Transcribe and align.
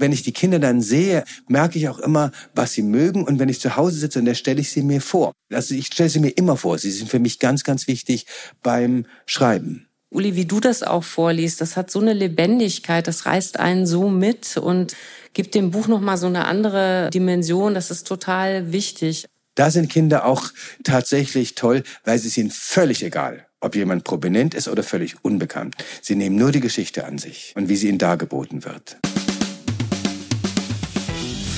Wenn 0.00 0.12
ich 0.12 0.22
die 0.22 0.32
Kinder 0.32 0.58
dann 0.58 0.80
sehe, 0.80 1.24
merke 1.46 1.78
ich 1.78 1.88
auch 1.90 1.98
immer, 1.98 2.32
was 2.54 2.72
sie 2.72 2.82
mögen. 2.82 3.22
Und 3.24 3.38
wenn 3.38 3.50
ich 3.50 3.60
zu 3.60 3.76
Hause 3.76 3.98
sitze, 3.98 4.22
dann 4.22 4.34
stelle 4.34 4.60
ich 4.60 4.70
sie 4.70 4.82
mir 4.82 5.02
vor. 5.02 5.32
Also 5.52 5.74
ich 5.74 5.86
stelle 5.88 6.08
sie 6.08 6.20
mir 6.20 6.30
immer 6.30 6.56
vor. 6.56 6.78
Sie 6.78 6.90
sind 6.90 7.10
für 7.10 7.18
mich 7.18 7.38
ganz, 7.38 7.64
ganz 7.64 7.86
wichtig 7.86 8.24
beim 8.62 9.04
Schreiben. 9.26 9.86
Uli, 10.08 10.34
wie 10.34 10.46
du 10.46 10.58
das 10.58 10.82
auch 10.82 11.04
vorliest, 11.04 11.60
das 11.60 11.76
hat 11.76 11.90
so 11.90 12.00
eine 12.00 12.14
Lebendigkeit, 12.14 13.06
das 13.06 13.26
reißt 13.26 13.60
einen 13.60 13.86
so 13.86 14.08
mit 14.08 14.56
und 14.56 14.96
gibt 15.34 15.54
dem 15.54 15.70
Buch 15.70 15.86
nochmal 15.86 16.16
so 16.16 16.26
eine 16.26 16.46
andere 16.46 17.10
Dimension. 17.12 17.74
Das 17.74 17.90
ist 17.90 18.06
total 18.06 18.72
wichtig. 18.72 19.26
Da 19.54 19.70
sind 19.70 19.90
Kinder 19.90 20.24
auch 20.24 20.44
tatsächlich 20.82 21.54
toll, 21.54 21.82
weil 22.04 22.18
sie 22.18 22.30
sind 22.30 22.54
völlig 22.54 23.04
egal, 23.04 23.46
ob 23.60 23.76
jemand 23.76 24.04
prominent 24.04 24.54
ist 24.54 24.66
oder 24.66 24.82
völlig 24.82 25.22
unbekannt. 25.22 25.76
Sie 26.00 26.16
nehmen 26.16 26.36
nur 26.36 26.52
die 26.52 26.60
Geschichte 26.60 27.04
an 27.04 27.18
sich 27.18 27.52
und 27.54 27.68
wie 27.68 27.76
sie 27.76 27.88
ihnen 27.88 27.98
dargeboten 27.98 28.64
wird. 28.64 28.96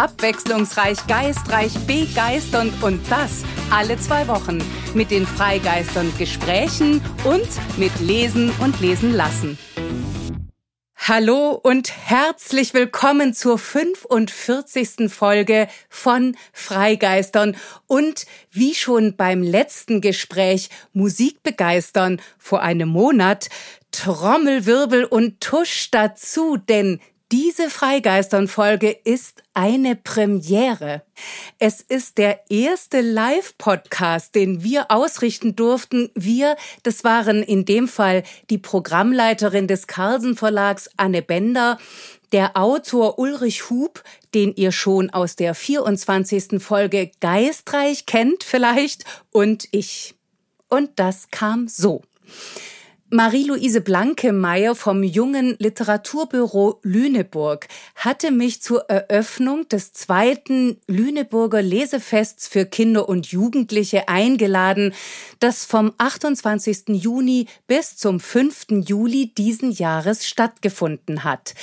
Abwechslungsreich, 0.00 1.06
geistreich, 1.08 1.74
begeisternd 1.86 2.72
und 2.82 3.02
das 3.10 3.44
alle 3.70 3.98
zwei 3.98 4.28
Wochen 4.28 4.56
mit 4.94 5.10
den 5.10 5.26
Freigeistern 5.26 6.10
Gesprächen 6.16 7.02
und 7.24 7.46
mit 7.76 7.92
Lesen 8.00 8.50
und 8.60 8.80
Lesen 8.80 9.12
lassen. 9.12 9.58
Hallo 10.96 11.50
und 11.50 11.92
herzlich 12.08 12.72
willkommen 12.72 13.34
zur 13.34 13.58
45. 13.58 15.12
Folge 15.12 15.68
von 15.90 16.34
Freigeistern 16.54 17.54
und 17.86 18.24
wie 18.50 18.74
schon 18.74 19.16
beim 19.16 19.42
letzten 19.42 20.00
Gespräch 20.00 20.70
Musik 20.94 21.42
begeistern 21.42 22.22
vor 22.38 22.62
einem 22.62 22.88
Monat 22.88 23.50
Trommelwirbel 23.90 25.04
und 25.04 25.42
Tusch 25.42 25.90
dazu, 25.90 26.56
denn 26.56 27.00
diese 27.32 27.70
Freigeistern-Folge 27.70 28.90
ist 28.90 29.44
eine 29.54 29.94
Premiere. 29.94 31.02
Es 31.58 31.80
ist 31.80 32.18
der 32.18 32.50
erste 32.50 33.00
Live-Podcast, 33.02 34.34
den 34.34 34.64
wir 34.64 34.90
ausrichten 34.90 35.54
durften. 35.54 36.10
Wir, 36.14 36.56
das 36.82 37.04
waren 37.04 37.42
in 37.42 37.64
dem 37.64 37.86
Fall 37.86 38.24
die 38.50 38.58
Programmleiterin 38.58 39.68
des 39.68 39.86
Carlsen 39.86 40.36
Verlags 40.36 40.90
Anne 40.96 41.22
Bender, 41.22 41.78
der 42.32 42.56
Autor 42.56 43.18
Ulrich 43.18 43.70
Hub, 43.70 44.02
den 44.34 44.54
ihr 44.54 44.72
schon 44.72 45.10
aus 45.10 45.36
der 45.36 45.54
24. 45.54 46.60
Folge 46.60 47.12
Geistreich 47.20 48.06
kennt 48.06 48.42
vielleicht, 48.42 49.04
und 49.30 49.68
ich. 49.70 50.14
Und 50.68 50.98
das 50.98 51.30
kam 51.30 51.68
so. 51.68 52.02
Marie-Louise 53.12 53.80
Blankemeyer 53.80 54.76
vom 54.76 55.02
Jungen 55.02 55.56
Literaturbüro 55.58 56.78
Lüneburg 56.84 57.66
hatte 57.96 58.30
mich 58.30 58.62
zur 58.62 58.88
Eröffnung 58.88 59.68
des 59.68 59.92
zweiten 59.92 60.76
Lüneburger 60.86 61.60
Lesefests 61.60 62.46
für 62.46 62.66
Kinder 62.66 63.08
und 63.08 63.26
Jugendliche 63.26 64.08
eingeladen, 64.08 64.94
das 65.40 65.64
vom 65.64 65.92
28. 65.98 66.90
Juni 66.90 67.46
bis 67.66 67.96
zum 67.96 68.20
5. 68.20 68.84
Juli 68.86 69.34
diesen 69.34 69.72
Jahres 69.72 70.28
stattgefunden 70.28 71.24
hat. 71.24 71.54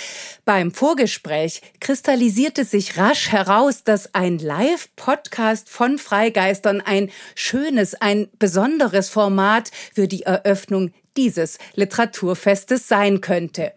Beim 0.44 0.72
Vorgespräch 0.72 1.62
kristallisierte 1.80 2.66
sich 2.66 2.98
rasch 2.98 3.32
heraus, 3.32 3.86
dass 3.86 4.14
ein 4.14 4.38
Live-Podcast 4.38 5.70
von 5.70 5.98
Freigeistern 5.98 6.82
ein 6.82 7.10
schönes, 7.36 7.96
ein 7.96 8.28
besonderes 8.38 9.08
Format 9.10 9.72
für 9.94 10.10
die 10.10 10.24
Eröffnung 10.24 10.92
dieses 11.18 11.58
Literaturfestes 11.76 12.88
sein 12.88 13.20
könnte. 13.22 13.74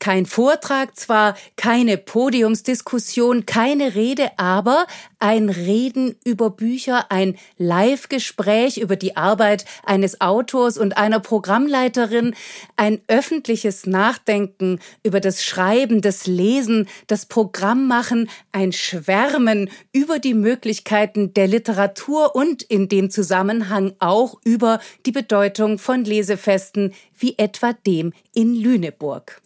Kein 0.00 0.24
Vortrag 0.24 0.96
zwar, 0.96 1.36
keine 1.56 1.98
Podiumsdiskussion, 1.98 3.44
keine 3.44 3.94
Rede, 3.94 4.30
aber 4.38 4.86
ein 5.18 5.50
Reden 5.50 6.16
über 6.24 6.48
Bücher, 6.48 7.12
ein 7.12 7.36
Live-Gespräch 7.58 8.78
über 8.78 8.96
die 8.96 9.18
Arbeit 9.18 9.66
eines 9.84 10.22
Autors 10.22 10.78
und 10.78 10.96
einer 10.96 11.20
Programmleiterin, 11.20 12.34
ein 12.76 13.02
öffentliches 13.08 13.84
Nachdenken 13.84 14.80
über 15.02 15.20
das 15.20 15.44
Schreiben, 15.44 16.00
das 16.00 16.26
Lesen, 16.26 16.88
das 17.06 17.26
Programmmachen, 17.26 18.30
ein 18.52 18.72
Schwärmen 18.72 19.68
über 19.92 20.18
die 20.18 20.32
Möglichkeiten 20.32 21.34
der 21.34 21.46
Literatur 21.46 22.34
und 22.34 22.62
in 22.62 22.88
dem 22.88 23.10
Zusammenhang 23.10 23.92
auch 23.98 24.40
über 24.44 24.80
die 25.04 25.12
Bedeutung 25.12 25.78
von 25.78 26.06
Lesefesten 26.06 26.94
wie 27.18 27.36
etwa 27.36 27.74
dem 27.74 28.14
in 28.32 28.54
Lüneburg. 28.54 29.42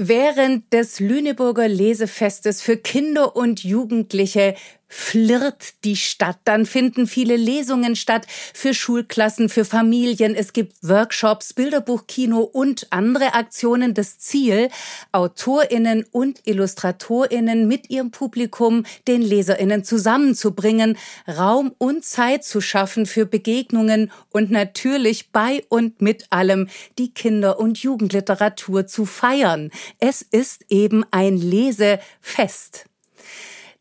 Während 0.00 0.72
des 0.72 1.00
Lüneburger 1.00 1.66
Lesefestes 1.66 2.62
für 2.62 2.76
Kinder 2.76 3.34
und 3.34 3.64
Jugendliche 3.64 4.54
flirrt 4.88 5.84
die 5.84 5.96
Stadt. 5.96 6.38
Dann 6.44 6.66
finden 6.66 7.06
viele 7.06 7.36
Lesungen 7.36 7.94
statt 7.94 8.26
für 8.54 8.74
Schulklassen, 8.74 9.48
für 9.48 9.64
Familien. 9.64 10.34
Es 10.34 10.52
gibt 10.52 10.76
Workshops, 10.82 11.52
Bilderbuchkino 11.52 12.40
und 12.40 12.86
andere 12.90 13.34
Aktionen. 13.34 13.94
Das 13.94 14.18
Ziel, 14.18 14.70
Autorinnen 15.12 16.04
und 16.10 16.40
Illustratorinnen 16.46 17.68
mit 17.68 17.90
ihrem 17.90 18.10
Publikum, 18.10 18.84
den 19.06 19.22
Leserinnen 19.22 19.84
zusammenzubringen, 19.84 20.96
Raum 21.28 21.74
und 21.78 22.04
Zeit 22.04 22.44
zu 22.44 22.60
schaffen 22.60 23.06
für 23.06 23.26
Begegnungen 23.26 24.10
und 24.30 24.50
natürlich 24.50 25.30
bei 25.30 25.64
und 25.68 26.00
mit 26.00 26.26
allem 26.30 26.68
die 26.98 27.12
Kinder- 27.12 27.60
und 27.60 27.78
Jugendliteratur 27.78 28.86
zu 28.86 29.04
feiern. 29.04 29.70
Es 29.98 30.22
ist 30.22 30.64
eben 30.70 31.04
ein 31.10 31.36
Lesefest. 31.36 32.86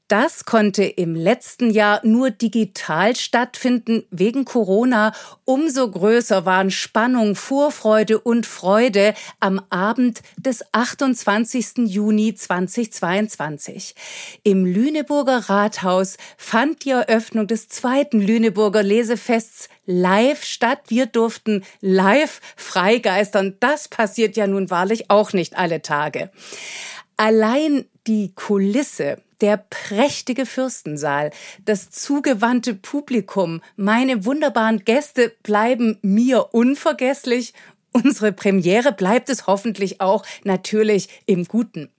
Das 0.07 0.45
konnte 0.45 0.85
im 0.85 1.16
letzten 1.16 1.69
Jahr 1.69 2.00
nur 2.06 2.29
digital 2.29 3.18
stattfinden 3.18 4.06
wegen 4.09 4.45
Corona. 4.45 5.12
Umso 5.44 5.91
größer 5.91 6.45
waren 6.45 6.72
Spannung, 6.72 7.35
Vorfreude 7.35 8.18
und 8.18 8.45
Freude 8.45 9.13
am 9.41 9.62
Abend 9.69 10.22
des 10.38 10.63
28. 10.72 11.90
Juni 11.90 12.34
2022. 12.34 13.95
Im 14.44 14.66
Lüneburger 14.66 15.50
Rathaus 15.50 16.16
fand 16.38 16.85
die 16.85 16.91
Eröffnung 16.91 17.47
des 17.47 17.68
zweiten 17.68 18.22
Lüneburger 18.22 18.84
Lesefests 18.84 19.68
live 19.85 20.45
statt. 20.45 20.84
Wir 20.88 21.07
durften 21.07 21.66
live 21.81 22.39
freigeistern. 22.56 23.57
Das 23.59 23.89
passiert 23.89 24.38
ja 24.38 24.47
nun 24.47 24.69
wahrlich 24.69 25.09
auch 25.09 25.34
nicht 25.34 25.57
alle 25.57 25.81
Tage. 25.81 26.31
Allein 27.17 27.85
die 28.05 28.31
Kulisse, 28.35 29.22
der 29.41 29.57
prächtige 29.57 30.45
Fürstensaal, 30.45 31.31
das 31.66 31.89
zugewandte 31.89 32.75
Publikum, 32.75 33.61
meine 33.75 34.23
wunderbaren 34.23 34.85
Gäste 34.85 35.33
bleiben 35.41 35.97
mir 36.03 36.53
unvergesslich. 36.53 37.53
Unsere 37.91 38.31
Premiere 38.31 38.91
bleibt 38.91 39.29
es 39.29 39.47
hoffentlich 39.47 40.00
auch 40.00 40.25
natürlich 40.44 41.09
im 41.25 41.45
Guten 41.45 41.89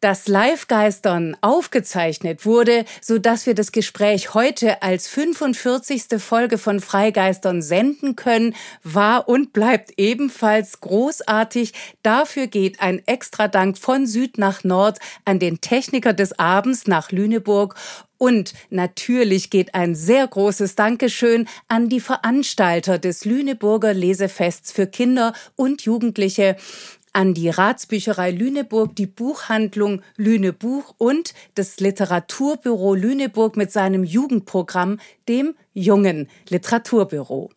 das 0.00 0.28
Live-Geistern 0.28 1.36
aufgezeichnet 1.40 2.46
wurde, 2.46 2.84
so 3.00 3.18
dass 3.18 3.46
wir 3.46 3.54
das 3.54 3.72
Gespräch 3.72 4.34
heute 4.34 4.82
als 4.82 5.08
45. 5.08 6.04
Folge 6.18 6.58
von 6.58 6.80
Freigeistern 6.80 7.62
senden 7.62 8.14
können, 8.14 8.54
war 8.84 9.28
und 9.28 9.52
bleibt 9.52 9.92
ebenfalls 9.96 10.80
großartig. 10.80 11.72
Dafür 12.02 12.46
geht 12.46 12.80
ein 12.80 13.02
extra 13.06 13.48
Dank 13.48 13.76
von 13.76 14.06
Süd 14.06 14.38
nach 14.38 14.62
Nord 14.62 14.98
an 15.24 15.38
den 15.38 15.60
Techniker 15.60 16.12
des 16.12 16.38
Abends 16.38 16.86
nach 16.86 17.10
Lüneburg 17.10 17.74
und 18.18 18.52
natürlich 18.68 19.48
geht 19.48 19.74
ein 19.74 19.94
sehr 19.94 20.26
großes 20.26 20.74
Dankeschön 20.74 21.48
an 21.68 21.88
die 21.88 22.00
Veranstalter 22.00 22.98
des 22.98 23.24
Lüneburger 23.24 23.94
Lesefests 23.94 24.72
für 24.72 24.88
Kinder 24.88 25.32
und 25.54 25.82
Jugendliche, 25.82 26.56
an 27.12 27.34
die 27.34 27.48
Ratsbücherei 27.48 28.30
Lüneburg, 28.30 28.94
die 28.96 29.06
Buchhandlung 29.06 30.02
Lünebuch 30.16 30.94
und 30.98 31.34
das 31.54 31.80
Literaturbüro 31.80 32.94
Lüneburg 32.94 33.56
mit 33.56 33.72
seinem 33.72 34.04
Jugendprogramm, 34.04 35.00
dem 35.28 35.54
Jungen 35.74 36.28
Literaturbüro. 36.48 37.50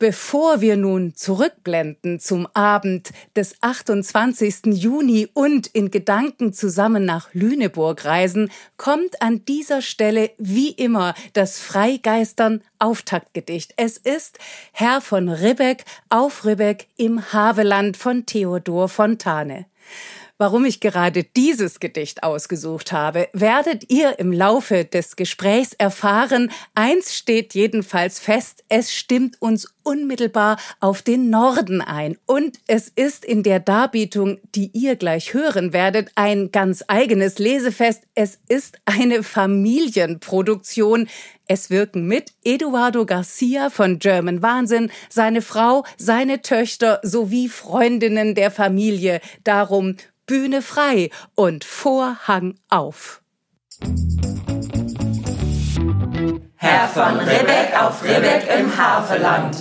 Bevor 0.00 0.60
wir 0.60 0.76
nun 0.76 1.16
zurückblenden 1.16 2.20
zum 2.20 2.46
Abend 2.54 3.10
des 3.34 3.56
28. 3.62 4.66
Juni 4.66 5.28
und 5.34 5.66
in 5.66 5.90
Gedanken 5.90 6.52
zusammen 6.52 7.04
nach 7.04 7.34
Lüneburg 7.34 8.04
reisen, 8.04 8.52
kommt 8.76 9.20
an 9.20 9.44
dieser 9.44 9.82
Stelle 9.82 10.30
wie 10.38 10.70
immer 10.70 11.14
das 11.32 11.58
Freigeistern 11.58 12.62
Auftaktgedicht. 12.78 13.74
Es 13.76 13.96
ist 13.96 14.38
Herr 14.70 15.00
von 15.00 15.28
Ribbeck 15.28 15.84
auf 16.10 16.44
Ribbeck 16.44 16.86
im 16.96 17.32
Haveland 17.32 17.96
von 17.96 18.24
Theodor 18.24 18.88
Fontane. 18.88 19.66
Warum 20.40 20.64
ich 20.64 20.78
gerade 20.78 21.24
dieses 21.24 21.80
Gedicht 21.80 22.22
ausgesucht 22.22 22.92
habe, 22.92 23.28
werdet 23.32 23.90
ihr 23.90 24.20
im 24.20 24.30
Laufe 24.30 24.84
des 24.84 25.16
Gesprächs 25.16 25.72
erfahren. 25.72 26.52
Eins 26.76 27.16
steht 27.16 27.54
jedenfalls 27.54 28.20
fest, 28.20 28.62
es 28.68 28.94
stimmt 28.94 29.42
uns 29.42 29.74
unmittelbar 29.82 30.56
auf 30.78 31.02
den 31.02 31.28
Norden 31.28 31.80
ein. 31.80 32.18
Und 32.24 32.60
es 32.68 32.88
ist 32.88 33.24
in 33.24 33.42
der 33.42 33.58
Darbietung, 33.58 34.38
die 34.54 34.70
ihr 34.74 34.94
gleich 34.94 35.34
hören 35.34 35.72
werdet, 35.72 36.12
ein 36.14 36.52
ganz 36.52 36.84
eigenes 36.86 37.40
Lesefest. 37.40 38.04
Es 38.14 38.38
ist 38.48 38.78
eine 38.84 39.24
Familienproduktion. 39.24 41.08
Es 41.48 41.68
wirken 41.68 42.06
mit 42.06 42.30
Eduardo 42.44 43.06
Garcia 43.06 43.70
von 43.70 43.98
German 43.98 44.40
Wahnsinn, 44.40 44.92
seine 45.08 45.42
Frau, 45.42 45.84
seine 45.96 46.42
Töchter 46.42 47.00
sowie 47.02 47.48
Freundinnen 47.48 48.36
der 48.36 48.52
Familie. 48.52 49.20
Darum 49.42 49.96
Bühne 50.28 50.62
frei 50.62 51.10
und 51.34 51.64
Vorhang 51.64 52.54
auf. 52.68 53.22
Herr 56.54 56.88
von 56.88 57.18
Ribbeck 57.18 57.82
auf 57.82 58.04
Ribbeck 58.04 58.46
im 58.60 58.76
Havelland. 58.76 59.56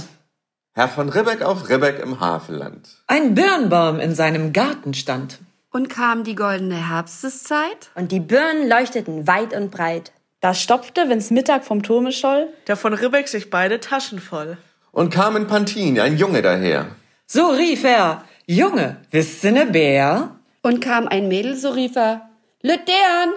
Herr 0.74 0.90
von 0.90 1.10
Ribbeck 1.10 1.42
auf 1.42 1.70
Ribbeck 1.70 2.00
im 2.00 2.20
Havelland. 2.20 2.90
Ein 3.08 3.34
Birnbaum 3.34 4.00
in 4.00 4.14
seinem 4.14 4.52
Garten 4.52 4.94
stand. 4.94 5.40
Und 5.72 5.90
kam 5.90 6.26
die 6.26 6.36
goldene 6.36 6.90
Herbsteszeit. 6.90 7.90
Und 7.96 8.12
die 8.12 8.20
Birnen 8.20 8.68
leuchteten 8.68 9.26
weit 9.26 9.54
und 9.54 9.72
breit. 9.72 10.12
Da 10.42 10.54
stopfte, 10.54 11.08
wenn's 11.08 11.32
Mittag 11.32 11.64
vom 11.64 11.82
Turme 11.82 12.12
scholl, 12.12 12.50
der 12.68 12.76
von 12.76 12.94
Ribbeck 12.94 13.30
sich 13.30 13.50
beide 13.50 13.80
Taschen 13.80 14.20
voll. 14.20 14.58
Und 14.92 15.14
kam 15.14 15.38
in 15.38 15.48
Pantin 15.48 16.00
ein 16.00 16.18
Junge 16.18 16.42
daher. 16.42 16.88
So 17.26 17.48
rief 17.52 17.86
er, 17.86 18.24
Junge, 18.46 18.98
wisst 19.12 19.44
ihr 19.46 19.52
ne 19.54 19.66
Bär? 19.66 20.37
Und 20.68 20.82
kam 20.82 21.08
ein 21.08 21.30
Mädel, 21.30 21.56
so 21.56 21.70
rief 21.70 21.96
er, 21.96 22.30
Lüdern, 22.62 23.32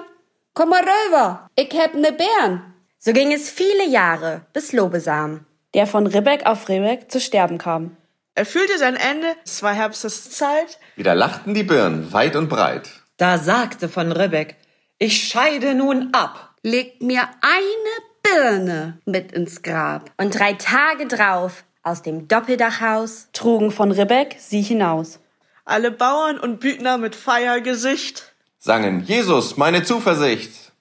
komm 0.53 0.71
mal 0.71 0.83
rüber, 0.83 1.49
ich 1.55 1.73
hab 1.79 1.95
ne 1.95 2.11
Bären. 2.11 2.75
So 2.99 3.13
ging 3.13 3.33
es 3.33 3.49
viele 3.49 3.87
Jahre, 3.87 4.47
bis 4.53 4.73
Lobesam, 4.73 5.47
der 5.73 5.87
von 5.87 6.09
Ribbeck 6.09 6.45
auf 6.45 6.69
Ribbeck 6.69 7.09
zu 7.09 7.21
sterben 7.21 7.57
kam. 7.57 7.97
Er 8.35 8.45
fühlte 8.45 8.77
sein 8.79 8.97
Ende, 8.97 9.29
es 9.45 9.63
war 9.63 9.73
Herbsteszeit. 9.73 10.81
Wieder 10.97 11.15
lachten 11.15 11.55
die 11.55 11.63
Birnen 11.63 12.13
weit 12.13 12.35
und 12.35 12.49
breit. 12.49 12.91
Da 13.17 13.39
sagte 13.39 13.89
von 13.89 14.11
Ribbeck, 14.11 14.57
ich 14.99 15.29
scheide 15.29 15.77
nun 15.77 16.09
ab. 16.11 16.57
Legt 16.65 17.01
mir 17.01 17.29
eine 17.43 17.95
Birne 18.25 18.99
mit 19.05 19.31
ins 19.31 19.63
Grab. 19.63 20.11
Und 20.17 20.37
drei 20.37 20.55
Tage 20.55 21.07
drauf, 21.07 21.63
aus 21.85 22.03
dem 22.03 22.27
Doppeldachhaus, 22.27 23.29
trugen 23.33 23.71
von 23.71 23.93
Ribbeck 23.93 24.35
sie 24.41 24.63
hinaus. 24.63 25.20
Alle 25.65 25.91
Bauern 25.91 26.39
und 26.39 26.61
Büdner 26.61 26.99
mit 26.99 27.15
Feiergesicht 27.15 28.31
sangen 28.59 29.05
Jesus, 29.05 29.57
meine 29.57 29.83
Zuversicht. 29.83 30.73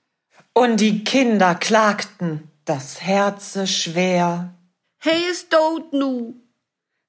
Und 0.54 0.78
die 0.78 1.04
Kinder 1.04 1.56
klagten, 1.56 2.52
das 2.66 3.02
Herze 3.02 3.68
schwer. 3.68 4.54
Hey, 5.00 5.22
ist 5.32 5.52
tot 5.52 5.94
nu. 5.94 6.36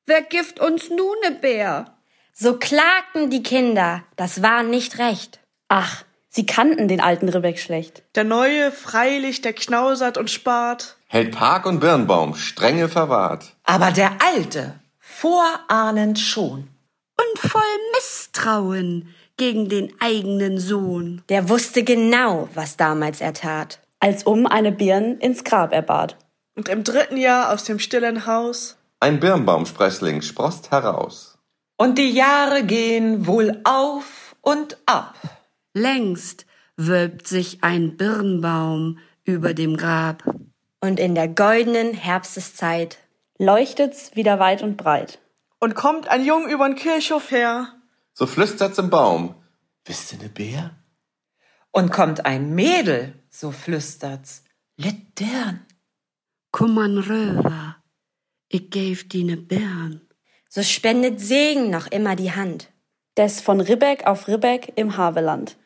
Wer 0.07 0.23
gift 0.23 0.61
uns 0.61 0.89
nu 0.91 1.15
ne 1.23 1.33
Bär? 1.33 1.97
So 2.33 2.57
klagten 2.57 3.31
die 3.31 3.43
Kinder, 3.43 4.03
das 4.17 4.43
war 4.43 4.63
nicht 4.63 4.99
recht. 4.99 5.41
Ach, 5.69 6.05
sie 6.29 6.47
kannten 6.47 6.89
den 6.89 7.01
alten 7.01 7.29
Ribbeck 7.29 7.59
schlecht. 7.59 8.03
Der 8.15 8.25
neue, 8.25 8.73
freilich, 8.73 9.43
der 9.43 9.53
knausert 9.53 10.17
und 10.17 10.31
spart, 10.31 10.97
hält 11.07 11.33
Park 11.35 11.67
und 11.67 11.81
Birnbaum 11.81 12.35
strenge 12.37 12.89
verwahrt. 12.89 13.57
Aber 13.65 13.91
der 13.91 14.13
alte, 14.25 14.79
vorahnend 14.99 16.19
schon. 16.19 16.69
Und 17.21 17.51
voll 17.51 17.63
Misstrauen 17.95 19.15
gegen 19.37 19.69
den 19.69 19.93
eigenen 20.01 20.59
Sohn. 20.59 21.23
Der 21.29 21.49
wusste 21.49 21.83
genau, 21.83 22.49
was 22.55 22.77
damals 22.77 23.21
er 23.21 23.35
tat. 23.35 23.81
Als 23.99 24.23
um 24.25 24.47
eine 24.47 24.73
Birn 24.73 25.19
ins 25.19 25.45
Grab 25.45 25.73
erbat. 25.73 26.17
Und 26.57 26.69
im 26.69 26.85
dritten 26.85 27.17
Jahr 27.17 27.53
aus 27.53 27.65
dem 27.65 27.79
stillen 27.79 28.27
Haus 28.27 28.79
ein 29.03 29.19
Birnbaumsprössling 29.19 30.21
sproßt 30.21 30.71
heraus. 30.71 31.39
Und 31.79 31.97
die 31.97 32.11
Jahre 32.11 32.65
gehen 32.65 33.27
wohl 33.27 33.59
auf 33.65 34.37
und 34.43 34.77
ab. 34.85 35.15
Längst 35.73 36.45
wölbt 36.77 37.27
sich 37.27 37.65
ein 37.65 37.97
Birnbaum 37.97 38.99
über 39.25 39.55
dem 39.55 39.79
Grab. 39.79 40.23
Und 40.83 41.01
in 41.01 41.15
der 41.15 41.29
goldenen 41.29 41.95
Herbsteszeit 41.95 42.99
leuchtet's 43.39 44.15
wieder 44.15 44.39
weit 44.39 44.63
und 44.63 44.77
breit. 44.77 45.19
Und 45.61 45.75
kommt 45.75 46.09
ein 46.09 46.25
Jung 46.25 46.49
übern 46.49 46.75
Kirchhof 46.75 47.31
her. 47.31 47.75
So 48.15 48.27
flüstert's 48.27 48.79
im 48.79 48.91
Baum. 48.91 49.35
Wisst 49.85 50.13
ihr 50.13 50.19
ne 50.19 50.29
Bär? 50.29 50.77
Und 51.71 51.93
kommt 51.93 52.27
ein 52.27 52.55
Mädel, 52.55 53.23
so 53.29 53.53
flüstert's. 53.53 54.43
Littern. 54.77 55.67
Komm 56.51 56.79
an 56.79 56.99
rüber, 56.99 57.77
ich 58.49 58.71
gäf 58.71 59.09
die 59.09 59.25
ne 59.25 59.37
Bären. 59.37 60.09
So 60.49 60.63
spendet 60.63 61.21
Segen 61.21 61.71
noch 61.71 61.87
immer 61.87 62.17
die 62.17 62.33
Hand. 62.33 62.73
Des 63.17 63.41
von 63.41 63.61
Ribbeck 63.61 64.07
auf 64.07 64.27
Ribbeck 64.27 64.73
im 64.77 64.97
Haveland. 64.97 65.57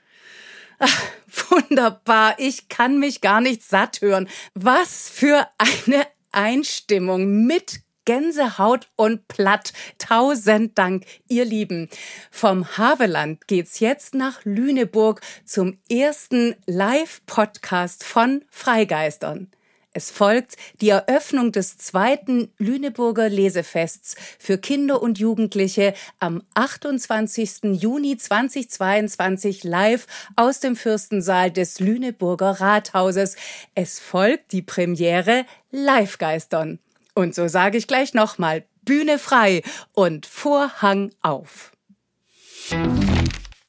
Ach, 0.79 1.03
wunderbar, 1.49 2.35
ich 2.39 2.69
kann 2.69 2.99
mich 2.99 3.21
gar 3.21 3.41
nicht 3.41 3.63
satt 3.63 4.01
hören. 4.01 4.29
Was 4.55 5.09
für 5.09 5.49
eine 5.59 6.07
Einstimmung 6.33 7.47
mit 7.47 7.81
Gänsehaut 8.05 8.89
und 8.97 9.29
platt. 9.29 9.73
Tausend 9.99 10.79
Dank, 10.79 11.05
ihr 11.29 11.45
Lieben. 11.45 11.89
Vom 12.31 12.77
Haveland 12.77 13.47
geht's 13.47 13.81
jetzt 13.81 14.15
nach 14.15 14.45
Lüneburg 14.45 15.21
zum 15.45 15.79
ersten 15.91 16.55
Live-Podcast 16.67 18.05
von 18.05 18.45
Freigeistern. 18.51 19.51
Es 19.97 20.11
folgt 20.11 20.57
die 20.81 20.89
Eröffnung 20.89 21.53
des 21.53 21.79
zweiten 21.79 22.53
Lüneburger 22.59 23.29
Lesefests 23.29 24.17
für 24.41 24.59
Kinder 24.59 25.01
und 25.01 25.21
Jugendliche 25.21 25.95
am 26.19 26.43
28. 26.55 27.77
Juni 27.81 28.17
2022 28.17 29.63
live 29.63 30.09
aus 30.35 30.59
dem 30.59 30.75
Fürstensaal 30.75 31.53
des 31.53 31.79
Lüneburger 31.79 32.61
Rathauses. 32.61 33.37
Es 33.77 34.01
folgt 34.01 34.51
die 34.51 34.63
Premiere 34.63 35.47
Live-Geistern. 35.71 36.81
Und 37.15 37.35
so 37.35 37.47
sage 37.47 37.79
ich 37.79 37.87
gleich 37.87 38.13
nochmal, 38.13 38.65
Bühne 38.83 39.21
frei 39.21 39.63
und 39.93 40.27
Vorhang 40.27 41.13
auf. 41.23 41.71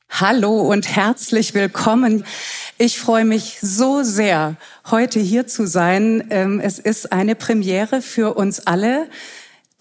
Hallo 0.10 0.62
und 0.62 0.96
herzlich 0.96 1.54
willkommen. 1.54 2.26
Ich 2.80 3.00
freue 3.00 3.24
mich 3.24 3.60
so 3.62 4.02
sehr, 4.02 4.56
heute 4.90 5.20
hier 5.20 5.46
zu 5.46 5.68
sein. 5.68 6.26
Ähm, 6.32 6.60
es 6.60 6.80
ist 6.80 7.12
eine 7.12 7.36
Premiere 7.36 8.02
für 8.02 8.36
uns 8.36 8.66
alle 8.66 9.10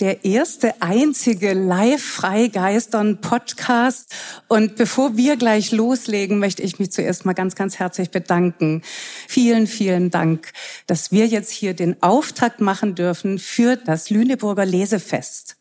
der 0.01 0.25
erste 0.25 0.83
einzige 0.83 1.53
Live-Freigeistern-Podcast. 1.53 4.13
Und 4.49 4.75
bevor 4.77 5.17
wir 5.17 5.37
gleich 5.37 5.71
loslegen, 5.73 6.39
möchte 6.39 6.63
ich 6.63 6.79
mich 6.79 6.93
zuerst 6.93 7.25
mal 7.25 7.33
ganz, 7.33 7.55
ganz 7.55 7.79
herzlich 7.79 8.11
bedanken. 8.11 8.83
Vielen, 9.29 9.67
vielen 9.67 10.11
Dank, 10.11 10.53
dass 10.87 11.13
wir 11.13 11.27
jetzt 11.27 11.51
hier 11.51 11.73
den 11.75 12.03
Auftakt 12.03 12.61
machen 12.61 12.95
dürfen 12.95 13.39
für 13.39 13.77
das 13.77 14.11
Lüneburger 14.11 14.67
Lesefest. 14.67 15.57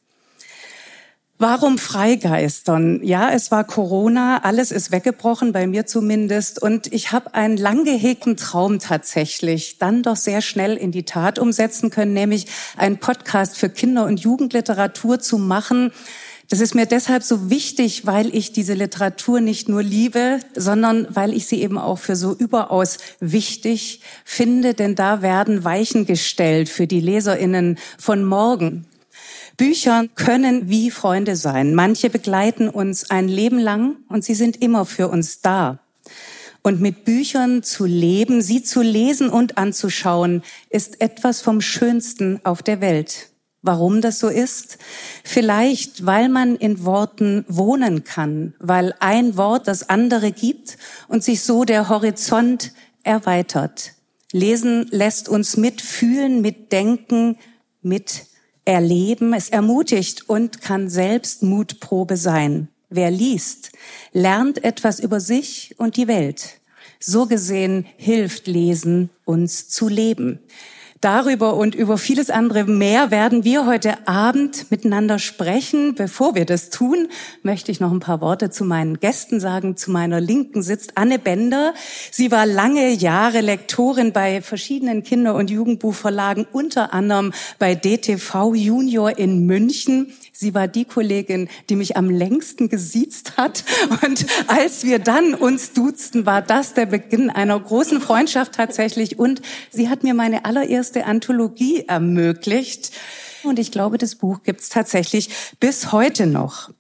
Warum 1.44 1.78
Freigeistern? 1.78 3.02
Ja, 3.04 3.30
es 3.30 3.52
war 3.52 3.66
Corona, 3.66 4.44
alles 4.44 4.72
ist 4.72 4.94
weggebrochen, 4.94 5.52
bei 5.52 5.68
mir 5.68 5.86
zumindest. 5.86 6.62
Und 6.62 6.94
ich 6.94 7.12
habe 7.12 7.34
einen 7.34 7.58
lang 7.58 7.84
gehegten 7.84 8.38
Traum 8.38 8.80
tatsächlich 8.80 9.78
dann 9.78 10.04
doch 10.04 10.16
sehr 10.16 10.42
schnell 10.42 10.78
in 10.78 10.94
die 10.94 11.04
Tat 11.04 11.40
umsetzen 11.40 11.90
können, 11.90 12.14
nämlich 12.14 12.46
einen 12.78 12.98
Podcast 12.98 13.58
für 13.58 13.68
Kinder- 13.68 14.06
und 14.06 14.22
Jugendliteratur 14.22 15.20
zu 15.20 15.38
machen. 15.38 15.92
Das 16.48 16.62
ist 16.62 16.76
mir 16.76 16.86
deshalb 16.86 17.24
so 17.24 17.50
wichtig, 17.50 18.06
weil 18.06 18.34
ich 18.34 18.54
diese 18.54 18.74
Literatur 18.74 19.42
nicht 19.42 19.68
nur 19.68 19.84
liebe, 19.84 20.40
sondern 20.56 21.08
weil 21.10 21.34
ich 21.34 21.48
sie 21.48 21.62
eben 21.62 21.78
auch 21.78 22.00
für 22.00 22.16
so 22.16 22.34
überaus 22.34 23.00
wichtig 23.20 24.00
finde, 24.24 24.76
denn 24.76 24.96
da 24.96 25.22
werden 25.22 25.66
Weichen 25.66 26.06
gestellt 26.06 26.70
für 26.70 26.88
die 26.88 27.02
Leserinnen 27.02 27.78
von 27.98 28.24
morgen. 28.24 28.86
Bücher 29.58 30.08
können 30.16 30.70
wie 30.70 30.90
Freunde 30.90 31.36
sein. 31.36 31.76
Manche 31.76 32.10
begleiten 32.10 32.70
uns 32.70 33.10
ein 33.12 33.28
Leben 33.28 33.60
lang 33.60 33.98
und 34.10 34.24
sie 34.24 34.34
sind 34.34 34.62
immer 34.62 34.86
für 34.86 35.10
uns 35.10 35.42
da. 35.42 35.80
Und 36.64 36.80
mit 36.82 37.04
Büchern 37.04 37.62
zu 37.62 37.86
leben, 37.86 38.42
sie 38.42 38.64
zu 38.64 38.82
lesen 38.82 39.30
und 39.30 39.58
anzuschauen, 39.58 40.44
ist 40.70 41.02
etwas 41.02 41.42
vom 41.42 41.62
Schönsten 41.62 42.40
auf 42.44 42.64
der 42.64 42.82
Welt. 42.82 43.30
Warum 43.62 44.02
das 44.02 44.20
so 44.20 44.28
ist? 44.28 44.78
Vielleicht, 45.24 46.06
weil 46.06 46.30
man 46.30 46.56
in 46.56 46.84
Worten 46.84 47.46
wohnen 47.48 48.04
kann, 48.04 48.56
weil 48.60 48.94
ein 49.00 49.38
Wort 49.38 49.68
das 49.68 49.90
andere 49.90 50.32
gibt 50.32 50.78
und 51.08 51.24
sich 51.24 51.42
so 51.44 51.64
der 51.64 51.90
Horizont 51.90 52.74
erweitert. 53.04 53.94
Lesen 54.32 54.88
lässt 54.90 55.30
uns 55.30 55.58
mitfühlen, 55.58 56.42
mitdenken, 56.42 57.38
mit 57.82 58.26
erleben. 58.66 59.34
Es 59.34 59.50
ermutigt 59.50 60.30
und 60.30 60.62
kann 60.62 60.90
selbst 60.90 61.44
Mutprobe 61.44 62.18
sein. 62.18 62.70
Wer 62.90 63.12
liest, 63.12 63.72
lernt 64.12 64.64
etwas 64.64 65.00
über 65.00 65.20
sich 65.20 65.76
und 65.78 65.98
die 65.98 66.08
Welt. 66.08 66.60
So 67.00 67.26
gesehen 67.26 67.86
hilft 67.98 68.48
Lesen 68.48 69.10
uns 69.26 69.68
zu 69.68 69.90
leben. 69.90 70.40
Darüber 71.04 71.58
und 71.58 71.76
über 71.76 71.98
vieles 71.98 72.30
andere 72.30 72.64
mehr 72.64 73.12
werden 73.12 73.44
wir 73.44 73.66
heute 73.66 74.08
Abend 74.08 74.72
miteinander 74.72 75.20
sprechen. 75.20 75.96
Bevor 75.96 76.34
wir 76.34 76.46
das 76.46 76.70
tun, 76.70 77.10
möchte 77.42 77.74
ich 77.74 77.82
noch 77.82 77.92
ein 77.92 78.00
paar 78.00 78.22
Worte 78.22 78.52
zu 78.52 78.64
meinen 78.64 79.02
Gästen 79.02 79.42
sagen. 79.42 79.76
Zu 79.76 79.92
meiner 79.92 80.22
Linken 80.22 80.64
sitzt 80.64 80.98
Anne 80.98 81.20
Bender. 81.20 81.74
Sie 82.10 82.32
war 82.32 82.46
lange 82.46 82.90
Jahre 82.92 83.42
Lektorin 83.42 84.14
bei 84.14 84.42
verschiedenen 84.42 85.04
Kinder- 85.04 85.36
und 85.36 85.52
Jugendbuchverlagen, 85.52 86.48
unter 86.54 86.94
anderem 86.94 87.34
bei 87.60 87.76
DTV 87.76 88.54
Junior 88.56 89.18
in 89.18 89.46
München. 89.46 90.14
Sie 90.36 90.56
war 90.56 90.68
die 90.68 90.86
Kollegin, 90.86 91.48
die 91.70 91.76
mich 91.76 91.96
am 91.96 92.10
längsten 92.10 92.68
gesiezt 92.68 93.38
hat. 93.38 93.64
Und 94.02 94.26
als 94.48 94.84
wir 94.84 94.98
dann 94.98 95.36
uns 95.36 95.74
duzten, 95.74 96.26
war 96.26 96.42
das 96.42 96.74
der 96.74 96.88
Beginn 96.88 97.30
einer 97.30 97.60
großen 97.60 98.02
Freundschaft 98.02 98.54
tatsächlich. 98.54 99.20
Und 99.20 99.44
sie 99.72 99.90
hat 99.90 100.04
mir 100.04 100.16
meine 100.16 100.44
allererste 100.46 101.06
Anthologie 101.06 101.86
ermöglicht. 101.88 102.92
Und 103.44 103.60
ich 103.60 103.72
glaube, 103.72 104.00
das 104.00 104.16
Buch 104.16 104.42
gibt's 104.44 104.70
tatsächlich 104.70 105.30
bis 105.60 105.92
heute 105.92 106.26
noch. 106.26 106.72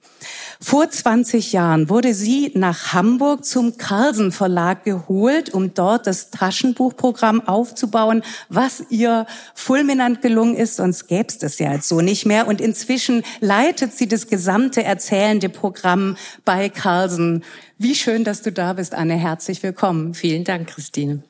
Vor 0.66 0.90
20 0.90 1.52
Jahren 1.52 1.90
wurde 1.90 2.14
sie 2.14 2.52
nach 2.56 2.94
Hamburg 2.94 3.44
zum 3.44 3.76
Carlsen 3.76 4.32
Verlag 4.32 4.86
geholt, 4.86 5.54
um 5.54 5.74
dort 5.74 6.08
das 6.08 6.30
Taschenbuchprogramm 6.30 7.46
aufzubauen, 7.46 8.24
was 8.48 8.82
ihr 8.90 9.28
fulminant 9.56 10.22
gelungen 10.22 10.56
ist, 10.56 10.78
sonst 10.78 11.08
gäbe 11.08 11.28
es 11.28 11.38
das 11.38 11.60
ja 11.60 11.74
jetzt 11.74 11.90
so 11.90 12.00
nicht 12.00 12.26
mehr. 12.26 12.48
Und 12.48 12.62
inzwischen 12.62 13.24
leitet 13.42 13.92
sie 13.92 14.08
das 14.08 14.28
gesamte 14.28 14.86
erzählende 14.86 15.50
Programm 15.50 16.16
bei 16.46 16.70
Carlsen. 16.70 17.44
Wie 17.78 17.94
schön, 17.94 18.24
dass 18.24 18.42
du 18.42 18.54
da 18.54 18.72
bist, 18.72 18.96
Anne. 18.96 19.16
Herzlich 19.16 19.62
willkommen. 19.64 20.14
Vielen 20.14 20.46
Dank, 20.46 20.70
Christine. 20.70 21.24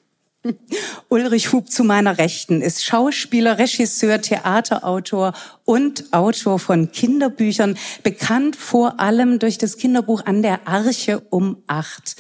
Ulrich 1.09 1.53
Hub 1.53 1.71
zu 1.71 1.83
meiner 1.83 2.17
Rechten 2.17 2.62
ist 2.62 2.83
Schauspieler, 2.83 3.57
Regisseur, 3.59 4.21
Theaterautor 4.21 5.33
und 5.63 6.12
Autor 6.12 6.59
von 6.59 6.91
Kinderbüchern, 6.91 7.77
bekannt 8.03 8.55
vor 8.55 9.00
allem 9.00 9.39
durch 9.39 9.57
das 9.57 9.77
Kinderbuch 9.77 10.25
An 10.25 10.41
der 10.41 10.67
Arche 10.67 11.21
um 11.29 11.63
acht. 11.67 12.15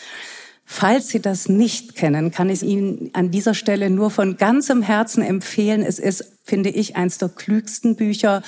Falls 0.65 1.09
Sie 1.09 1.21
das 1.21 1.49
nicht 1.49 1.95
kennen, 1.95 2.31
kann 2.31 2.49
ich 2.49 2.63
Ihnen 2.63 3.09
an 3.13 3.29
dieser 3.29 3.53
Stelle 3.53 3.89
nur 3.89 4.09
von 4.09 4.37
ganzem 4.37 4.81
Herzen 4.81 5.21
empfehlen. 5.21 5.83
Es 5.83 5.99
ist, 5.99 6.23
finde 6.43 6.69
ich, 6.69 6.95
eins 6.95 7.17
der 7.17 7.29
klügsten 7.29 7.95
Bücher 7.95 8.41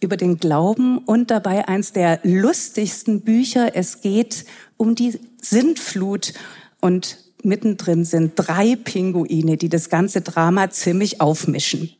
über 0.00 0.16
den 0.16 0.36
Glauben 0.36 0.98
und 0.98 1.30
dabei 1.30 1.66
eins 1.66 1.92
der 1.92 2.20
lustigsten 2.22 3.22
Bücher. 3.22 3.74
Es 3.74 4.02
geht 4.02 4.44
um 4.76 4.94
die 4.94 5.18
Sintflut 5.40 6.34
und 6.80 7.18
mittendrin 7.44 8.04
sind 8.04 8.32
drei 8.36 8.76
Pinguine, 8.76 9.56
die 9.56 9.68
das 9.68 9.88
ganze 9.88 10.20
Drama 10.20 10.70
ziemlich 10.70 11.20
aufmischen. 11.20 11.90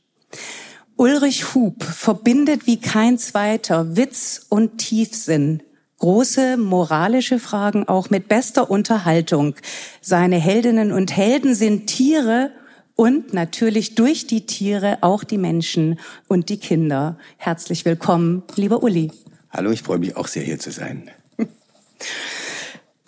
Ulrich 0.97 1.55
Hub 1.55 1.83
verbindet 1.83 2.67
wie 2.67 2.81
kein 2.81 3.19
zweiter 3.19 3.97
Witz 3.97 4.47
und 4.49 4.79
Tiefsinn, 4.79 5.63
große 5.99 6.57
moralische 6.57 7.39
Fragen 7.39 7.89
auch 7.89 8.11
mit 8.11 8.29
bester 8.29 8.71
Unterhaltung. 8.71 9.57
Seine 10.01 10.37
Heldinnen 10.37 10.93
und 10.93 11.17
Helden 11.17 11.55
sind 11.55 11.89
Tiere 11.89 12.53
und 12.95 13.35
natürlich 13.35 13.97
durch 13.97 14.27
die 14.27 14.47
Tiere 14.47 14.99
auch 15.01 15.25
die 15.25 15.39
Menschen 15.39 15.99
und 16.29 16.49
die 16.49 16.59
Kinder. 16.59 17.19
Herzlich 17.39 17.85
willkommen, 17.85 18.45
lieber 18.55 18.83
Uli. 18.83 19.11
Hallo, 19.51 19.71
ich 19.71 19.83
freue 19.83 19.99
mich 19.99 20.17
auch 20.17 20.29
sehr 20.29 20.43
hier 20.43 20.59
zu 20.59 20.71
sein. 20.71 21.11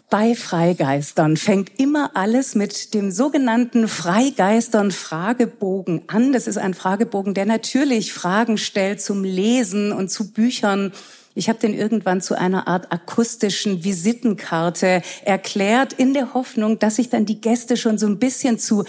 bei 0.09 0.37
Freigeistern 0.37 1.37
fängt 1.37 1.81
immer 1.81 2.13
alles 2.15 2.55
mit 2.55 2.95
dem 2.95 3.11
sogenannten 3.11 3.89
Freigeistern 3.89 4.93
Fragebogen 4.93 6.03
an. 6.07 6.33
Das 6.33 6.47
ist 6.47 6.59
ein 6.59 6.75
Fragebogen, 6.75 7.35
der 7.35 7.47
natürlich 7.47 8.13
Fragen 8.13 8.57
stellt 8.57 9.01
zum 9.01 9.25
Lesen 9.25 9.93
und 9.93 10.09
zu 10.09 10.33
Büchern. 10.33 10.93
Ich 11.35 11.49
habe 11.49 11.59
den 11.59 11.75
irgendwann 11.75 12.21
zu 12.21 12.39
einer 12.39 12.69
Art 12.69 12.93
akustischen 12.93 13.83
Visitenkarte 13.83 15.03
erklärt, 15.25 15.93
in 15.93 16.15
der 16.15 16.35
Hoffnung, 16.35 16.79
dass 16.79 16.97
sich 16.97 17.11
dann 17.11 17.27
die 17.27 17.41
Gäste 17.41 17.77
schon 17.77 17.99
so 17.99 18.07
ein 18.07 18.19
bisschen 18.19 18.59
zu 18.59 18.85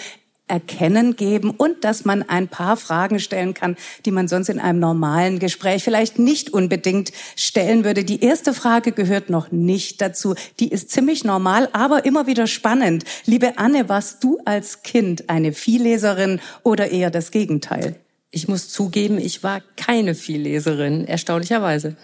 erkennen 0.47 1.15
geben 1.15 1.51
und 1.51 1.83
dass 1.83 2.05
man 2.05 2.23
ein 2.23 2.47
paar 2.47 2.77
Fragen 2.77 3.19
stellen 3.19 3.53
kann, 3.53 3.75
die 4.05 4.11
man 4.11 4.27
sonst 4.27 4.49
in 4.49 4.59
einem 4.59 4.79
normalen 4.79 5.39
Gespräch 5.39 5.83
vielleicht 5.83 6.19
nicht 6.19 6.53
unbedingt 6.53 7.11
stellen 7.35 7.83
würde. 7.83 8.03
Die 8.03 8.23
erste 8.23 8.53
Frage 8.53 8.91
gehört 8.91 9.29
noch 9.29 9.51
nicht 9.51 10.01
dazu. 10.01 10.35
Die 10.59 10.69
ist 10.69 10.89
ziemlich 10.91 11.23
normal, 11.23 11.69
aber 11.73 12.05
immer 12.05 12.27
wieder 12.27 12.47
spannend. 12.47 13.03
Liebe 13.25 13.57
Anne, 13.57 13.89
warst 13.89 14.23
du 14.23 14.39
als 14.45 14.83
Kind 14.83 15.29
eine 15.29 15.53
Vielleserin 15.53 16.39
oder 16.63 16.91
eher 16.91 17.11
das 17.11 17.31
Gegenteil? 17.31 17.95
Ich 18.31 18.47
muss 18.47 18.69
zugeben, 18.69 19.17
ich 19.17 19.43
war 19.43 19.61
keine 19.77 20.13
Vielleserin, 20.13 21.05
erstaunlicherweise. 21.05 21.95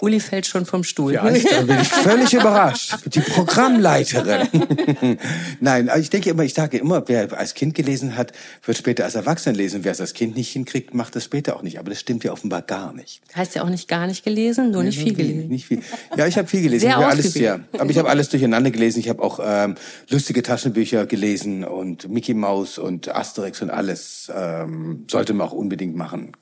Uli 0.00 0.20
fällt 0.20 0.46
schon 0.46 0.66
vom 0.66 0.84
Stuhl. 0.84 1.14
Ja, 1.14 1.24
da 1.24 1.62
bin 1.62 1.80
ich 1.80 1.88
völlig 1.88 2.32
überrascht. 2.32 2.94
Die 3.06 3.20
Programmleiterin. 3.20 4.48
Nein, 5.60 5.90
ich 5.98 6.10
denke 6.10 6.30
immer, 6.30 6.42
ich 6.42 6.54
sage 6.54 6.78
immer, 6.78 7.06
wer 7.06 7.36
als 7.36 7.54
Kind 7.54 7.74
gelesen 7.74 8.16
hat, 8.16 8.32
wird 8.64 8.78
später 8.78 9.04
als 9.04 9.14
Erwachsener 9.14 9.56
lesen. 9.56 9.84
Wer 9.84 9.92
es 9.92 10.00
als 10.00 10.14
Kind 10.14 10.36
nicht 10.36 10.50
hinkriegt, 10.50 10.94
macht 10.94 11.16
das 11.16 11.24
später 11.24 11.56
auch 11.56 11.62
nicht. 11.62 11.78
Aber 11.78 11.90
das 11.90 12.00
stimmt 12.00 12.24
ja 12.24 12.32
offenbar 12.32 12.62
gar 12.62 12.92
nicht. 12.92 13.20
Heißt 13.34 13.54
ja 13.54 13.62
auch 13.62 13.68
nicht 13.68 13.88
gar 13.88 14.06
nicht 14.06 14.24
gelesen, 14.24 14.70
nur 14.70 14.82
nicht 14.82 14.98
viel 14.98 15.14
gelesen. 15.14 15.48
Nicht 15.48 15.66
viel. 15.66 15.82
Ja, 16.16 16.26
ich 16.26 16.36
habe 16.38 16.48
viel 16.48 16.62
gelesen. 16.62 16.82
Sehr 16.82 16.98
ich 16.98 17.04
alles, 17.04 17.34
ja, 17.34 17.60
aber 17.78 17.90
ich 17.90 17.98
habe 17.98 18.08
alles 18.08 18.28
durcheinander 18.28 18.70
gelesen. 18.70 19.00
Ich 19.00 19.08
habe 19.08 19.22
auch 19.22 19.40
ähm, 19.42 19.74
lustige 20.08 20.42
Taschenbücher 20.42 21.06
gelesen 21.06 21.64
und 21.64 22.08
Mickey 22.08 22.34
Mouse 22.34 22.78
und 22.78 23.14
Asterix 23.14 23.62
und 23.62 23.70
alles. 23.70 24.30
Ähm, 24.34 25.04
sollte 25.10 25.34
man 25.34 25.48
auch 25.48 25.52
unbedingt 25.52 25.96
machen. 25.96 26.32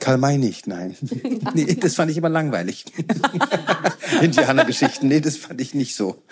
Karl 0.00 0.18
May 0.18 0.38
nicht, 0.38 0.66
nein. 0.66 0.96
Nee, 1.54 1.74
das 1.74 1.94
fand 1.94 2.10
ich 2.10 2.16
immer 2.16 2.28
langweilig. 2.28 2.84
Indianergeschichten, 4.22 5.08
nee, 5.08 5.20
das 5.20 5.36
fand 5.36 5.60
ich 5.60 5.74
nicht 5.74 5.96
so. 5.96 6.22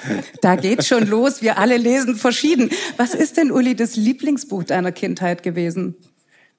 Da 0.41 0.57
geht's 0.57 0.87
schon 0.87 1.07
los, 1.07 1.43
wir 1.43 1.59
alle 1.59 1.77
lesen 1.77 2.17
verschieden. 2.17 2.71
Was 2.97 3.15
ist 3.15 3.37
denn, 3.37 3.51
Uli, 3.51 3.75
das 3.75 3.97
Lieblingsbuch 3.97 4.65
deiner 4.65 4.93
Kindheit 4.93 5.43
gewesen? 5.43 5.95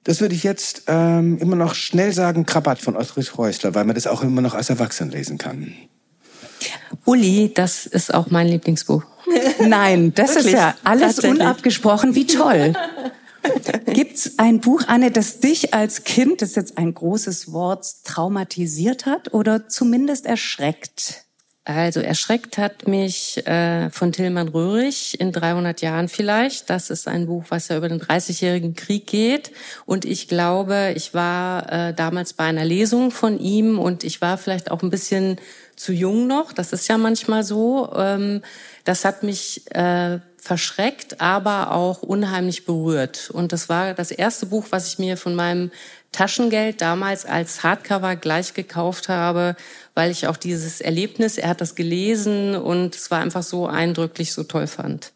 Das 0.04 0.20
würde 0.20 0.34
ich 0.34 0.42
jetzt 0.42 0.84
ähm, 0.88 1.38
immer 1.38 1.56
noch 1.56 1.74
schnell 1.74 2.12
sagen, 2.12 2.44
Krabat 2.44 2.80
von 2.80 2.96
Ulrich 2.96 3.38
Reusler, 3.38 3.74
weil 3.74 3.84
man 3.84 3.94
das 3.94 4.06
auch 4.06 4.22
immer 4.22 4.40
noch 4.40 4.54
als 4.54 4.68
Erwachsener 4.70 5.12
lesen 5.12 5.38
kann. 5.38 5.74
Uli, 7.04 7.52
das 7.54 7.86
ist 7.86 8.12
auch 8.12 8.30
mein 8.30 8.48
Lieblingsbuch. 8.48 9.04
Nein, 9.60 10.12
das 10.14 10.30
Wirklich? 10.30 10.46
ist 10.46 10.52
ja 10.52 10.74
alles 10.84 11.18
unabgesprochen. 11.20 12.14
Wie 12.14 12.26
toll. 12.26 12.74
Gibt's 13.86 14.38
ein 14.38 14.60
Buch, 14.60 14.84
Anne, 14.86 15.10
das 15.10 15.40
dich 15.40 15.74
als 15.74 16.04
Kind, 16.04 16.42
das 16.42 16.50
ist 16.50 16.56
jetzt 16.56 16.78
ein 16.78 16.94
großes 16.94 17.52
Wort, 17.52 17.86
traumatisiert 18.04 19.06
hat 19.06 19.34
oder 19.34 19.68
zumindest 19.68 20.26
erschreckt? 20.26 21.24
Also 21.64 22.00
erschreckt 22.00 22.58
hat 22.58 22.88
mich 22.88 23.46
äh, 23.46 23.88
von 23.90 24.10
Tillmann 24.10 24.48
Röhrig 24.48 25.20
in 25.20 25.30
300 25.30 25.80
Jahren 25.80 26.08
vielleicht. 26.08 26.68
Das 26.70 26.90
ist 26.90 27.06
ein 27.06 27.26
Buch, 27.26 27.44
was 27.50 27.68
ja 27.68 27.76
über 27.76 27.88
den 27.88 28.00
30-jährigen 28.00 28.74
Krieg 28.74 29.06
geht. 29.06 29.52
Und 29.86 30.04
ich 30.04 30.26
glaube, 30.26 30.92
ich 30.96 31.14
war 31.14 31.72
äh, 31.72 31.94
damals 31.94 32.32
bei 32.32 32.44
einer 32.44 32.64
Lesung 32.64 33.12
von 33.12 33.38
ihm 33.38 33.78
und 33.78 34.02
ich 34.02 34.20
war 34.20 34.38
vielleicht 34.38 34.72
auch 34.72 34.82
ein 34.82 34.90
bisschen 34.90 35.36
zu 35.76 35.92
jung 35.92 36.26
noch. 36.26 36.52
Das 36.52 36.72
ist 36.72 36.88
ja 36.88 36.98
manchmal 36.98 37.44
so. 37.44 37.92
Ähm, 37.94 38.42
das 38.82 39.04
hat 39.04 39.22
mich 39.22 39.62
äh, 39.72 40.18
verschreckt, 40.42 41.20
aber 41.20 41.70
auch 41.70 42.02
unheimlich 42.02 42.66
berührt. 42.66 43.30
Und 43.30 43.52
das 43.52 43.68
war 43.68 43.94
das 43.94 44.10
erste 44.10 44.46
Buch, 44.46 44.66
was 44.70 44.88
ich 44.88 44.98
mir 44.98 45.16
von 45.16 45.36
meinem 45.36 45.70
Taschengeld 46.10 46.80
damals 46.80 47.24
als 47.24 47.62
Hardcover 47.62 48.16
gleich 48.16 48.52
gekauft 48.52 49.08
habe, 49.08 49.54
weil 49.94 50.10
ich 50.10 50.26
auch 50.26 50.36
dieses 50.36 50.80
Erlebnis, 50.80 51.38
er 51.38 51.50
hat 51.50 51.60
das 51.60 51.76
gelesen 51.76 52.56
und 52.56 52.96
es 52.96 53.12
war 53.12 53.20
einfach 53.20 53.44
so 53.44 53.68
eindrücklich, 53.68 54.32
so 54.32 54.42
toll 54.42 54.66
fand. 54.66 55.12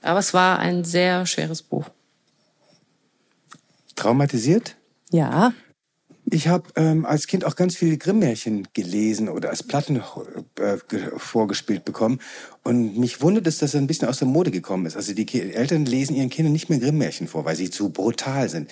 Aber 0.00 0.18
es 0.18 0.32
war 0.32 0.58
ein 0.58 0.84
sehr 0.84 1.26
schweres 1.26 1.60
Buch. 1.60 1.84
Traumatisiert? 3.94 4.74
Ja. 5.10 5.52
Ich 6.30 6.48
habe 6.48 6.70
ähm, 6.76 7.04
als 7.04 7.26
Kind 7.26 7.44
auch 7.44 7.56
ganz 7.56 7.76
viele 7.76 7.98
Grimm-Märchen 7.98 8.68
gelesen 8.72 9.28
oder 9.28 9.50
als 9.50 9.62
Platten 9.62 10.02
äh, 10.58 10.78
vorgespielt 11.18 11.84
bekommen. 11.84 12.20
Und 12.64 12.96
mich 12.96 13.20
wundert 13.20 13.46
es, 13.48 13.58
dass 13.58 13.74
er 13.74 13.80
ein 13.80 13.88
bisschen 13.88 14.08
aus 14.08 14.18
der 14.18 14.28
Mode 14.28 14.52
gekommen 14.52 14.86
ist. 14.86 14.96
Also 14.96 15.14
die 15.14 15.40
Eltern 15.52 15.84
lesen 15.84 16.14
ihren 16.14 16.30
Kindern 16.30 16.52
nicht 16.52 16.70
mehr 16.70 16.78
Grimm-Märchen 16.78 17.26
vor, 17.26 17.44
weil 17.44 17.56
sie 17.56 17.70
zu 17.70 17.88
brutal 17.90 18.48
sind. 18.48 18.70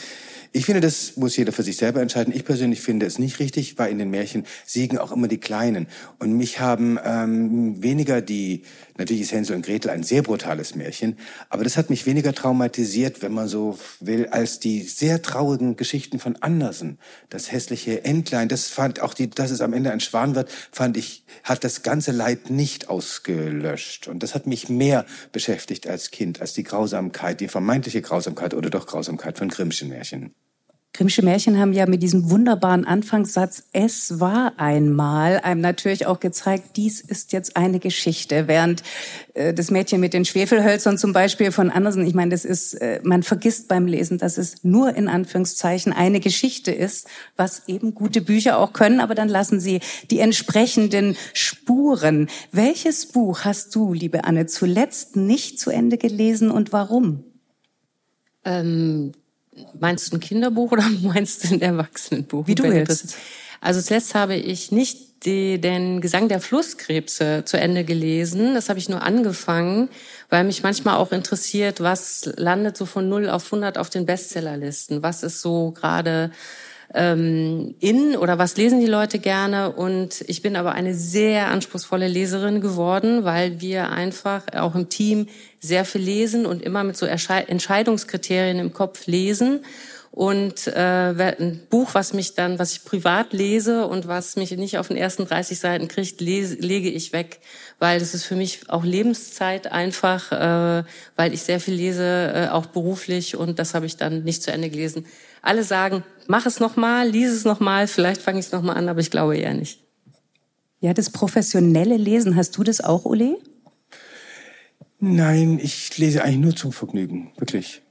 Ich 0.52 0.64
finde, 0.64 0.80
das 0.80 1.16
muss 1.16 1.37
jeder 1.37 1.52
für 1.52 1.62
sich 1.62 1.76
selber 1.76 2.00
entscheiden. 2.00 2.35
Ich 2.35 2.44
persönlich 2.44 2.80
finde 2.80 3.06
es 3.06 3.20
nicht 3.20 3.38
richtig, 3.38 3.78
weil 3.78 3.92
in 3.92 3.99
den 3.99 4.11
Märchen 4.11 4.47
siegen 4.66 4.99
auch 4.99 5.12
immer 5.12 5.28
die 5.28 5.38
Kleinen. 5.38 5.87
Und 6.18 6.32
mich 6.32 6.59
haben 6.59 6.99
ähm, 7.04 7.80
weniger 7.82 8.20
die, 8.20 8.62
natürlich 8.99 9.23
ist 9.23 9.32
Hänsel 9.32 9.54
und 9.54 9.64
Gretel 9.64 9.90
ein 9.90 10.02
sehr 10.02 10.23
brutales 10.23 10.75
Märchen, 10.75 11.16
aber 11.50 11.62
das 11.62 11.76
hat 11.76 11.88
mich 11.88 12.04
weniger 12.04 12.32
traumatisiert, 12.32 13.23
wenn 13.23 13.32
man 13.32 13.47
so 13.47 13.78
will, 14.00 14.26
als 14.26 14.59
die 14.59 14.82
sehr 14.82 15.23
traurigen 15.23 15.76
Geschichten 15.76 16.18
von 16.18 16.35
Andersen. 16.37 16.99
Das 17.28 17.52
hässliche 17.52 18.04
Entlein, 18.04 18.49
das 18.49 18.68
fand 18.68 19.00
auch 19.00 19.14
die, 19.14 19.30
dass 19.30 19.52
es 19.52 19.61
am 19.61 19.73
Ende 19.73 19.92
ein 19.92 20.00
Schwan 20.00 20.35
wird, 20.35 20.50
fand 20.73 20.97
ich, 20.97 21.23
hat 21.44 21.62
das 21.62 21.85
ganze 21.85 22.11
Leid 22.11 22.50
nicht 22.50 22.88
ausgelöscht. 22.88 23.79
Und 24.08 24.22
das 24.22 24.34
hat 24.34 24.46
mich 24.46 24.68
mehr 24.68 25.06
beschäftigt 25.32 25.87
als 25.87 26.10
Kind, 26.10 26.40
als 26.40 26.52
die 26.52 26.62
Grausamkeit, 26.62 27.40
die 27.40 27.49
vermeintliche 27.49 28.02
Grausamkeit 28.02 28.54
oder 28.54 28.70
doch 28.70 28.87
Grausamkeit 28.87 29.38
von 29.38 29.49
Grimmschen 29.49 29.88
Märchen. 29.88 30.34
Grimmsche 30.92 31.23
Märchen 31.23 31.56
haben 31.56 31.73
ja 31.73 31.87
mit 31.87 32.02
diesem 32.02 32.30
wunderbaren 32.30 32.85
Anfangssatz 32.85 33.62
Es 33.73 34.18
war 34.18 34.54
einmal 34.56 35.38
einem 35.38 35.61
natürlich 35.61 36.06
auch 36.06 36.18
gezeigt, 36.18 36.76
dies 36.76 37.00
ist 37.00 37.32
jetzt 37.32 37.56
eine 37.56 37.78
Geschichte. 37.78 38.49
Während 38.49 38.82
äh, 39.35 39.54
das 39.54 39.70
Mädchen 39.70 40.00
mit 40.00 40.14
den 40.14 40.25
Schwefelhölzern 40.25 40.99
zum 40.99 41.12
Beispiel 41.12 41.52
von 41.52 41.70
Andersen, 41.70 42.04
ich 42.04 42.14
meine, 42.14 42.32
das 42.32 42.44
ist, 42.44 42.75
äh, 42.75 43.00
man 43.04 43.23
vergisst 43.23 43.68
beim 43.68 43.87
Lesen, 43.87 44.18
dass 44.18 44.37
es 44.37 44.64
nur 44.64 44.92
in 44.97 45.06
Anführungszeichen 45.06 45.92
eine 45.92 46.18
Geschichte 46.18 46.73
ist, 46.73 47.06
was 47.37 47.68
eben 47.68 47.94
gute 47.94 48.20
Bücher 48.20 48.59
auch 48.59 48.73
können, 48.73 48.99
aber 48.99 49.14
dann 49.14 49.28
lassen 49.28 49.61
sie 49.61 49.78
die 50.11 50.18
entsprechenden 50.18 51.16
Spuren. 51.32 52.28
Welches 52.50 53.06
Buch 53.06 53.44
hast 53.44 53.76
du, 53.76 53.94
liebe 53.94 54.25
Anne, 54.25 54.47
zuletzt 54.47 55.14
nicht 55.14 55.61
zu 55.61 55.70
Ende 55.70 55.99
gelesen 55.99 56.50
und 56.50 56.73
warum? 56.73 57.23
Ähm 58.44 59.12
Meinst 59.78 60.12
du 60.12 60.16
ein 60.16 60.21
Kinderbuch 60.21 60.73
oder 60.73 60.88
meinst 61.02 61.45
du 61.45 61.54
ein 61.54 61.61
Erwachsenenbuch? 61.61 62.47
Wie 62.47 62.54
du 62.54 62.64
willst. 62.64 63.16
Also 63.61 63.80
zuletzt 63.80 64.14
habe 64.14 64.37
ich 64.37 64.73
nicht 64.73 65.25
die, 65.25 65.61
den 65.61 66.00
Gesang 66.00 66.28
der 66.28 66.40
Flusskrebse 66.40 67.42
zu 67.45 67.59
Ende 67.59 67.85
gelesen. 67.85 68.54
Das 68.54 68.69
habe 68.69 68.78
ich 68.78 68.88
nur 68.88 69.02
angefangen, 69.02 69.90
weil 70.30 70.45
mich 70.45 70.62
manchmal 70.62 70.97
auch 70.97 71.12
interessiert, 71.12 71.80
was 71.80 72.30
landet 72.37 72.76
so 72.76 72.87
von 72.87 73.09
0 73.09 73.28
auf 73.28 73.45
100 73.45 73.76
auf 73.76 73.90
den 73.90 74.07
Bestsellerlisten? 74.07 75.02
Was 75.02 75.23
ist 75.23 75.42
so 75.42 75.73
gerade 75.73 76.30
ähm, 76.94 77.75
in 77.80 78.16
oder 78.16 78.38
was 78.38 78.56
lesen 78.56 78.80
die 78.80 78.87
Leute 78.87 79.18
gerne. 79.18 79.73
Und 79.73 80.25
ich 80.26 80.42
bin 80.42 80.56
aber 80.56 80.73
eine 80.73 80.94
sehr 80.94 81.49
anspruchsvolle 81.49 82.09
Leserin 82.09 82.61
geworden, 82.61 83.25
weil 83.25 83.61
wir 83.61 83.90
einfach 83.90 84.42
auch 84.54 84.75
im 84.75 84.88
Team 84.88 85.28
sehr 85.61 85.85
viel 85.85 86.00
lesen 86.00 86.47
und 86.47 86.62
immer 86.62 86.85
mit 86.85 86.97
so 86.97 87.06
Entscheidungskriterien 87.06 88.59
im 88.59 88.73
Kopf 88.73 89.06
lesen. 89.06 89.61
Und 90.12 90.66
äh, 90.66 91.37
ein 91.38 91.61
Buch, 91.70 91.90
was 91.92 92.12
mich 92.12 92.35
dann, 92.35 92.59
was 92.59 92.73
ich 92.73 92.85
privat 92.85 93.32
lese 93.32 93.87
und 93.87 94.09
was 94.09 94.35
mich 94.35 94.50
nicht 94.50 94.76
auf 94.76 94.88
den 94.88 94.97
ersten 94.97 95.25
30 95.25 95.59
Seiten 95.61 95.87
kriegt, 95.87 96.20
lese, 96.20 96.56
lege 96.56 96.90
ich 96.90 97.12
weg, 97.12 97.38
weil 97.78 98.00
das 98.00 98.12
ist 98.12 98.25
für 98.25 98.35
mich 98.35 98.68
auch 98.68 98.82
Lebenszeit 98.82 99.70
einfach, 99.70 100.32
äh, 100.32 100.85
weil 101.14 101.32
ich 101.32 101.42
sehr 101.42 101.61
viel 101.61 101.75
lese, 101.75 102.32
äh, 102.35 102.49
auch 102.49 102.66
beruflich 102.66 103.37
und 103.37 103.61
das 103.61 103.75
habe 103.75 103.87
ich 103.87 103.99
dann 103.99 104.25
nicht 104.25 104.42
zu 104.42 104.50
Ende 104.50 104.68
gelesen. 104.68 105.06
Alle 105.42 105.62
sagen, 105.62 106.02
mach 106.30 106.46
es 106.46 106.60
nochmal, 106.60 107.08
lies 107.08 107.30
es 107.30 107.44
nochmal, 107.44 107.88
vielleicht 107.88 108.22
fange 108.22 108.38
ich 108.38 108.46
es 108.46 108.52
nochmal 108.52 108.76
an, 108.76 108.88
aber 108.88 109.00
ich 109.00 109.10
glaube 109.10 109.37
eher 109.37 109.52
nicht. 109.52 109.82
Ja, 110.78 110.94
das 110.94 111.10
professionelle 111.10 111.96
Lesen, 111.96 112.37
hast 112.37 112.56
du 112.56 112.62
das 112.62 112.80
auch, 112.80 113.04
Uli? 113.04 113.37
Nein, 115.00 115.58
ich 115.60 115.99
lese 115.99 116.22
eigentlich 116.22 116.38
nur 116.38 116.56
zum 116.56 116.72
Vergnügen, 116.72 117.32
wirklich. 117.37 117.82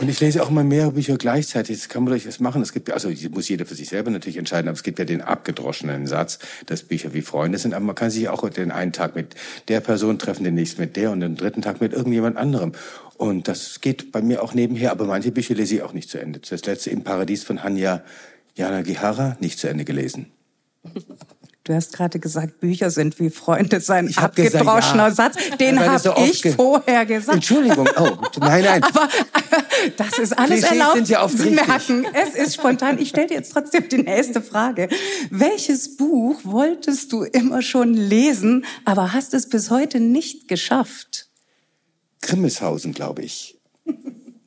Und 0.00 0.08
ich 0.08 0.18
lese 0.18 0.42
auch 0.42 0.48
immer 0.48 0.64
mehrere 0.64 0.92
Bücher 0.92 1.18
gleichzeitig. 1.18 1.78
Das 1.78 1.90
kann 1.90 2.04
man 2.04 2.12
durchaus 2.12 2.40
machen. 2.40 2.62
Es 2.62 2.72
gibt, 2.72 2.90
also 2.90 3.10
muss 3.32 3.50
jeder 3.50 3.66
für 3.66 3.74
sich 3.74 3.90
selber 3.90 4.10
natürlich 4.10 4.38
entscheiden, 4.38 4.68
aber 4.68 4.74
es 4.74 4.82
gibt 4.82 4.98
ja 4.98 5.04
den 5.04 5.20
abgedroschenen 5.20 6.06
Satz, 6.06 6.38
dass 6.64 6.84
Bücher 6.84 7.12
wie 7.12 7.20
Freunde 7.20 7.58
sind. 7.58 7.74
Aber 7.74 7.84
man 7.84 7.94
kann 7.94 8.10
sich 8.10 8.26
auch 8.30 8.48
den 8.48 8.70
einen 8.70 8.94
Tag 8.94 9.14
mit 9.14 9.34
der 9.68 9.80
Person 9.80 10.18
treffen, 10.18 10.44
den 10.44 10.54
nächsten 10.54 10.80
mit 10.80 10.96
der 10.96 11.10
und 11.10 11.20
den 11.20 11.36
dritten 11.36 11.60
Tag 11.60 11.82
mit 11.82 11.92
irgendjemand 11.92 12.38
anderem. 12.38 12.72
Und 13.18 13.46
das 13.46 13.82
geht 13.82 14.10
bei 14.10 14.22
mir 14.22 14.42
auch 14.42 14.54
nebenher, 14.54 14.90
aber 14.90 15.04
manche 15.04 15.32
Bücher 15.32 15.54
lese 15.54 15.74
ich 15.74 15.82
auch 15.82 15.92
nicht 15.92 16.08
zu 16.08 16.18
Ende. 16.18 16.40
Das 16.40 16.64
letzte 16.64 16.88
im 16.88 17.04
Paradies 17.04 17.44
von 17.44 17.62
Hanya 17.62 18.02
Yanagihara 18.56 19.36
nicht 19.40 19.58
zu 19.58 19.68
Ende 19.68 19.84
gelesen. 19.84 20.32
Du 21.70 21.76
hast 21.76 21.92
gerade 21.92 22.18
gesagt, 22.18 22.58
Bücher 22.58 22.90
sind 22.90 23.20
wie 23.20 23.30
Freunde 23.30 23.80
sein 23.80 24.12
abgedroschener 24.16 25.06
ja. 25.06 25.10
Satz. 25.12 25.36
Den 25.60 25.78
habe 25.78 26.00
so 26.00 26.16
ich 26.16 26.42
vorher 26.56 27.06
gesagt. 27.06 27.36
Entschuldigung. 27.36 27.88
Oh, 27.96 28.16
nein, 28.40 28.64
nein. 28.64 28.82
Aber 28.92 29.08
das 29.96 30.18
ist 30.18 30.36
alles 30.36 30.62
Klischees 30.62 30.70
erlaubt. 30.72 30.96
Sind 30.96 31.08
ja 31.10 31.22
oft 31.22 31.38
Sie 31.38 31.50
merken, 31.50 32.06
es 32.12 32.34
ist 32.34 32.56
spontan. 32.56 32.98
Ich 32.98 33.10
stelle 33.10 33.28
dir 33.28 33.34
jetzt 33.34 33.52
trotzdem 33.52 33.88
die 33.88 33.98
nächste 33.98 34.42
Frage. 34.42 34.88
Welches 35.30 35.96
Buch 35.96 36.40
wolltest 36.42 37.12
du 37.12 37.22
immer 37.22 37.62
schon 37.62 37.94
lesen, 37.94 38.64
aber 38.84 39.12
hast 39.12 39.32
es 39.32 39.48
bis 39.48 39.70
heute 39.70 40.00
nicht 40.00 40.48
geschafft? 40.48 41.28
Grimmeshausen, 42.20 42.94
glaube 42.94 43.22
ich. 43.22 43.60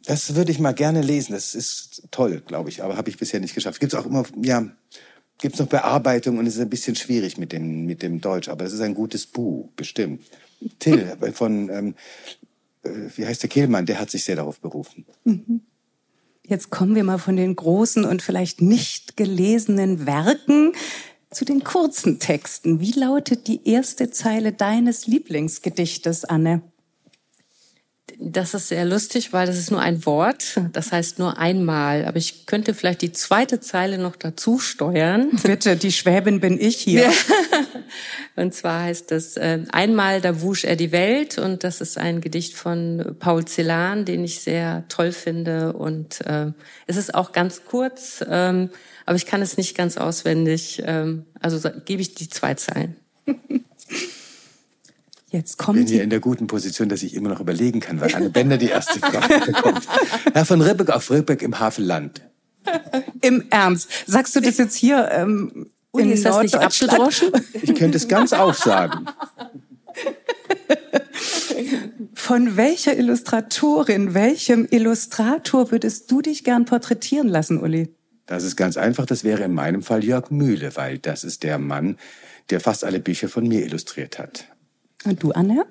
Das 0.05 0.35
würde 0.35 0.51
ich 0.51 0.59
mal 0.59 0.73
gerne 0.73 1.01
lesen. 1.01 1.31
Das 1.31 1.55
ist 1.55 2.03
toll, 2.11 2.43
glaube 2.45 2.67
ich, 2.67 2.83
aber 2.83 2.97
habe 2.97 3.09
ich 3.09 3.17
bisher 3.17 3.39
nicht 3.39 3.55
geschafft. 3.55 3.79
Gibt 3.79 3.93
es 3.93 3.99
auch 3.99 4.05
immer, 4.05 4.25
ja, 4.41 4.67
gibt 5.39 5.55
es 5.55 5.59
noch 5.59 5.67
Bearbeitung 5.67 6.37
und 6.37 6.47
es 6.47 6.55
ist 6.55 6.61
ein 6.61 6.69
bisschen 6.69 6.95
schwierig 6.95 7.37
mit 7.37 7.51
dem, 7.51 7.85
mit 7.85 8.01
dem 8.01 8.21
Deutsch, 8.21 8.49
aber 8.49 8.65
es 8.65 8.73
ist 8.73 8.81
ein 8.81 8.93
gutes 8.93 9.25
Buch, 9.25 9.69
bestimmt. 9.75 10.23
Till 10.79 11.17
von, 11.33 11.69
ähm, 11.69 11.95
äh, 12.83 12.89
wie 13.15 13.25
heißt 13.25 13.43
der 13.43 13.49
Kehlmann, 13.49 13.85
der 13.85 13.99
hat 13.99 14.09
sich 14.09 14.23
sehr 14.23 14.37
darauf 14.37 14.59
berufen. 14.59 15.05
Mhm. 15.25 15.61
Jetzt 16.45 16.69
kommen 16.69 16.95
wir 16.95 17.03
mal 17.03 17.19
von 17.19 17.37
den 17.37 17.55
großen 17.55 18.03
und 18.03 18.21
vielleicht 18.21 18.61
nicht 18.61 19.15
gelesenen 19.15 20.05
Werken 20.05 20.73
zu 21.31 21.45
den 21.45 21.63
kurzen 21.63 22.19
Texten. 22.19 22.79
Wie 22.79 22.91
lautet 22.91 23.47
die 23.47 23.67
erste 23.67 24.11
Zeile 24.11 24.51
deines 24.51 25.07
Lieblingsgedichtes, 25.07 26.25
Anne? 26.25 26.61
Das 28.19 28.53
ist 28.53 28.67
sehr 28.67 28.83
lustig, 28.83 29.31
weil 29.31 29.47
das 29.47 29.57
ist 29.57 29.71
nur 29.71 29.79
ein 29.79 30.05
Wort, 30.05 30.59
das 30.73 30.91
heißt 30.91 31.19
nur 31.19 31.37
einmal. 31.37 32.05
Aber 32.05 32.17
ich 32.17 32.45
könnte 32.45 32.73
vielleicht 32.73 33.01
die 33.01 33.13
zweite 33.13 33.61
Zeile 33.61 33.97
noch 33.97 34.17
dazu 34.17 34.59
steuern. 34.59 35.29
Bitte, 35.43 35.77
die 35.77 35.91
Schwäbin 35.91 36.41
bin 36.41 36.59
ich 36.59 36.77
hier. 36.77 37.11
und 38.35 38.53
zwar 38.53 38.83
heißt 38.83 39.09
das 39.11 39.37
äh, 39.37 39.59
Einmal 39.71 40.19
da 40.19 40.41
wusch 40.41 40.65
er 40.65 40.75
die 40.75 40.91
Welt 40.91 41.37
und 41.37 41.63
das 41.63 41.79
ist 41.79 41.97
ein 41.97 42.19
Gedicht 42.19 42.55
von 42.55 43.15
Paul 43.19 43.45
Celan, 43.45 44.03
den 44.03 44.23
ich 44.25 44.41
sehr 44.41 44.83
toll 44.89 45.13
finde 45.13 45.73
und 45.73 46.21
äh, 46.25 46.51
es 46.87 46.97
ist 46.97 47.15
auch 47.15 47.31
ganz 47.31 47.63
kurz, 47.65 48.23
ähm, 48.29 48.69
aber 49.05 49.15
ich 49.15 49.25
kann 49.25 49.41
es 49.41 49.57
nicht 49.57 49.77
ganz 49.77 49.97
auswendig. 49.97 50.83
Ähm, 50.85 51.25
also 51.39 51.69
gebe 51.85 52.01
ich 52.01 52.15
die 52.15 52.29
zwei 52.29 52.53
Zeilen. 52.53 52.97
Jetzt 55.33 55.57
kommt 55.57 55.79
bin 55.79 55.87
hier 55.87 56.03
in 56.03 56.11
der 56.11 56.19
guten 56.19 56.45
Position, 56.45 56.89
dass 56.89 57.01
ich 57.01 57.15
immer 57.15 57.29
noch 57.29 57.39
überlegen 57.39 57.79
kann, 57.79 57.99
weil 57.99 58.13
Anne 58.13 58.29
Bender 58.29 58.57
die 58.57 58.69
erste 58.69 58.99
Frage 58.99 59.45
bekommt. 59.51 59.87
Herr 60.31 60.45
von 60.45 60.61
Ribbeck 60.61 60.91
auf 60.91 61.09
Ribbeck 61.09 61.41
im 61.41 61.59
Havelland. 61.59 62.21
Im 63.21 63.45
Ernst. 63.49 63.89
Sagst 64.05 64.35
du 64.35 64.41
das 64.41 64.57
jetzt 64.57 64.75
hier 64.75 65.09
ähm, 65.11 65.71
Uli, 65.91 66.05
in 66.05 66.11
ist 66.11 66.23
das 66.23 66.43
nicht 66.43 66.55
abgedroschen? 66.55 67.31
Ich 67.61 67.73
könnte 67.73 67.97
es 67.97 68.07
ganz 68.07 68.31
aufsagen. 68.31 69.07
Von 72.13 72.55
welcher 72.55 72.95
Illustratorin, 72.95 74.13
welchem 74.13 74.67
Illustrator 74.69 75.71
würdest 75.71 76.09
du 76.11 76.21
dich 76.21 76.43
gern 76.43 76.65
porträtieren 76.65 77.27
lassen, 77.27 77.59
Uli? 77.59 77.93
Das 78.27 78.43
ist 78.43 78.55
ganz 78.55 78.77
einfach. 78.77 79.05
Das 79.05 79.23
wäre 79.23 79.43
in 79.43 79.53
meinem 79.53 79.81
Fall 79.81 80.03
Jörg 80.03 80.29
Mühle, 80.29 80.75
weil 80.75 80.99
das 80.99 81.23
ist 81.23 81.43
der 81.43 81.57
Mann, 81.57 81.97
der 82.49 82.61
fast 82.61 82.85
alle 82.85 82.99
Bücher 82.99 83.29
von 83.29 83.47
mir 83.47 83.65
illustriert 83.65 84.19
hat. 84.19 84.52
Und 85.05 85.21
du, 85.23 85.31
Anne? 85.31 85.65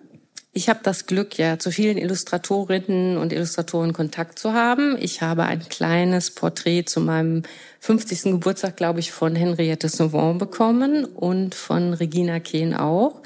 Ich 0.54 0.68
habe 0.68 0.80
das 0.82 1.06
Glück, 1.06 1.38
ja 1.38 1.58
zu 1.58 1.70
vielen 1.70 1.96
Illustratorinnen 1.96 3.16
und 3.16 3.32
Illustratoren 3.32 3.94
Kontakt 3.94 4.38
zu 4.38 4.52
haben. 4.52 4.98
Ich 5.00 5.22
habe 5.22 5.44
ein 5.44 5.66
kleines 5.70 6.30
Porträt 6.30 6.84
zu 6.84 7.00
meinem 7.00 7.42
50. 7.80 8.24
Geburtstag, 8.24 8.76
glaube 8.76 9.00
ich, 9.00 9.12
von 9.12 9.34
Henriette 9.34 9.88
Sauvant 9.88 10.38
bekommen 10.38 11.06
und 11.06 11.54
von 11.54 11.94
Regina 11.94 12.38
Kehn 12.38 12.74
auch. 12.74 13.22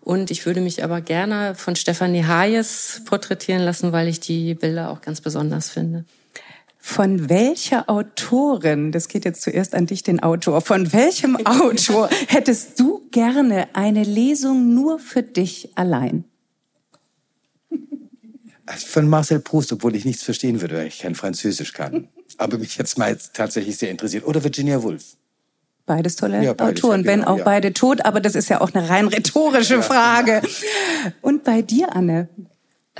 Und 0.00 0.30
ich 0.30 0.46
würde 0.46 0.62
mich 0.62 0.82
aber 0.82 1.02
gerne 1.02 1.54
von 1.54 1.76
Stefanie 1.76 2.24
Hayes 2.24 3.02
porträtieren 3.04 3.62
lassen, 3.62 3.92
weil 3.92 4.08
ich 4.08 4.20
die 4.20 4.54
Bilder 4.54 4.90
auch 4.90 5.02
ganz 5.02 5.20
besonders 5.20 5.68
finde. 5.68 6.06
Von 6.82 7.28
welcher 7.28 7.90
Autorin, 7.90 8.90
das 8.90 9.08
geht 9.08 9.26
jetzt 9.26 9.42
zuerst 9.42 9.74
an 9.74 9.86
dich, 9.86 10.02
den 10.02 10.20
Autor, 10.20 10.62
von 10.62 10.92
welchem 10.92 11.36
Autor 11.46 12.08
hättest 12.26 12.80
du 12.80 13.02
gerne 13.10 13.68
eine 13.74 14.02
Lesung 14.02 14.74
nur 14.74 14.98
für 14.98 15.22
dich 15.22 15.70
allein? 15.76 16.24
Von 18.66 19.08
Marcel 19.08 19.40
Proust, 19.40 19.72
obwohl 19.72 19.94
ich 19.96 20.04
nichts 20.04 20.22
verstehen 20.22 20.60
würde, 20.60 20.76
weil 20.76 20.86
ich 20.86 21.00
kein 21.00 21.14
Französisch 21.14 21.72
kann. 21.72 22.08
Aber 22.38 22.56
mich 22.56 22.78
jetzt 22.78 22.96
mal 22.96 23.16
tatsächlich 23.32 23.76
sehr 23.76 23.90
interessiert. 23.90 24.24
Oder 24.24 24.42
Virginia 24.42 24.82
Woolf. 24.82 25.16
Beides 25.86 26.16
tolle 26.16 26.42
ja, 26.42 26.52
beides, 26.52 26.84
Autoren, 26.84 27.04
ja, 27.04 27.12
genau, 27.12 27.12
wenn 27.12 27.24
auch 27.24 27.38
ja. 27.38 27.44
beide 27.44 27.72
tot, 27.72 28.04
aber 28.04 28.20
das 28.20 28.36
ist 28.36 28.48
ja 28.48 28.60
auch 28.60 28.72
eine 28.72 28.88
rein 28.88 29.08
rhetorische 29.08 29.82
Frage. 29.82 30.40
Und 31.20 31.42
bei 31.42 31.62
dir, 31.62 31.96
Anne? 31.96 32.28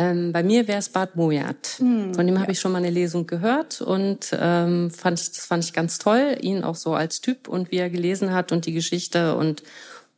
Ähm, 0.01 0.33
bei 0.33 0.43
mir 0.43 0.67
wäre 0.67 0.79
es 0.79 0.89
Bart 0.89 1.15
Mojat. 1.15 1.75
Hm, 1.77 2.15
Von 2.15 2.27
dem 2.27 2.41
habe 2.41 2.53
ich 2.53 2.59
schon 2.59 2.73
mal 2.73 2.79
eine 2.79 2.89
Lesung 2.89 3.27
gehört 3.27 3.83
und 3.83 4.35
ähm, 4.41 4.91
fand 4.91 5.21
ich, 5.21 5.33
das 5.33 5.45
fand 5.45 5.63
ich 5.63 5.75
ganz 5.75 5.99
toll, 5.99 6.39
ihn 6.41 6.65
auch 6.65 6.75
so 6.75 6.95
als 6.95 7.21
Typ 7.21 7.49
und 7.49 7.71
wie 7.71 7.77
er 7.77 7.91
gelesen 7.91 8.33
hat 8.33 8.51
und 8.51 8.65
die 8.65 8.73
Geschichte 8.73 9.37
und 9.37 9.63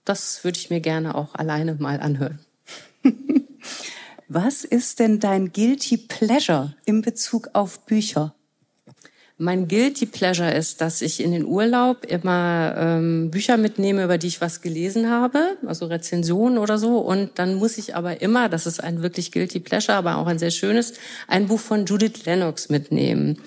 das 0.05 0.45
würde 0.45 0.57
ich 0.57 0.71
mir 0.71 0.81
gerne 0.81 1.17
auch 1.17 1.35
alleine 1.35 1.75
mal 1.75 1.99
anhören. 1.99 2.39
Was 4.29 4.63
ist 4.63 5.01
denn 5.01 5.19
dein 5.19 5.53
Guilty 5.53 5.97
Pleasure 5.97 6.75
in 6.85 7.03
Bezug 7.03 7.51
auf 7.53 7.85
Bücher? 7.85 8.37
Mein 9.43 9.67
Guilty 9.67 10.07
Pleasure 10.07 10.55
ist, 10.55 10.81
dass 10.81 11.03
ich 11.03 11.21
in 11.21 11.33
den 11.33 11.45
Urlaub 11.45 12.05
immer 12.07 12.77
ähm, 12.79 13.33
Bücher 13.33 13.57
mitnehme, 13.57 14.05
über 14.05 14.17
die 14.17 14.29
ich 14.29 14.41
was 14.41 14.61
gelesen 14.61 15.11
habe, 15.11 15.57
also 15.67 15.87
Rezensionen 15.87 16.59
oder 16.59 16.79
so. 16.79 16.99
Und 16.99 17.41
dann 17.41 17.57
muss 17.57 17.77
ich 17.77 17.97
aber 17.97 18.23
immer, 18.23 18.49
das 18.49 18.69
ist 18.69 18.79
ein 18.79 19.03
wirklich 19.03 19.33
Guilty 19.33 19.59
Pleasure, 19.59 19.99
aber 19.99 20.19
auch 20.19 20.29
ein 20.29 20.39
sehr 20.39 20.53
schönes, 20.53 20.93
ein 21.27 21.49
Buch 21.49 21.59
von 21.59 21.87
Judith 21.87 22.25
Lennox 22.25 22.69
mitnehmen. 22.69 23.41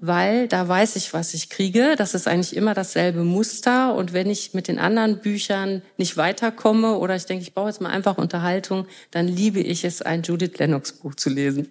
Weil 0.00 0.48
da 0.48 0.66
weiß 0.66 0.96
ich, 0.96 1.12
was 1.12 1.34
ich 1.34 1.50
kriege. 1.50 1.96
Das 1.98 2.14
ist 2.14 2.26
eigentlich 2.26 2.56
immer 2.56 2.72
dasselbe 2.72 3.22
Muster. 3.22 3.94
Und 3.94 4.14
wenn 4.14 4.30
ich 4.30 4.54
mit 4.54 4.68
den 4.68 4.78
anderen 4.78 5.18
Büchern 5.18 5.82
nicht 5.98 6.16
weiterkomme 6.16 6.96
oder 6.96 7.14
ich 7.14 7.26
denke, 7.26 7.42
ich 7.42 7.52
brauche 7.52 7.68
jetzt 7.68 7.82
mal 7.82 7.90
einfach 7.90 8.16
Unterhaltung, 8.16 8.86
dann 9.10 9.28
liebe 9.28 9.60
ich 9.60 9.84
es, 9.84 10.00
ein 10.00 10.22
Judith 10.22 10.56
Lennox 10.56 10.92
Buch 10.92 11.14
zu 11.14 11.28
lesen. 11.28 11.68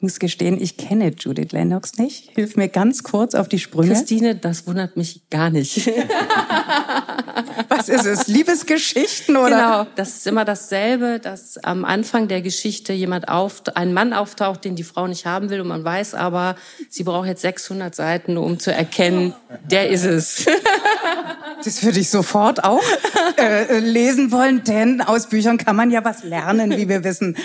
Ich 0.00 0.02
muss 0.02 0.18
gestehen, 0.18 0.58
ich 0.58 0.78
kenne 0.78 1.12
Judith 1.14 1.52
Lennox 1.52 1.98
nicht. 1.98 2.30
Hilf 2.34 2.56
mir 2.56 2.68
ganz 2.68 3.02
kurz 3.02 3.34
auf 3.34 3.48
die 3.48 3.58
Sprünge. 3.58 3.92
Christine, 3.92 4.34
das 4.34 4.66
wundert 4.66 4.96
mich 4.96 5.28
gar 5.28 5.50
nicht. 5.50 5.86
Was 7.68 7.90
ist 7.90 8.06
es? 8.06 8.26
Liebesgeschichten 8.26 9.36
oder? 9.36 9.50
Genau, 9.50 9.86
das 9.96 10.16
ist 10.16 10.26
immer 10.26 10.46
dasselbe, 10.46 11.20
dass 11.20 11.58
am 11.58 11.84
Anfang 11.84 12.28
der 12.28 12.40
Geschichte 12.40 12.94
jemand 12.94 13.28
auf, 13.28 13.62
ein 13.74 13.92
Mann 13.92 14.14
auftaucht, 14.14 14.64
den 14.64 14.74
die 14.74 14.84
Frau 14.84 15.06
nicht 15.06 15.26
haben 15.26 15.50
will 15.50 15.60
und 15.60 15.68
man 15.68 15.84
weiß 15.84 16.14
aber, 16.14 16.56
sie 16.88 17.04
braucht 17.04 17.26
jetzt 17.26 17.42
600 17.42 17.94
Seiten, 17.94 18.38
um 18.38 18.58
zu 18.58 18.72
erkennen, 18.72 19.34
der 19.70 19.90
ist 19.90 20.06
es. 20.06 20.46
Das 21.62 21.84
würde 21.84 22.00
ich 22.00 22.08
sofort 22.08 22.64
auch 22.64 22.82
äh, 23.36 23.80
lesen 23.80 24.32
wollen, 24.32 24.64
denn 24.64 25.02
aus 25.02 25.28
Büchern 25.28 25.58
kann 25.58 25.76
man 25.76 25.90
ja 25.90 26.02
was 26.06 26.24
lernen, 26.24 26.74
wie 26.74 26.88
wir 26.88 27.04
wissen. 27.04 27.36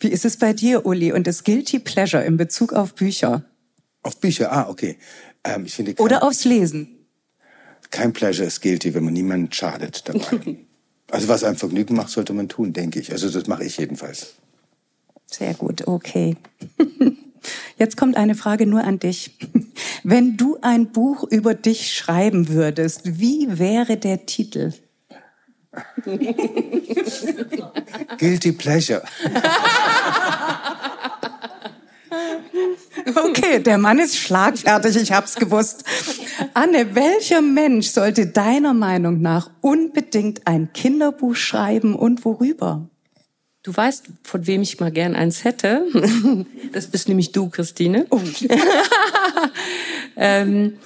Wie 0.00 0.08
ist 0.08 0.24
es 0.24 0.36
bei 0.36 0.52
dir, 0.52 0.86
Uli? 0.86 1.12
Und 1.12 1.26
das 1.26 1.44
Guilty 1.44 1.80
Pleasure 1.80 2.24
in 2.24 2.36
Bezug 2.36 2.72
auf 2.72 2.94
Bücher? 2.94 3.44
Auf 4.02 4.20
Bücher, 4.20 4.52
ah, 4.52 4.68
okay. 4.68 4.96
Ähm, 5.44 5.64
ich 5.66 5.74
finde 5.74 5.94
kein, 5.94 6.04
Oder 6.04 6.22
aufs 6.22 6.44
Lesen? 6.44 6.98
Kein 7.90 8.12
Pleasure 8.12 8.46
ist 8.46 8.60
guilty, 8.60 8.94
wenn 8.94 9.04
man 9.04 9.14
niemandem 9.14 9.52
schadet 9.52 10.08
dabei. 10.08 10.58
also 11.10 11.28
was 11.28 11.42
einem 11.42 11.56
Vergnügen 11.56 11.96
macht, 11.96 12.10
sollte 12.10 12.32
man 12.32 12.48
tun, 12.48 12.72
denke 12.72 13.00
ich. 13.00 13.12
Also 13.12 13.30
das 13.30 13.46
mache 13.46 13.64
ich 13.64 13.78
jedenfalls. 13.78 14.34
Sehr 15.26 15.54
gut, 15.54 15.86
okay. 15.86 16.36
Jetzt 17.78 17.96
kommt 17.96 18.16
eine 18.16 18.34
Frage 18.34 18.66
nur 18.66 18.84
an 18.84 18.98
dich. 18.98 19.36
Wenn 20.04 20.36
du 20.36 20.58
ein 20.60 20.90
Buch 20.92 21.24
über 21.24 21.54
dich 21.54 21.94
schreiben 21.94 22.48
würdest, 22.48 23.18
wie 23.18 23.58
wäre 23.58 23.96
der 23.96 24.26
Titel? 24.26 24.72
Guilty 28.18 28.52
Pleasure. 28.52 29.02
Okay, 33.14 33.60
der 33.60 33.78
Mann 33.78 33.98
ist 33.98 34.16
schlagfertig, 34.16 34.96
ich 34.96 35.12
hab's 35.12 35.36
gewusst. 35.36 35.84
Anne, 36.54 36.94
welcher 36.94 37.40
Mensch 37.40 37.88
sollte 37.88 38.26
deiner 38.26 38.74
Meinung 38.74 39.20
nach 39.20 39.50
unbedingt 39.60 40.46
ein 40.46 40.72
Kinderbuch 40.72 41.34
schreiben 41.34 41.94
und 41.94 42.24
worüber? 42.24 42.88
Du 43.62 43.76
weißt, 43.76 44.06
von 44.22 44.46
wem 44.46 44.62
ich 44.62 44.80
mal 44.80 44.90
gern 44.90 45.14
eins 45.14 45.44
hätte. 45.44 45.84
Das 46.72 46.86
bist 46.86 47.08
nämlich 47.08 47.32
du, 47.32 47.50
Christine. 47.50 48.06
Oh. 48.10 48.20
ähm, 50.16 50.78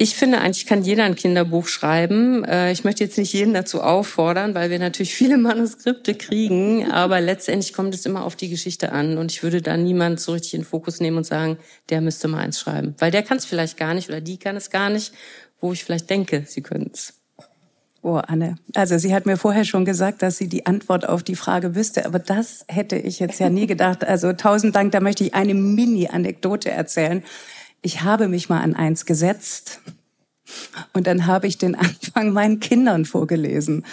ich 0.00 0.14
finde, 0.14 0.38
eigentlich 0.40 0.66
kann 0.66 0.84
jeder 0.84 1.02
ein 1.02 1.16
Kinderbuch 1.16 1.66
schreiben. 1.66 2.44
Äh, 2.44 2.70
ich 2.70 2.84
möchte 2.84 3.02
jetzt 3.02 3.18
nicht 3.18 3.32
jeden 3.32 3.52
dazu 3.52 3.82
auffordern, 3.82 4.54
weil 4.54 4.70
wir 4.70 4.78
natürlich 4.78 5.12
viele 5.12 5.36
Manuskripte 5.36 6.14
kriegen, 6.14 6.88
aber 6.88 7.20
letztendlich 7.20 7.72
kommt 7.72 7.94
es 7.94 8.06
immer 8.06 8.24
auf 8.24 8.36
die 8.36 8.48
Geschichte 8.48 8.92
an 8.92 9.18
und 9.18 9.32
ich 9.32 9.42
würde 9.42 9.60
da 9.60 9.76
niemand 9.76 10.20
so 10.20 10.32
richtig 10.32 10.54
in 10.54 10.60
den 10.60 10.66
Fokus 10.66 11.00
nehmen 11.00 11.16
und 11.16 11.26
sagen, 11.26 11.58
der 11.90 12.00
müsste 12.00 12.28
mal 12.28 12.38
eins 12.38 12.60
schreiben, 12.60 12.94
weil 12.98 13.10
der 13.10 13.24
kann 13.24 13.38
es 13.38 13.44
vielleicht 13.44 13.76
gar 13.76 13.92
nicht 13.92 14.08
oder 14.08 14.20
die 14.20 14.38
kann 14.38 14.56
es 14.56 14.70
gar 14.70 14.88
nicht, 14.88 15.12
wo 15.60 15.72
ich 15.72 15.82
vielleicht 15.82 16.08
denke, 16.08 16.44
sie 16.46 16.62
können 16.62 16.90
es. 16.94 17.14
Oh, 18.00 18.20
Anne. 18.24 18.56
Also 18.76 18.96
sie 18.98 19.12
hat 19.12 19.26
mir 19.26 19.36
vorher 19.36 19.64
schon 19.64 19.84
gesagt, 19.84 20.22
dass 20.22 20.38
sie 20.38 20.48
die 20.48 20.66
Antwort 20.66 21.08
auf 21.08 21.24
die 21.24 21.34
Frage 21.34 21.74
wüsste, 21.74 22.06
aber 22.06 22.20
das 22.20 22.64
hätte 22.68 22.96
ich 22.96 23.18
jetzt 23.18 23.40
ja 23.40 23.50
nie 23.50 23.66
gedacht. 23.66 24.06
Also 24.06 24.32
tausend 24.32 24.76
Dank, 24.76 24.92
da 24.92 25.00
möchte 25.00 25.24
ich 25.24 25.34
eine 25.34 25.54
Mini-Anekdote 25.54 26.70
erzählen 26.70 27.24
ich 27.82 28.02
habe 28.02 28.28
mich 28.28 28.48
mal 28.48 28.60
an 28.60 28.74
eins 28.74 29.06
gesetzt 29.06 29.80
und 30.92 31.06
dann 31.06 31.26
habe 31.26 31.46
ich 31.46 31.58
den 31.58 31.74
Anfang 31.76 32.32
meinen 32.32 32.60
Kindern 32.60 33.04
vorgelesen. 33.04 33.84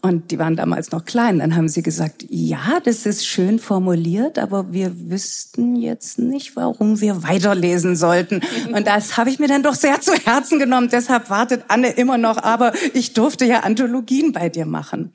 Und 0.00 0.30
die 0.30 0.38
waren 0.38 0.54
damals 0.54 0.92
noch 0.92 1.04
klein. 1.04 1.40
Dann 1.40 1.56
haben 1.56 1.68
sie 1.68 1.82
gesagt, 1.82 2.24
ja, 2.30 2.78
das 2.84 3.04
ist 3.04 3.26
schön 3.26 3.58
formuliert, 3.58 4.38
aber 4.38 4.72
wir 4.72 5.10
wüssten 5.10 5.74
jetzt 5.74 6.20
nicht, 6.20 6.54
warum 6.54 7.00
wir 7.00 7.24
weiterlesen 7.24 7.96
sollten. 7.96 8.40
Und 8.72 8.86
das 8.86 9.16
habe 9.16 9.28
ich 9.28 9.40
mir 9.40 9.48
dann 9.48 9.64
doch 9.64 9.74
sehr 9.74 10.00
zu 10.00 10.12
Herzen 10.12 10.60
genommen. 10.60 10.88
Deshalb 10.88 11.30
wartet 11.30 11.64
Anne 11.66 11.88
immer 11.88 12.16
noch. 12.16 12.40
Aber 12.40 12.72
ich 12.94 13.12
durfte 13.12 13.44
ja 13.44 13.60
Anthologien 13.60 14.30
bei 14.30 14.48
dir 14.48 14.66
machen. 14.66 15.12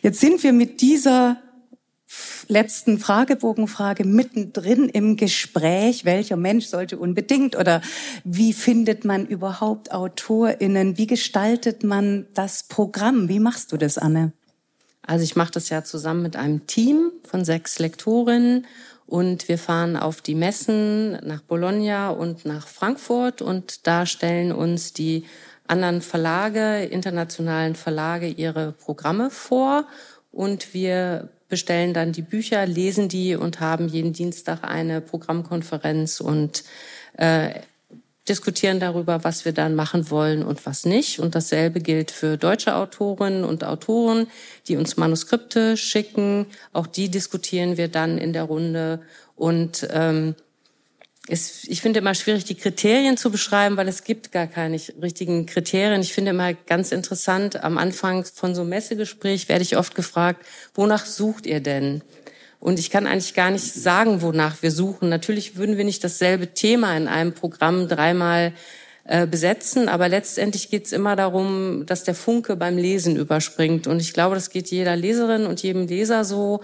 Jetzt 0.00 0.20
sind 0.20 0.44
wir 0.44 0.52
mit 0.52 0.80
dieser 0.80 1.38
letzten 2.50 2.98
Fragebogenfrage 2.98 4.04
mittendrin 4.04 4.88
im 4.88 5.16
Gespräch, 5.16 6.04
welcher 6.04 6.36
Mensch 6.36 6.66
sollte 6.66 6.98
unbedingt 6.98 7.56
oder 7.56 7.80
wie 8.24 8.52
findet 8.52 9.04
man 9.04 9.26
überhaupt 9.26 9.92
AutorInnen? 9.92 10.98
Wie 10.98 11.06
gestaltet 11.06 11.84
man 11.84 12.26
das 12.34 12.64
Programm? 12.64 13.28
Wie 13.28 13.40
machst 13.40 13.72
du 13.72 13.76
das, 13.76 13.96
Anne? 13.96 14.32
Also 15.02 15.24
ich 15.24 15.36
mache 15.36 15.52
das 15.52 15.70
ja 15.70 15.82
zusammen 15.82 16.22
mit 16.22 16.36
einem 16.36 16.66
Team 16.66 17.10
von 17.24 17.44
sechs 17.44 17.78
Lektorinnen 17.78 18.66
und 19.06 19.48
wir 19.48 19.58
fahren 19.58 19.96
auf 19.96 20.20
die 20.20 20.34
Messen 20.34 21.12
nach 21.26 21.40
Bologna 21.40 22.10
und 22.10 22.44
nach 22.44 22.68
Frankfurt 22.68 23.42
und 23.42 23.86
da 23.86 24.06
stellen 24.06 24.52
uns 24.52 24.92
die 24.92 25.24
anderen 25.66 26.02
Verlage, 26.02 26.84
internationalen 26.84 27.74
Verlage 27.74 28.28
ihre 28.28 28.72
Programme 28.72 29.30
vor 29.30 29.86
und 30.30 30.74
wir 30.74 31.30
bestellen 31.50 31.92
dann 31.92 32.12
die 32.12 32.22
Bücher, 32.22 32.66
lesen 32.66 33.08
die 33.08 33.34
und 33.36 33.60
haben 33.60 33.88
jeden 33.88 34.12
Dienstag 34.12 34.64
eine 34.64 35.00
Programmkonferenz 35.00 36.20
und 36.20 36.64
äh, 37.18 37.60
diskutieren 38.28 38.80
darüber, 38.80 39.24
was 39.24 39.44
wir 39.44 39.52
dann 39.52 39.74
machen 39.74 40.10
wollen 40.10 40.42
und 40.42 40.64
was 40.64 40.86
nicht. 40.86 41.18
Und 41.18 41.34
dasselbe 41.34 41.80
gilt 41.80 42.10
für 42.10 42.36
deutsche 42.36 42.76
Autorinnen 42.76 43.44
und 43.44 43.64
Autoren, 43.64 44.28
die 44.68 44.76
uns 44.76 44.96
Manuskripte 44.96 45.76
schicken. 45.76 46.46
Auch 46.72 46.86
die 46.86 47.10
diskutieren 47.10 47.76
wir 47.76 47.88
dann 47.88 48.18
in 48.18 48.32
der 48.32 48.44
Runde. 48.44 49.00
Und 49.36 49.88
ähm, 49.90 50.36
es, 51.28 51.64
ich 51.64 51.82
finde 51.82 52.00
immer 52.00 52.14
schwierig, 52.14 52.44
die 52.44 52.54
Kriterien 52.54 53.16
zu 53.16 53.30
beschreiben, 53.30 53.76
weil 53.76 53.88
es 53.88 54.04
gibt 54.04 54.32
gar 54.32 54.46
keine 54.46 54.80
richtigen 55.00 55.46
Kriterien. 55.46 56.00
Ich 56.00 56.12
finde 56.12 56.30
immer 56.30 56.54
ganz 56.54 56.92
interessant, 56.92 57.62
am 57.62 57.78
Anfang 57.78 58.24
von 58.24 58.54
so 58.54 58.62
einem 58.62 58.70
Messegespräch 58.70 59.48
werde 59.48 59.62
ich 59.62 59.76
oft 59.76 59.94
gefragt, 59.94 60.44
wonach 60.74 61.06
sucht 61.06 61.46
ihr 61.46 61.60
denn? 61.60 62.02
Und 62.58 62.78
ich 62.78 62.90
kann 62.90 63.06
eigentlich 63.06 63.34
gar 63.34 63.50
nicht 63.50 63.72
sagen, 63.72 64.22
wonach 64.22 64.62
wir 64.62 64.70
suchen. 64.70 65.08
Natürlich 65.08 65.56
würden 65.56 65.76
wir 65.76 65.84
nicht 65.84 66.04
dasselbe 66.04 66.48
Thema 66.48 66.96
in 66.96 67.08
einem 67.08 67.32
Programm 67.32 67.88
dreimal 67.88 68.52
äh, 69.04 69.26
besetzen, 69.26 69.88
aber 69.88 70.08
letztendlich 70.08 70.68
geht 70.68 70.84
es 70.86 70.92
immer 70.92 71.16
darum, 71.16 71.84
dass 71.86 72.04
der 72.04 72.14
Funke 72.14 72.56
beim 72.56 72.76
Lesen 72.76 73.16
überspringt. 73.16 73.86
Und 73.86 74.00
ich 74.00 74.12
glaube, 74.12 74.34
das 74.34 74.50
geht 74.50 74.70
jeder 74.70 74.94
Leserin 74.94 75.46
und 75.46 75.62
jedem 75.62 75.86
Leser 75.86 76.24
so, 76.24 76.60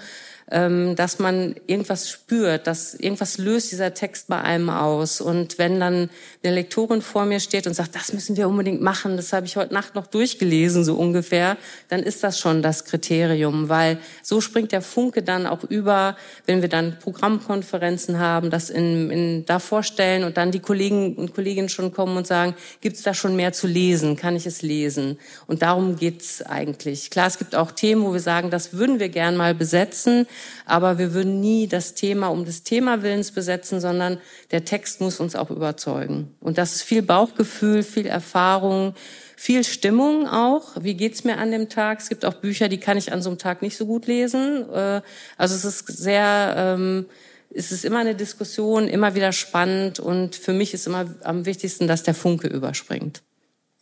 dass 0.48 1.18
man 1.18 1.56
irgendwas 1.66 2.08
spürt, 2.08 2.68
dass 2.68 2.94
irgendwas 2.94 3.36
löst 3.36 3.72
dieser 3.72 3.94
Text 3.94 4.28
bei 4.28 4.40
einem 4.40 4.70
aus. 4.70 5.20
Und 5.20 5.58
wenn 5.58 5.80
dann 5.80 6.08
eine 6.44 6.54
Lektorin 6.54 7.02
vor 7.02 7.24
mir 7.24 7.40
steht 7.40 7.66
und 7.66 7.74
sagt, 7.74 7.96
das 7.96 8.12
müssen 8.12 8.36
wir 8.36 8.48
unbedingt 8.48 8.80
machen, 8.80 9.16
das 9.16 9.32
habe 9.32 9.46
ich 9.46 9.56
heute 9.56 9.74
Nacht 9.74 9.96
noch 9.96 10.06
durchgelesen, 10.06 10.84
so 10.84 10.94
ungefähr, 10.94 11.56
dann 11.88 12.00
ist 12.00 12.22
das 12.22 12.38
schon 12.38 12.62
das 12.62 12.84
Kriterium, 12.84 13.68
weil 13.68 13.98
so 14.22 14.40
springt 14.40 14.70
der 14.70 14.82
Funke 14.82 15.24
dann 15.24 15.48
auch 15.48 15.64
über, 15.64 16.16
wenn 16.46 16.62
wir 16.62 16.68
dann 16.68 17.00
Programmkonferenzen 17.00 18.20
haben, 18.20 18.50
das 18.50 18.70
in, 18.70 19.10
in 19.10 19.46
da 19.46 19.58
vorstellen 19.58 20.22
und 20.22 20.36
dann 20.36 20.52
die 20.52 20.60
Kollegen 20.60 21.16
und 21.16 21.34
Kolleginnen 21.34 21.68
schon 21.68 21.92
kommen 21.92 22.16
und 22.16 22.28
sagen, 22.28 22.54
gibt 22.80 22.96
es 22.96 23.02
da 23.02 23.14
schon 23.14 23.34
mehr 23.34 23.52
zu 23.52 23.66
lesen? 23.66 24.14
Kann 24.14 24.36
ich 24.36 24.46
es 24.46 24.62
lesen? 24.62 25.18
Und 25.48 25.62
darum 25.62 25.96
geht's 25.96 26.40
eigentlich. 26.42 27.10
Klar, 27.10 27.26
es 27.26 27.38
gibt 27.38 27.56
auch 27.56 27.72
Themen, 27.72 28.04
wo 28.04 28.12
wir 28.12 28.20
sagen, 28.20 28.50
das 28.50 28.74
würden 28.74 29.00
wir 29.00 29.08
gern 29.08 29.36
mal 29.36 29.52
besetzen. 29.52 30.28
Aber 30.64 30.98
wir 30.98 31.14
würden 31.14 31.40
nie 31.40 31.66
das 31.66 31.94
Thema 31.94 32.28
um 32.28 32.44
des 32.44 32.62
Thema 32.62 33.02
Willens 33.02 33.30
besetzen, 33.30 33.80
sondern 33.80 34.18
der 34.50 34.64
Text 34.64 35.00
muss 35.00 35.20
uns 35.20 35.36
auch 35.36 35.50
überzeugen. 35.50 36.34
Und 36.40 36.58
das 36.58 36.74
ist 36.74 36.82
viel 36.82 37.02
Bauchgefühl, 37.02 37.82
viel 37.82 38.06
Erfahrung, 38.06 38.94
viel 39.36 39.64
Stimmung 39.64 40.26
auch. 40.26 40.72
Wie 40.80 40.94
geht's 40.94 41.24
mir 41.24 41.38
an 41.38 41.50
dem 41.50 41.68
Tag? 41.68 42.00
Es 42.00 42.08
gibt 42.08 42.24
auch 42.24 42.34
Bücher, 42.34 42.68
die 42.68 42.80
kann 42.80 42.96
ich 42.96 43.12
an 43.12 43.22
so 43.22 43.30
einem 43.30 43.38
Tag 43.38 43.62
nicht 43.62 43.76
so 43.76 43.86
gut 43.86 44.06
lesen. 44.06 44.68
Äh, 44.72 45.02
also 45.36 45.54
es 45.54 45.64
ist 45.64 45.86
sehr, 45.86 46.54
ähm, 46.56 47.06
es 47.50 47.72
ist 47.72 47.84
immer 47.84 47.98
eine 47.98 48.14
Diskussion, 48.14 48.88
immer 48.88 49.14
wieder 49.14 49.32
spannend 49.32 50.00
und 50.00 50.36
für 50.36 50.52
mich 50.52 50.74
ist 50.74 50.86
immer 50.86 51.14
am 51.22 51.46
wichtigsten, 51.46 51.86
dass 51.86 52.02
der 52.02 52.14
Funke 52.14 52.48
überspringt. 52.48 53.22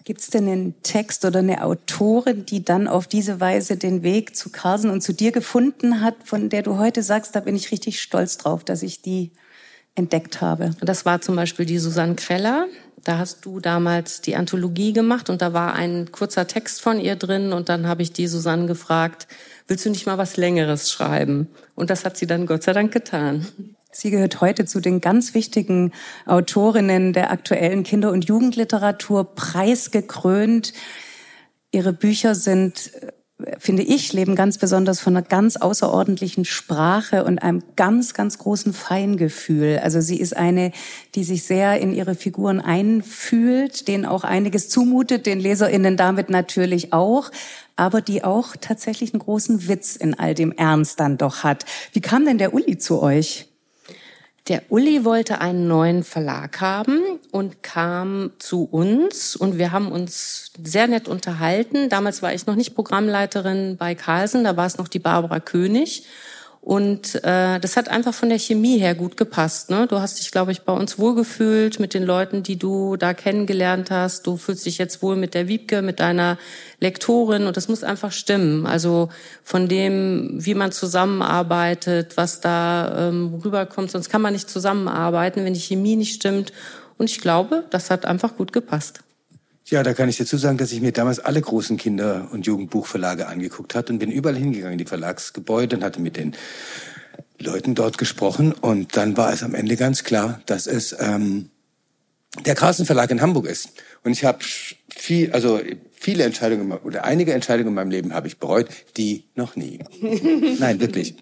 Gibt 0.04 0.20
es 0.20 0.28
denn 0.28 0.46
einen 0.46 0.82
Text 0.82 1.24
oder 1.24 1.38
eine 1.38 1.64
Autorin, 1.64 2.44
die 2.44 2.62
dann 2.62 2.88
auf 2.88 3.06
diese 3.06 3.40
Weise 3.40 3.78
den 3.78 4.02
Weg 4.02 4.36
zu 4.36 4.50
Carlsen 4.50 4.90
und 4.90 5.00
zu 5.00 5.14
dir 5.14 5.32
gefunden 5.32 6.02
hat, 6.02 6.16
von 6.24 6.50
der 6.50 6.62
du 6.62 6.76
heute 6.76 7.02
sagst, 7.02 7.34
da 7.34 7.40
bin 7.40 7.56
ich 7.56 7.72
richtig 7.72 8.02
stolz 8.02 8.36
drauf, 8.36 8.64
dass 8.64 8.82
ich 8.82 9.00
die 9.00 9.30
entdeckt 9.94 10.42
habe? 10.42 10.72
Das 10.82 11.06
war 11.06 11.22
zum 11.22 11.36
Beispiel 11.36 11.64
die 11.64 11.78
Susanne 11.78 12.16
Kreller. 12.16 12.66
Da 13.02 13.18
hast 13.18 13.44
du 13.46 13.60
damals 13.60 14.20
die 14.20 14.36
Anthologie 14.36 14.92
gemacht 14.92 15.30
und 15.30 15.40
da 15.40 15.52
war 15.52 15.74
ein 15.74 16.10
kurzer 16.12 16.46
Text 16.46 16.82
von 16.82 17.00
ihr 17.00 17.16
drin 17.16 17.52
und 17.52 17.68
dann 17.68 17.86
habe 17.86 18.02
ich 18.02 18.12
die 18.12 18.26
Susanne 18.26 18.66
gefragt, 18.66 19.26
willst 19.68 19.86
du 19.86 19.90
nicht 19.90 20.06
mal 20.06 20.18
was 20.18 20.36
Längeres 20.36 20.90
schreiben? 20.90 21.48
Und 21.74 21.90
das 21.90 22.04
hat 22.04 22.16
sie 22.16 22.26
dann 22.26 22.46
Gott 22.46 22.62
sei 22.62 22.72
Dank 22.72 22.92
getan. 22.92 23.46
Sie 23.96 24.10
gehört 24.10 24.40
heute 24.40 24.64
zu 24.64 24.80
den 24.80 25.00
ganz 25.00 25.34
wichtigen 25.34 25.92
Autorinnen 26.26 27.12
der 27.12 27.30
aktuellen 27.30 27.84
Kinder- 27.84 28.10
und 28.10 28.24
Jugendliteratur, 28.24 29.36
preisgekrönt. 29.36 30.72
Ihre 31.70 31.92
Bücher 31.92 32.34
sind, 32.34 32.90
finde 33.58 33.84
ich, 33.84 34.12
leben 34.12 34.34
ganz 34.34 34.58
besonders 34.58 34.98
von 34.98 35.16
einer 35.16 35.24
ganz 35.24 35.54
außerordentlichen 35.54 36.44
Sprache 36.44 37.22
und 37.22 37.38
einem 37.38 37.62
ganz, 37.76 38.14
ganz 38.14 38.38
großen 38.38 38.72
Feingefühl. 38.72 39.78
Also 39.80 40.00
sie 40.00 40.18
ist 40.18 40.36
eine, 40.36 40.72
die 41.14 41.22
sich 41.22 41.44
sehr 41.44 41.80
in 41.80 41.94
ihre 41.94 42.16
Figuren 42.16 42.60
einfühlt, 42.60 43.86
denen 43.86 44.06
auch 44.06 44.24
einiges 44.24 44.68
zumutet, 44.70 45.24
den 45.24 45.38
LeserInnen 45.38 45.96
damit 45.96 46.30
natürlich 46.30 46.92
auch, 46.92 47.30
aber 47.76 48.00
die 48.00 48.24
auch 48.24 48.56
tatsächlich 48.60 49.14
einen 49.14 49.22
großen 49.22 49.68
Witz 49.68 49.94
in 49.94 50.18
all 50.18 50.34
dem 50.34 50.50
Ernst 50.50 50.98
dann 50.98 51.16
doch 51.16 51.44
hat. 51.44 51.64
Wie 51.92 52.00
kam 52.00 52.24
denn 52.24 52.38
der 52.38 52.54
Uli 52.54 52.76
zu 52.76 53.00
euch? 53.00 53.53
Der 54.48 54.62
Uli 54.68 55.06
wollte 55.06 55.40
einen 55.40 55.68
neuen 55.68 56.04
Verlag 56.04 56.60
haben 56.60 57.00
und 57.30 57.62
kam 57.62 58.32
zu 58.38 58.64
uns 58.64 59.36
und 59.36 59.56
wir 59.56 59.72
haben 59.72 59.90
uns 59.90 60.52
sehr 60.62 60.86
nett 60.86 61.08
unterhalten. 61.08 61.88
Damals 61.88 62.20
war 62.20 62.34
ich 62.34 62.46
noch 62.46 62.54
nicht 62.54 62.74
Programmleiterin 62.74 63.78
bei 63.78 63.94
Carlsen, 63.94 64.44
da 64.44 64.54
war 64.58 64.66
es 64.66 64.76
noch 64.76 64.88
die 64.88 64.98
Barbara 64.98 65.40
König. 65.40 66.04
Und 66.64 67.16
äh, 67.24 67.60
das 67.60 67.76
hat 67.76 67.90
einfach 67.90 68.14
von 68.14 68.30
der 68.30 68.38
Chemie 68.38 68.78
her 68.78 68.94
gut 68.94 69.18
gepasst. 69.18 69.68
Ne? 69.68 69.86
Du 69.86 70.00
hast 70.00 70.18
dich, 70.18 70.30
glaube 70.30 70.50
ich, 70.50 70.62
bei 70.62 70.72
uns 70.72 70.98
wohlgefühlt 70.98 71.78
mit 71.78 71.92
den 71.92 72.04
Leuten, 72.04 72.42
die 72.42 72.56
du 72.56 72.96
da 72.96 73.12
kennengelernt 73.12 73.90
hast. 73.90 74.26
Du 74.26 74.38
fühlst 74.38 74.64
dich 74.64 74.78
jetzt 74.78 75.02
wohl 75.02 75.14
mit 75.14 75.34
der 75.34 75.46
Wiebke, 75.46 75.82
mit 75.82 76.00
deiner 76.00 76.38
Lektorin 76.80 77.46
und 77.46 77.58
das 77.58 77.68
muss 77.68 77.84
einfach 77.84 78.12
stimmen. 78.12 78.64
Also 78.64 79.10
von 79.42 79.68
dem, 79.68 80.38
wie 80.42 80.54
man 80.54 80.72
zusammenarbeitet, 80.72 82.16
was 82.16 82.40
da 82.40 83.08
ähm, 83.08 83.42
rüberkommt, 83.44 83.90
sonst 83.90 84.08
kann 84.08 84.22
man 84.22 84.32
nicht 84.32 84.48
zusammenarbeiten, 84.48 85.44
wenn 85.44 85.52
die 85.52 85.60
Chemie 85.60 85.96
nicht 85.96 86.14
stimmt. 86.14 86.54
Und 86.96 87.10
ich 87.10 87.20
glaube, 87.20 87.64
das 87.68 87.90
hat 87.90 88.06
einfach 88.06 88.38
gut 88.38 88.54
gepasst. 88.54 89.03
Ja, 89.66 89.82
da 89.82 89.94
kann 89.94 90.08
ich 90.08 90.18
dazu 90.18 90.36
sagen, 90.36 90.58
dass 90.58 90.72
ich 90.72 90.80
mir 90.82 90.92
damals 90.92 91.20
alle 91.20 91.40
großen 91.40 91.78
Kinder- 91.78 92.28
und 92.32 92.46
Jugendbuchverlage 92.46 93.26
angeguckt 93.26 93.74
hat 93.74 93.88
und 93.88 93.98
bin 93.98 94.10
überall 94.10 94.36
hingegangen 94.36 94.72
in 94.72 94.78
die 94.78 94.84
Verlagsgebäude 94.84 95.76
und 95.76 95.84
hatte 95.84 96.00
mit 96.00 96.16
den 96.16 96.36
Leuten 97.38 97.74
dort 97.74 97.96
gesprochen 97.98 98.52
und 98.52 98.96
dann 98.96 99.16
war 99.16 99.32
es 99.32 99.42
am 99.42 99.54
Ende 99.54 99.76
ganz 99.76 100.04
klar, 100.04 100.40
dass 100.46 100.66
es 100.66 100.94
ähm, 100.98 101.50
der 102.44 102.54
Carlsen 102.54 102.84
Verlag 102.84 103.10
in 103.10 103.20
Hamburg 103.20 103.46
ist. 103.46 103.70
Und 104.02 104.12
ich 104.12 104.24
habe 104.24 104.38
viel, 104.88 105.32
also 105.32 105.60
viele 105.92 106.24
Entscheidungen 106.24 106.70
oder 106.72 107.04
einige 107.04 107.32
Entscheidungen 107.32 107.68
in 107.68 107.74
meinem 107.74 107.90
Leben 107.90 108.12
habe 108.12 108.26
ich 108.26 108.38
bereut, 108.38 108.68
die 108.96 109.24
noch 109.34 109.56
nie. 109.56 109.78
Nein, 110.58 110.80
wirklich. 110.80 111.16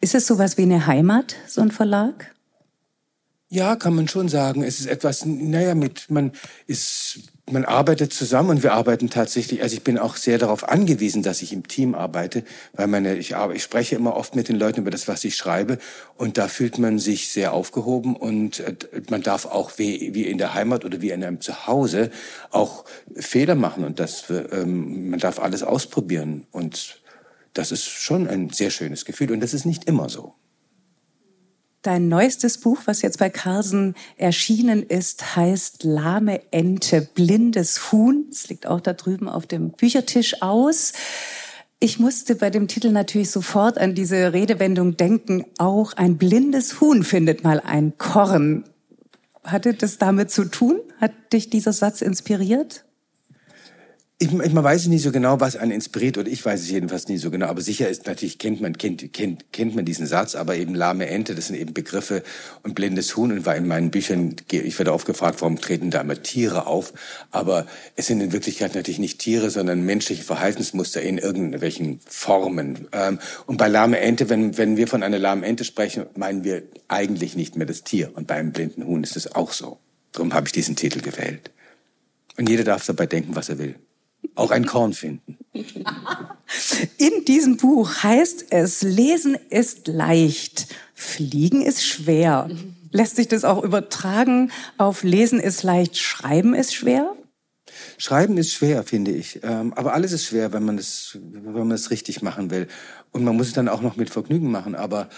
Ist 0.00 0.14
es 0.14 0.26
sowas 0.26 0.58
wie 0.58 0.62
eine 0.62 0.86
Heimat, 0.86 1.34
so 1.48 1.60
ein 1.60 1.70
Verlag? 1.70 2.32
Ja, 3.48 3.76
kann 3.76 3.94
man 3.94 4.08
schon 4.08 4.28
sagen. 4.28 4.62
Es 4.62 4.80
ist 4.80 4.86
etwas, 4.86 5.26
naja, 5.26 5.74
mit, 5.74 6.10
man 6.10 6.32
ist, 6.66 7.31
man 7.50 7.64
arbeitet 7.64 8.12
zusammen 8.12 8.50
und 8.50 8.62
wir 8.62 8.72
arbeiten 8.72 9.10
tatsächlich, 9.10 9.62
also 9.62 9.74
ich 9.74 9.82
bin 9.82 9.98
auch 9.98 10.16
sehr 10.16 10.38
darauf 10.38 10.68
angewiesen, 10.68 11.22
dass 11.22 11.42
ich 11.42 11.52
im 11.52 11.66
Team 11.66 11.94
arbeite, 11.94 12.44
weil 12.72 12.86
meine, 12.86 13.16
ich, 13.16 13.34
ich 13.52 13.62
spreche 13.62 13.96
immer 13.96 14.14
oft 14.14 14.36
mit 14.36 14.48
den 14.48 14.56
Leuten 14.56 14.80
über 14.80 14.92
das, 14.92 15.08
was 15.08 15.24
ich 15.24 15.34
schreibe 15.34 15.78
und 16.16 16.38
da 16.38 16.46
fühlt 16.46 16.78
man 16.78 17.00
sich 17.00 17.30
sehr 17.30 17.52
aufgehoben 17.52 18.14
und 18.14 18.60
äh, 18.60 18.74
man 19.10 19.22
darf 19.22 19.46
auch 19.46 19.72
wie, 19.76 20.14
wie 20.14 20.26
in 20.28 20.38
der 20.38 20.54
Heimat 20.54 20.84
oder 20.84 21.00
wie 21.00 21.10
in 21.10 21.24
einem 21.24 21.40
Zuhause 21.40 22.10
auch 22.50 22.84
Fehler 23.16 23.56
machen 23.56 23.84
und 23.84 23.98
das, 23.98 24.30
ähm, 24.30 25.10
man 25.10 25.18
darf 25.18 25.40
alles 25.40 25.64
ausprobieren 25.64 26.46
und 26.52 27.00
das 27.54 27.72
ist 27.72 27.84
schon 27.84 28.28
ein 28.28 28.50
sehr 28.50 28.70
schönes 28.70 29.04
Gefühl 29.04 29.32
und 29.32 29.40
das 29.40 29.52
ist 29.52 29.66
nicht 29.66 29.84
immer 29.84 30.08
so. 30.08 30.34
Dein 31.82 32.06
neuestes 32.06 32.58
Buch, 32.58 32.82
was 32.84 33.02
jetzt 33.02 33.18
bei 33.18 33.28
Carlsen 33.28 33.96
erschienen 34.16 34.84
ist, 34.84 35.34
heißt 35.34 35.82
Lahme 35.82 36.40
Ente, 36.52 37.08
blindes 37.12 37.90
Huhn. 37.90 38.26
Es 38.30 38.48
liegt 38.48 38.68
auch 38.68 38.80
da 38.80 38.92
drüben 38.92 39.28
auf 39.28 39.46
dem 39.46 39.72
Büchertisch 39.72 40.42
aus. 40.42 40.92
Ich 41.80 41.98
musste 41.98 42.36
bei 42.36 42.50
dem 42.50 42.68
Titel 42.68 42.92
natürlich 42.92 43.32
sofort 43.32 43.78
an 43.78 43.96
diese 43.96 44.32
Redewendung 44.32 44.96
denken. 44.96 45.44
Auch 45.58 45.94
ein 45.94 46.18
blindes 46.18 46.80
Huhn 46.80 47.02
findet 47.02 47.42
mal 47.42 47.58
ein 47.58 47.98
Korn. 47.98 48.62
Hatte 49.42 49.74
das 49.74 49.98
damit 49.98 50.30
zu 50.30 50.44
tun? 50.44 50.78
Hat 51.00 51.10
dich 51.32 51.50
dieser 51.50 51.72
Satz 51.72 52.00
inspiriert? 52.00 52.84
Ich, 54.22 54.30
man 54.30 54.62
weiß 54.62 54.86
nicht 54.86 55.02
so 55.02 55.10
genau, 55.10 55.40
was 55.40 55.56
einen 55.56 55.72
inspiriert, 55.72 56.16
oder 56.16 56.30
ich 56.30 56.44
weiß 56.44 56.60
es 56.60 56.70
jedenfalls 56.70 57.08
nie 57.08 57.18
so 57.18 57.32
genau. 57.32 57.46
Aber 57.46 57.60
sicher 57.60 57.88
ist 57.88 58.06
natürlich, 58.06 58.38
kennt 58.38 58.60
man, 58.60 58.78
kennt, 58.78 59.12
kennt, 59.12 59.52
kennt 59.52 59.74
man 59.74 59.84
diesen 59.84 60.06
Satz, 60.06 60.36
aber 60.36 60.54
eben 60.54 60.76
lahme 60.76 61.08
Ente, 61.08 61.34
das 61.34 61.48
sind 61.48 61.56
eben 61.56 61.74
Begriffe 61.74 62.22
und 62.62 62.76
blindes 62.76 63.16
Huhn. 63.16 63.32
Und 63.32 63.46
war 63.46 63.56
in 63.56 63.66
meinen 63.66 63.90
Büchern, 63.90 64.36
ich 64.48 64.78
werde 64.78 64.92
oft 64.92 65.06
gefragt, 65.06 65.40
warum 65.40 65.60
treten 65.60 65.90
da 65.90 66.02
immer 66.02 66.22
Tiere 66.22 66.68
auf? 66.68 66.92
Aber 67.32 67.66
es 67.96 68.06
sind 68.06 68.20
in 68.20 68.30
Wirklichkeit 68.30 68.76
natürlich 68.76 69.00
nicht 69.00 69.18
Tiere, 69.18 69.50
sondern 69.50 69.80
menschliche 69.82 70.22
Verhaltensmuster 70.22 71.02
in 71.02 71.18
irgendwelchen 71.18 71.98
Formen. 72.06 72.86
Ähm, 72.92 73.18
und 73.46 73.56
bei 73.56 73.66
lahme 73.66 73.98
Ente, 73.98 74.28
wenn, 74.28 74.56
wenn 74.56 74.76
wir 74.76 74.86
von 74.86 75.02
einer 75.02 75.18
lahmen 75.18 75.42
Ente 75.42 75.64
sprechen, 75.64 76.06
meinen 76.14 76.44
wir 76.44 76.62
eigentlich 76.86 77.34
nicht 77.34 77.56
mehr 77.56 77.66
das 77.66 77.82
Tier. 77.82 78.12
Und 78.14 78.28
beim 78.28 78.52
blinden 78.52 78.86
Huhn 78.86 79.02
ist 79.02 79.16
es 79.16 79.34
auch 79.34 79.50
so. 79.50 79.78
Darum 80.12 80.32
habe 80.32 80.46
ich 80.46 80.52
diesen 80.52 80.76
Titel 80.76 81.00
gewählt. 81.00 81.50
Und 82.36 82.48
jeder 82.48 82.62
darf 82.62 82.86
dabei 82.86 83.06
denken, 83.06 83.34
was 83.34 83.48
er 83.48 83.58
will 83.58 83.74
auch 84.34 84.50
ein 84.50 84.66
Korn 84.66 84.92
finden. 84.92 85.38
In 86.98 87.24
diesem 87.26 87.56
Buch 87.56 88.02
heißt 88.02 88.46
es, 88.50 88.82
Lesen 88.82 89.36
ist 89.50 89.88
leicht, 89.88 90.68
Fliegen 90.94 91.62
ist 91.62 91.84
schwer. 91.84 92.50
Lässt 92.90 93.16
sich 93.16 93.28
das 93.28 93.44
auch 93.44 93.62
übertragen 93.62 94.50
auf 94.78 95.02
Lesen 95.02 95.40
ist 95.40 95.62
leicht, 95.62 95.98
Schreiben 95.98 96.54
ist 96.54 96.74
schwer? 96.74 97.14
Schreiben 97.96 98.36
ist 98.36 98.52
schwer, 98.52 98.82
finde 98.82 99.12
ich. 99.12 99.40
Ähm, 99.42 99.72
aber 99.74 99.94
alles 99.94 100.12
ist 100.12 100.26
schwer, 100.26 100.52
wenn 100.52 100.64
man 100.64 100.78
es, 100.78 101.18
wenn 101.22 101.52
man 101.52 101.70
es 101.70 101.90
richtig 101.90 102.22
machen 102.22 102.50
will. 102.50 102.68
Und 103.12 103.24
man 103.24 103.36
muss 103.36 103.48
es 103.48 103.52
dann 103.52 103.68
auch 103.68 103.80
noch 103.80 103.96
mit 103.96 104.10
Vergnügen 104.10 104.50
machen. 104.50 104.74
Aber 104.74 105.08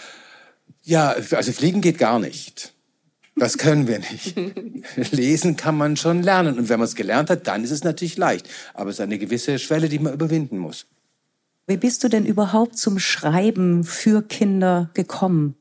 ja, 0.82 1.08
also 1.10 1.52
Fliegen 1.52 1.80
geht 1.80 1.98
gar 1.98 2.18
nicht. 2.18 2.73
Das 3.36 3.58
können 3.58 3.88
wir 3.88 3.98
nicht. 3.98 4.36
Lesen 5.12 5.56
kann 5.56 5.76
man 5.76 5.96
schon 5.96 6.22
lernen. 6.22 6.58
Und 6.58 6.68
wenn 6.68 6.78
man 6.78 6.86
es 6.86 6.94
gelernt 6.94 7.30
hat, 7.30 7.46
dann 7.46 7.64
ist 7.64 7.72
es 7.72 7.82
natürlich 7.82 8.16
leicht. 8.16 8.48
Aber 8.74 8.90
es 8.90 8.96
ist 8.96 9.00
eine 9.00 9.18
gewisse 9.18 9.58
Schwelle, 9.58 9.88
die 9.88 9.98
man 9.98 10.12
überwinden 10.12 10.58
muss. 10.58 10.86
Wie 11.66 11.76
bist 11.76 12.04
du 12.04 12.08
denn 12.08 12.26
überhaupt 12.26 12.76
zum 12.76 12.98
Schreiben 12.98 13.84
für 13.84 14.22
Kinder 14.22 14.90
gekommen? 14.94 15.56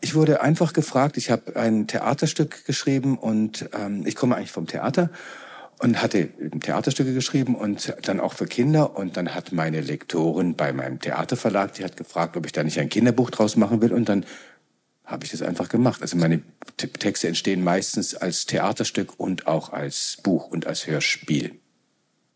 Ich 0.00 0.14
wurde 0.14 0.40
einfach 0.40 0.72
gefragt, 0.72 1.18
ich 1.18 1.30
habe 1.30 1.56
ein 1.56 1.86
Theaterstück 1.86 2.64
geschrieben 2.64 3.18
und 3.18 3.68
ähm, 3.78 4.04
ich 4.06 4.16
komme 4.16 4.36
eigentlich 4.36 4.50
vom 4.50 4.66
Theater 4.66 5.10
und 5.78 6.02
hatte 6.02 6.28
Theaterstücke 6.60 7.12
geschrieben 7.12 7.54
und 7.54 7.94
dann 8.02 8.20
auch 8.20 8.32
für 8.32 8.46
Kinder. 8.46 8.96
Und 8.96 9.16
dann 9.16 9.34
hat 9.34 9.52
meine 9.52 9.80
Lektorin 9.82 10.54
bei 10.54 10.72
meinem 10.72 11.00
Theaterverlag, 11.00 11.74
die 11.74 11.84
hat 11.84 11.96
gefragt, 11.96 12.36
ob 12.36 12.46
ich 12.46 12.52
da 12.52 12.62
nicht 12.62 12.78
ein 12.80 12.88
Kinderbuch 12.88 13.30
draus 13.30 13.56
machen 13.56 13.82
will. 13.82 13.92
Und 13.92 14.08
dann 14.08 14.24
habe 15.10 15.24
ich 15.24 15.30
das 15.30 15.42
einfach 15.42 15.68
gemacht. 15.68 16.02
Also 16.02 16.16
meine 16.16 16.42
Texte 16.76 17.28
entstehen 17.28 17.62
meistens 17.62 18.14
als 18.14 18.46
Theaterstück 18.46 19.18
und 19.18 19.46
auch 19.46 19.72
als 19.72 20.18
Buch 20.22 20.48
und 20.48 20.66
als 20.66 20.86
Hörspiel. 20.86 21.54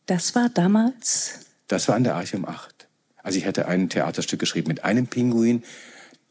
Das 0.07 0.35
war 0.35 0.49
damals? 0.49 1.41
Das 1.69 1.89
war 1.89 1.95
an 1.95 2.05
der 2.05 2.15
Arche 2.15 2.37
um 2.37 2.47
8. 2.47 2.89
Also 3.23 3.39
ich 3.39 3.47
hatte 3.47 3.67
ein 3.67 3.89
Theaterstück 3.89 4.39
geschrieben 4.41 4.69
mit 4.69 4.85
einem 4.85 5.07
Pinguin, 5.07 5.63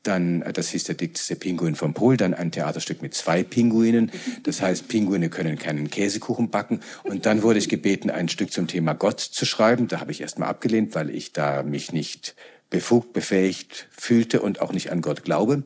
dann, 0.03 0.41
äh, 0.41 0.53
das 0.53 0.69
hieß 0.69 0.84
der 0.84 0.95
dickste 0.95 1.36
Pinguin 1.36 1.75
vom 1.75 1.93
Pol, 1.93 2.17
dann 2.17 2.34
ein 2.34 2.51
Theaterstück 2.51 3.01
mit 3.01 3.13
zwei 3.13 3.43
Pinguinen. 3.43 4.12
Das 4.43 4.62
heißt, 4.62 4.88
Pinguine 4.88 5.29
können 5.29 5.58
keinen 5.58 5.89
Käsekuchen 5.89 6.49
backen. 6.49 6.82
Und 7.03 7.25
dann 7.25 7.41
wurde 7.41 7.60
ich 7.60 7.69
gebeten, 7.69 8.10
ein 8.10 8.29
Stück 8.29 8.51
zum 8.51 8.67
Thema 8.67 8.93
Gott 8.93 9.21
zu 9.21 9.45
schreiben. 9.45 9.88
Da 9.88 10.01
habe 10.01 10.12
ich 10.12 10.21
erst 10.21 10.39
mal 10.39 10.47
abgelehnt, 10.47 10.93
weil 10.93 11.10
ich 11.10 11.32
da 11.32 11.63
mich 11.63 11.93
nicht 11.93 12.36
befugt, 12.74 13.14
befähigt 13.14 13.88
fühlte 13.92 14.42
und 14.42 14.60
auch 14.60 14.74
nicht 14.74 14.92
an 14.92 15.02
Gott 15.02 15.24
glaube. 15.24 15.64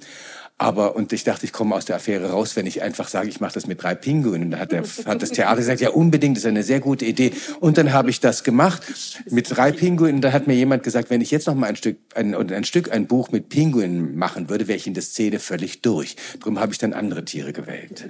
Aber, 0.59 0.95
und 0.95 1.13
ich 1.13 1.23
dachte, 1.23 1.45
ich 1.45 1.53
komme 1.53 1.75
aus 1.75 1.85
der 1.85 1.95
Affäre 1.97 2.31
raus, 2.31 2.55
wenn 2.55 2.65
ich 2.65 2.81
einfach 2.81 3.07
sage, 3.07 3.29
ich 3.29 3.39
mache 3.39 3.53
das 3.53 3.67
mit 3.67 3.81
drei 3.81 3.93
Pinguinen. 3.95 4.45
Und 4.45 4.51
da 4.51 4.57
hat, 4.57 4.71
der, 4.71 4.83
hat 5.05 5.21
das 5.21 5.29
Theater 5.29 5.57
gesagt, 5.57 5.81
ja 5.81 5.91
unbedingt, 5.91 6.35
das 6.35 6.43
ist 6.43 6.47
eine 6.47 6.63
sehr 6.63 6.79
gute 6.79 7.05
Idee. 7.05 7.31
Und 7.59 7.77
dann 7.77 7.93
habe 7.93 8.09
ich 8.09 8.19
das 8.19 8.43
gemacht 8.43 8.81
mit 9.29 9.55
drei 9.55 9.71
Pinguinen. 9.71 10.19
Da 10.19 10.31
hat 10.33 10.47
mir 10.47 10.55
jemand 10.55 10.83
gesagt, 10.83 11.11
wenn 11.11 11.21
ich 11.21 11.31
jetzt 11.31 11.45
noch 11.45 11.53
mal 11.53 11.67
ein 11.67 11.75
Stück, 11.75 11.97
ein, 12.15 12.33
ein 12.35 12.63
Stück, 12.63 12.91
ein 12.91 13.05
Buch 13.07 13.31
mit 13.31 13.49
Pinguinen 13.49 14.17
machen 14.17 14.49
würde, 14.49 14.67
wäre 14.67 14.77
ich 14.77 14.87
in 14.87 14.95
der 14.95 15.03
Szene 15.03 15.39
völlig 15.39 15.83
durch. 15.83 16.15
Darum 16.39 16.59
habe 16.59 16.71
ich 16.73 16.79
dann 16.79 16.93
andere 16.93 17.23
Tiere 17.23 17.53
gewählt. 17.53 18.09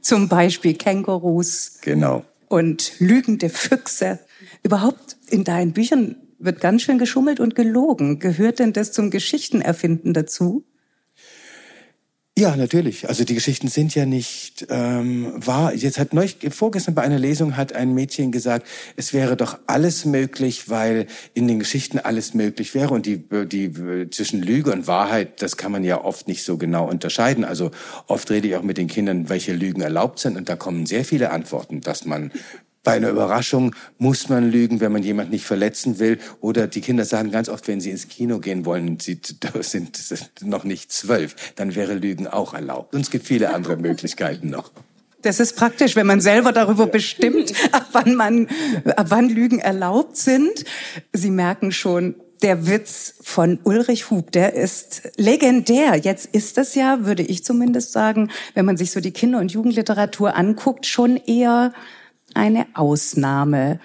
Zum 0.00 0.28
Beispiel 0.28 0.74
Kängurus. 0.74 1.78
Genau. 1.82 2.24
Und 2.46 2.92
lügende 3.00 3.50
Füchse. 3.50 4.20
Überhaupt 4.62 5.16
in 5.28 5.42
deinen 5.42 5.72
Büchern 5.72 6.16
wird 6.38 6.60
ganz 6.60 6.82
schön 6.82 6.98
geschummelt 6.98 7.40
und 7.40 7.54
gelogen. 7.54 8.18
Gehört 8.18 8.58
denn 8.58 8.72
das 8.72 8.92
zum 8.92 9.10
Geschichtenerfinden 9.10 10.14
dazu? 10.14 10.64
Ja, 12.38 12.54
natürlich. 12.54 13.08
Also 13.08 13.24
die 13.24 13.34
Geschichten 13.34 13.66
sind 13.66 13.96
ja 13.96 14.06
nicht 14.06 14.64
ähm, 14.70 15.32
wahr. 15.34 15.74
Jetzt 15.74 15.98
hat 15.98 16.14
neulich, 16.14 16.36
vorgestern 16.50 16.94
bei 16.94 17.02
einer 17.02 17.18
Lesung 17.18 17.56
hat 17.56 17.72
ein 17.72 17.94
Mädchen 17.94 18.30
gesagt, 18.30 18.64
es 18.94 19.12
wäre 19.12 19.36
doch 19.36 19.58
alles 19.66 20.04
möglich, 20.04 20.68
weil 20.68 21.08
in 21.34 21.48
den 21.48 21.58
Geschichten 21.58 21.98
alles 21.98 22.34
möglich 22.34 22.76
wäre 22.76 22.94
und 22.94 23.06
die, 23.06 23.24
die 23.48 24.08
zwischen 24.12 24.40
Lüge 24.40 24.70
und 24.70 24.86
Wahrheit, 24.86 25.42
das 25.42 25.56
kann 25.56 25.72
man 25.72 25.82
ja 25.82 26.04
oft 26.04 26.28
nicht 26.28 26.44
so 26.44 26.58
genau 26.58 26.88
unterscheiden. 26.88 27.44
Also 27.44 27.72
oft 28.06 28.30
rede 28.30 28.46
ich 28.46 28.54
auch 28.54 28.62
mit 28.62 28.78
den 28.78 28.86
Kindern, 28.86 29.28
welche 29.28 29.52
Lügen 29.52 29.80
erlaubt 29.80 30.20
sind 30.20 30.36
und 30.36 30.48
da 30.48 30.54
kommen 30.54 30.86
sehr 30.86 31.04
viele 31.04 31.32
Antworten, 31.32 31.80
dass 31.80 32.04
man 32.04 32.30
bei 32.88 32.94
einer 32.94 33.10
Überraschung 33.10 33.74
muss 33.98 34.30
man 34.30 34.50
lügen, 34.50 34.80
wenn 34.80 34.92
man 34.92 35.02
jemanden 35.02 35.32
nicht 35.32 35.44
verletzen 35.44 35.98
will. 35.98 36.18
Oder 36.40 36.66
die 36.66 36.80
Kinder 36.80 37.04
sagen 37.04 37.30
ganz 37.30 37.50
oft, 37.50 37.68
wenn 37.68 37.82
sie 37.82 37.90
ins 37.90 38.08
Kino 38.08 38.38
gehen 38.38 38.64
wollen 38.64 38.88
und 38.88 39.02
sie 39.02 39.20
sind, 39.60 39.98
noch 40.42 40.64
nicht 40.64 40.90
zwölf, 40.90 41.36
dann 41.56 41.74
wäre 41.74 41.92
Lügen 41.92 42.26
auch 42.26 42.54
erlaubt. 42.54 42.94
Und 42.94 43.02
es 43.02 43.10
gibt 43.10 43.26
viele 43.26 43.52
andere 43.52 43.76
Möglichkeiten 43.88 44.48
noch. 44.48 44.70
Das 45.20 45.38
ist 45.38 45.54
praktisch, 45.54 45.96
wenn 45.96 46.06
man 46.06 46.22
selber 46.22 46.50
darüber 46.52 46.86
bestimmt, 46.86 47.52
ab 47.72 47.88
wann 47.92 48.14
man, 48.14 48.48
ab 48.96 49.08
wann 49.10 49.28
Lügen 49.28 49.58
erlaubt 49.58 50.16
sind. 50.16 50.64
Sie 51.12 51.30
merken 51.30 51.72
schon, 51.72 52.14
der 52.42 52.66
Witz 52.68 53.16
von 53.20 53.58
Ulrich 53.64 54.08
Hub, 54.08 54.32
der 54.32 54.54
ist 54.54 55.10
legendär. 55.18 55.96
Jetzt 55.96 56.24
ist 56.24 56.56
das 56.56 56.74
ja, 56.74 57.04
würde 57.04 57.22
ich 57.22 57.44
zumindest 57.44 57.92
sagen, 57.92 58.30
wenn 58.54 58.64
man 58.64 58.78
sich 58.78 58.92
so 58.92 59.00
die 59.00 59.10
Kinder- 59.10 59.40
und 59.40 59.52
Jugendliteratur 59.52 60.34
anguckt, 60.34 60.86
schon 60.86 61.18
eher 61.18 61.74
eine 62.38 62.66
Ausnahme. 62.74 63.80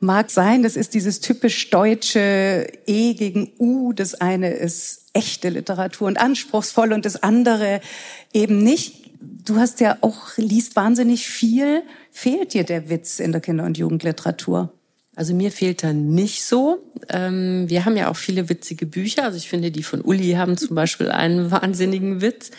Mag 0.00 0.30
sein, 0.30 0.62
das 0.62 0.76
ist 0.76 0.92
dieses 0.92 1.20
typisch 1.20 1.70
deutsche 1.70 2.66
E 2.86 3.14
gegen 3.14 3.52
U. 3.58 3.94
Das 3.94 4.14
eine 4.14 4.50
ist 4.50 5.06
echte 5.14 5.48
Literatur 5.48 6.08
und 6.08 6.18
anspruchsvoll 6.18 6.92
und 6.92 7.06
das 7.06 7.22
andere 7.22 7.80
eben 8.34 8.62
nicht. 8.62 9.10
Du 9.20 9.56
hast 9.56 9.80
ja 9.80 9.96
auch, 10.02 10.36
liest 10.36 10.76
wahnsinnig 10.76 11.26
viel. 11.26 11.82
Fehlt 12.10 12.52
dir 12.52 12.64
der 12.64 12.90
Witz 12.90 13.20
in 13.20 13.32
der 13.32 13.40
Kinder- 13.40 13.64
und 13.64 13.78
Jugendliteratur? 13.78 14.75
Also 15.16 15.34
mir 15.34 15.50
fehlt 15.50 15.82
da 15.82 15.94
nicht 15.94 16.44
so. 16.44 16.84
Ähm, 17.08 17.64
wir 17.68 17.86
haben 17.86 17.96
ja 17.96 18.10
auch 18.10 18.16
viele 18.16 18.50
witzige 18.50 18.84
Bücher. 18.84 19.24
Also 19.24 19.38
ich 19.38 19.48
finde, 19.48 19.70
die 19.70 19.82
von 19.82 20.02
Uli 20.02 20.32
haben 20.32 20.58
zum 20.58 20.76
Beispiel 20.76 21.10
einen 21.10 21.50
wahnsinnigen 21.50 22.20
Witz. 22.20 22.50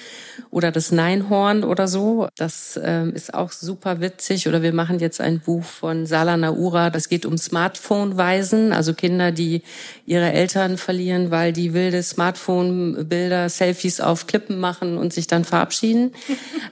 Oder 0.50 0.72
das 0.72 0.91
Neinhorn 0.91 1.63
oder 1.63 1.88
so. 1.88 2.28
Das 2.36 2.80
ähm, 2.84 3.13
ist 3.13 3.34
auch 3.34 3.52
super 3.52 4.02
witzig. 4.02 4.48
Oder 4.48 4.63
wir 4.63 4.74
machen 4.74 4.98
jetzt 4.98 5.22
ein 5.22 5.39
Buch 5.39 5.63
von 5.63 6.08
Sala 6.08 6.36
Naura. 6.36 6.89
Das 6.89 7.10
geht 7.10 7.28
um 7.28 7.38
Smartphone-Weisen. 7.38 8.74
Also 8.74 8.96
Kinder, 8.96 9.32
die 9.32 9.62
ihre 10.08 10.32
Eltern 10.32 10.78
verlieren, 10.78 11.30
weil 11.30 11.54
die 11.54 11.74
wilde 11.74 12.02
Smartphone-Bilder, 12.02 13.50
Selfies 13.50 14.00
auf 14.00 14.26
Klippen 14.26 14.60
machen 14.60 14.98
und 14.98 15.13
sich 15.13 15.28
dann 15.28 15.46
verabschieden. 15.46 16.12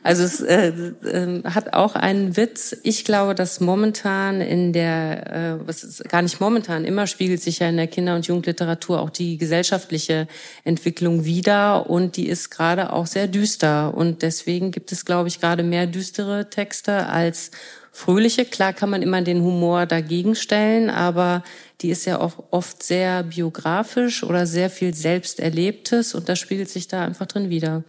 Also 0.01 0.23
es 0.23 0.41
äh, 0.41 0.69
äh, 0.69 1.43
hat 1.43 1.73
auch 1.73 1.95
einen 1.95 2.37
Witz. 2.37 2.75
Ich 2.81 3.05
glaube, 3.05 3.35
dass 3.35 3.59
momentan 3.59 4.41
in 4.41 4.73
der, 4.73 5.59
was 5.83 5.83
ist 5.83 6.09
gar 6.09 6.21
nicht 6.21 6.39
momentan, 6.39 6.85
immer 6.85 7.07
spiegelt 7.07 7.41
sich 7.41 7.59
ja 7.59 7.69
in 7.69 7.77
der 7.77 7.87
Kinder- 7.87 8.15
und 8.15 8.27
Jugendliteratur 8.27 9.01
auch 9.01 9.09
die 9.09 9.37
gesellschaftliche 9.37 10.27
Entwicklung 10.63 11.25
wider 11.25 11.89
und 11.89 12.17
die 12.17 12.27
ist 12.27 12.49
gerade 12.49 12.93
auch 12.93 13.07
sehr 13.07 13.27
düster 13.27 13.93
und 13.93 14.21
deswegen 14.21 14.71
gibt 14.71 14.91
es, 14.91 15.05
glaube 15.05 15.27
ich, 15.27 15.39
gerade 15.39 15.63
mehr 15.63 15.87
düstere 15.87 16.49
Texte 16.49 17.07
als 17.07 17.51
fröhliche. 17.91 18.45
Klar 18.45 18.73
kann 18.73 18.89
man 18.89 19.01
immer 19.01 19.21
den 19.21 19.41
Humor 19.41 19.85
dagegen 19.85 20.35
stellen, 20.35 20.89
aber 20.89 21.43
die 21.81 21.89
ist 21.89 22.05
ja 22.05 22.19
auch 22.19 22.43
oft 22.51 22.83
sehr 22.83 23.23
biografisch 23.23 24.23
oder 24.23 24.45
sehr 24.45 24.69
viel 24.69 24.93
Selbsterlebtes 24.93 26.15
und 26.15 26.29
das 26.29 26.39
spiegelt 26.39 26.69
sich 26.69 26.87
da 26.87 27.05
einfach 27.05 27.25
drin 27.25 27.49
wieder. 27.49 27.83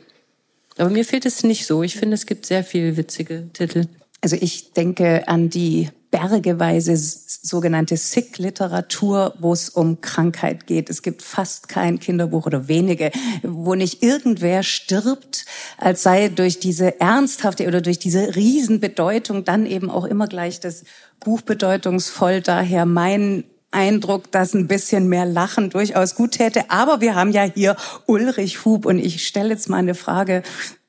Aber 0.79 0.90
mir 0.90 1.05
fehlt 1.05 1.25
es 1.25 1.42
nicht 1.42 1.66
so. 1.66 1.83
Ich 1.83 1.96
finde, 1.96 2.14
es 2.14 2.27
gibt 2.27 2.46
sehr 2.46 2.62
viel 2.62 2.96
witzige 2.96 3.49
Titel. 3.53 3.87
Also 4.20 4.37
ich 4.38 4.72
denke 4.72 5.27
an 5.29 5.51
die 5.51 5.88
bergeweise 6.10 6.96
sogenannte 6.96 7.96
Sick-Literatur, 7.96 9.34
wo 9.38 9.52
es 9.52 9.68
um 9.68 10.00
Krankheit 10.00 10.66
geht. 10.66 10.90
Es 10.90 11.02
gibt 11.02 11.22
fast 11.22 11.68
kein 11.68 11.98
Kinderbuch 11.98 12.46
oder 12.46 12.68
wenige, 12.68 13.10
wo 13.42 13.74
nicht 13.74 14.02
irgendwer 14.02 14.62
stirbt, 14.62 15.44
als 15.78 16.02
sei 16.02 16.28
durch 16.28 16.60
diese 16.60 17.00
ernsthafte 17.00 17.66
oder 17.66 17.80
durch 17.80 17.98
diese 17.98 18.34
Riesenbedeutung 18.36 19.44
dann 19.44 19.66
eben 19.66 19.90
auch 19.90 20.04
immer 20.04 20.26
gleich 20.26 20.60
das 20.60 20.84
Buch 21.20 21.42
bedeutungsvoll. 21.42 22.40
Daher 22.40 22.86
mein 22.86 23.44
Eindruck, 23.76 24.30
dass 24.32 24.54
ein 24.54 24.68
bisschen 24.68 25.08
mehr 25.08 25.26
Lachen 25.26 25.70
durchaus 25.70 26.14
gut 26.14 26.32
täte. 26.32 26.70
Aber 26.70 27.00
wir 27.00 27.14
haben 27.14 27.32
ja 27.32 27.42
hier 27.42 27.76
Ulrich 28.06 28.64
Hub 28.64 28.86
und 28.86 28.98
ich 28.98 29.26
stelle 29.26 29.50
jetzt 29.50 29.68
mal 29.68 29.78
eine 29.78 29.94
Frage, 29.94 30.42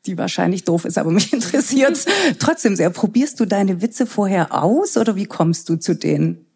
die 0.07 0.17
wahrscheinlich 0.17 0.63
doof 0.63 0.85
ist, 0.85 0.97
aber 0.97 1.11
mich 1.11 1.33
interessiert 1.33 2.05
trotzdem 2.39 2.75
sehr. 2.75 2.89
Probierst 2.89 3.39
du 3.39 3.45
deine 3.45 3.81
Witze 3.81 4.07
vorher 4.07 4.53
aus 4.53 4.97
oder 4.97 5.15
wie 5.15 5.25
kommst 5.25 5.69
du 5.69 5.75
zu 5.75 5.95
denen? 5.95 6.47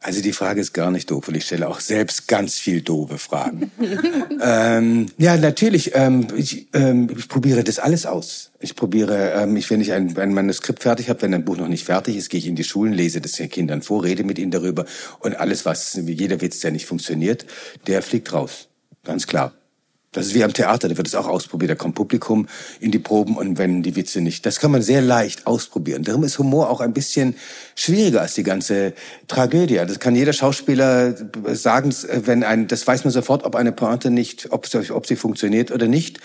Also 0.00 0.22
die 0.22 0.32
Frage 0.32 0.60
ist 0.60 0.72
gar 0.72 0.90
nicht 0.90 1.10
doof 1.10 1.26
und 1.28 1.36
ich 1.36 1.46
stelle 1.46 1.68
auch 1.68 1.80
selbst 1.80 2.28
ganz 2.28 2.58
viel 2.58 2.82
doofe 2.82 3.18
Fragen. 3.18 3.72
ähm, 4.42 5.06
ja, 5.18 5.36
natürlich. 5.36 5.92
Ähm, 5.94 6.28
ich, 6.36 6.68
ähm, 6.74 7.08
ich 7.16 7.28
probiere 7.28 7.64
das 7.64 7.78
alles 7.78 8.06
aus. 8.06 8.52
Ich 8.60 8.76
probiere, 8.76 9.32
ähm, 9.32 9.56
ich, 9.56 9.68
wenn 9.70 9.80
ich 9.80 9.92
ein, 9.92 10.16
ein 10.16 10.34
Manuskript 10.34 10.82
fertig 10.82 11.08
habe, 11.08 11.22
wenn 11.22 11.34
ein 11.34 11.44
Buch 11.44 11.56
noch 11.56 11.66
nicht 11.66 11.84
fertig 11.84 12.16
ist, 12.16 12.28
gehe 12.28 12.38
ich 12.38 12.46
in 12.46 12.56
die 12.56 12.62
Schulen, 12.62 12.92
lese 12.92 13.20
das 13.20 13.32
den 13.32 13.48
Kindern 13.48 13.82
vor, 13.82 14.04
rede 14.04 14.22
mit 14.22 14.38
ihnen 14.38 14.52
darüber 14.52 14.84
und 15.20 15.40
alles, 15.40 15.64
was 15.64 15.94
jeder 15.94 16.40
Witz, 16.40 16.60
der 16.60 16.70
nicht 16.70 16.86
funktioniert, 16.86 17.46
der 17.86 18.02
fliegt 18.02 18.32
raus. 18.32 18.68
Ganz 19.02 19.26
klar. 19.26 19.54
Das 20.16 20.28
ist 20.28 20.34
wie 20.34 20.44
am 20.44 20.54
Theater, 20.54 20.88
da 20.88 20.96
wird 20.96 21.06
es 21.06 21.14
auch 21.14 21.26
ausprobiert. 21.26 21.70
Da 21.70 21.74
kommt 21.74 21.94
Publikum 21.94 22.48
in 22.80 22.90
die 22.90 22.98
Proben 22.98 23.36
und 23.36 23.58
wenn 23.58 23.82
die 23.82 23.96
Witze 23.96 24.22
nicht. 24.22 24.46
Das 24.46 24.60
kann 24.60 24.70
man 24.70 24.80
sehr 24.80 25.02
leicht 25.02 25.46
ausprobieren. 25.46 26.04
Darum 26.04 26.24
ist 26.24 26.38
Humor 26.38 26.70
auch 26.70 26.80
ein 26.80 26.94
bisschen 26.94 27.36
schwieriger 27.74 28.22
als 28.22 28.32
die 28.32 28.42
ganze 28.42 28.94
Tragödie. 29.28 29.74
Das 29.74 29.98
kann 30.00 30.16
jeder 30.16 30.32
Schauspieler 30.32 31.14
sagen, 31.52 31.94
wenn 32.24 32.44
ein, 32.44 32.66
das 32.66 32.86
weiß 32.86 33.04
man 33.04 33.12
sofort, 33.12 33.44
ob 33.44 33.54
eine 33.56 33.72
Pointe 33.72 34.10
nicht, 34.10 34.52
ob, 34.52 34.66
ob 34.90 35.06
sie 35.06 35.16
funktioniert 35.16 35.70
oder 35.70 35.86
nicht. 35.86 36.20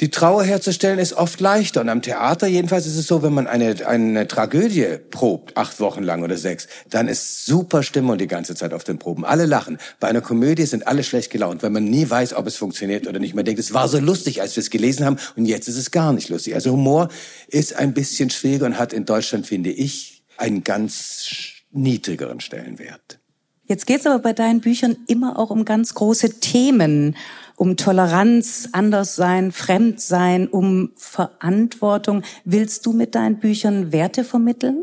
Die 0.00 0.10
Trauer 0.10 0.42
herzustellen 0.42 0.98
ist 0.98 1.12
oft 1.12 1.40
leichter. 1.40 1.80
Und 1.80 1.88
am 1.88 2.02
Theater 2.02 2.46
jedenfalls 2.46 2.86
ist 2.86 2.96
es 2.96 3.06
so, 3.06 3.22
wenn 3.22 3.32
man 3.32 3.46
eine, 3.46 3.86
eine 3.86 4.26
Tragödie 4.26 4.98
probt, 5.10 5.56
acht 5.56 5.78
Wochen 5.80 6.02
lang 6.02 6.22
oder 6.24 6.36
sechs, 6.36 6.66
dann 6.90 7.08
ist 7.08 7.44
super 7.44 7.82
Stimmung 7.82 8.18
die 8.18 8.26
ganze 8.26 8.54
Zeit 8.54 8.72
auf 8.72 8.84
den 8.84 8.98
Proben. 8.98 9.24
Alle 9.24 9.46
lachen. 9.46 9.78
Bei 10.00 10.08
einer 10.08 10.20
Komödie 10.20 10.66
sind 10.66 10.86
alle 10.86 11.04
schlecht 11.04 11.30
gelaunt, 11.30 11.62
weil 11.62 11.70
man 11.70 11.84
nie 11.84 12.08
weiß, 12.08 12.34
ob 12.34 12.46
es 12.46 12.56
funktioniert 12.56 13.06
oder 13.06 13.20
nicht. 13.20 13.34
Man 13.34 13.44
denkt, 13.44 13.60
es 13.60 13.74
war 13.74 13.88
so 13.88 13.98
lustig, 13.98 14.40
als 14.40 14.56
wir 14.56 14.62
es 14.62 14.70
gelesen 14.70 15.06
haben 15.06 15.18
und 15.36 15.46
jetzt 15.46 15.68
ist 15.68 15.76
es 15.76 15.90
gar 15.90 16.12
nicht 16.12 16.28
lustig. 16.30 16.54
Also 16.54 16.72
Humor 16.72 17.08
ist 17.48 17.76
ein 17.76 17.94
bisschen 17.94 18.30
schwieriger 18.30 18.66
und 18.66 18.78
hat 18.78 18.92
in 18.92 19.04
Deutschland, 19.04 19.46
finde 19.46 19.70
ich, 19.70 20.24
einen 20.36 20.64
ganz 20.64 21.26
niedrigeren 21.70 22.40
Stellenwert. 22.40 23.20
Jetzt 23.66 23.86
geht 23.86 24.00
es 24.00 24.06
aber 24.06 24.18
bei 24.18 24.32
deinen 24.32 24.60
Büchern 24.60 24.96
immer 25.06 25.38
auch 25.38 25.50
um 25.50 25.64
ganz 25.64 25.94
große 25.94 26.40
Themen 26.40 27.16
um 27.62 27.76
Toleranz, 27.76 28.70
Anderssein, 28.72 29.52
Fremdsein, 29.52 30.48
um 30.48 30.90
Verantwortung. 30.96 32.24
Willst 32.44 32.84
du 32.86 32.92
mit 32.92 33.14
deinen 33.14 33.38
Büchern 33.38 33.92
Werte 33.92 34.24
vermitteln? 34.24 34.82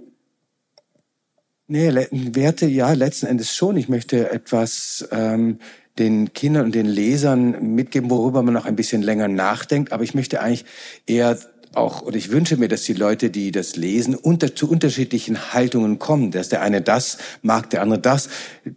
Nee, 1.67 1.91
Werte 2.11 2.67
ja, 2.67 2.93
letzten 2.93 3.25
Endes 3.25 3.53
schon. 3.53 3.75
Ich 3.75 3.89
möchte 3.89 4.31
etwas 4.31 5.05
ähm, 5.11 5.59
den 5.97 6.31
Kindern 6.31 6.67
und 6.67 6.73
den 6.73 6.85
Lesern 6.85 7.75
mitgeben, 7.75 8.09
worüber 8.09 8.43
man 8.43 8.53
noch 8.53 8.65
ein 8.65 8.77
bisschen 8.77 9.01
länger 9.01 9.27
nachdenkt. 9.27 9.91
Aber 9.91 10.05
ich 10.05 10.13
möchte 10.13 10.39
eigentlich 10.39 10.63
eher 11.05 11.37
auch, 11.73 12.01
oder 12.01 12.17
ich 12.17 12.31
wünsche 12.31 12.57
mir, 12.57 12.67
dass 12.67 12.83
die 12.83 12.93
Leute, 12.93 13.29
die 13.29 13.51
das 13.51 13.75
lesen, 13.75 14.15
unter, 14.15 14.55
zu 14.55 14.69
unterschiedlichen 14.69 15.53
Haltungen 15.53 15.99
kommen. 15.99 16.31
Dass 16.31 16.49
der 16.49 16.61
eine 16.61 16.81
das 16.81 17.19
mag, 17.41 17.69
der 17.69 17.83
andere 17.83 17.99
das. 17.99 18.29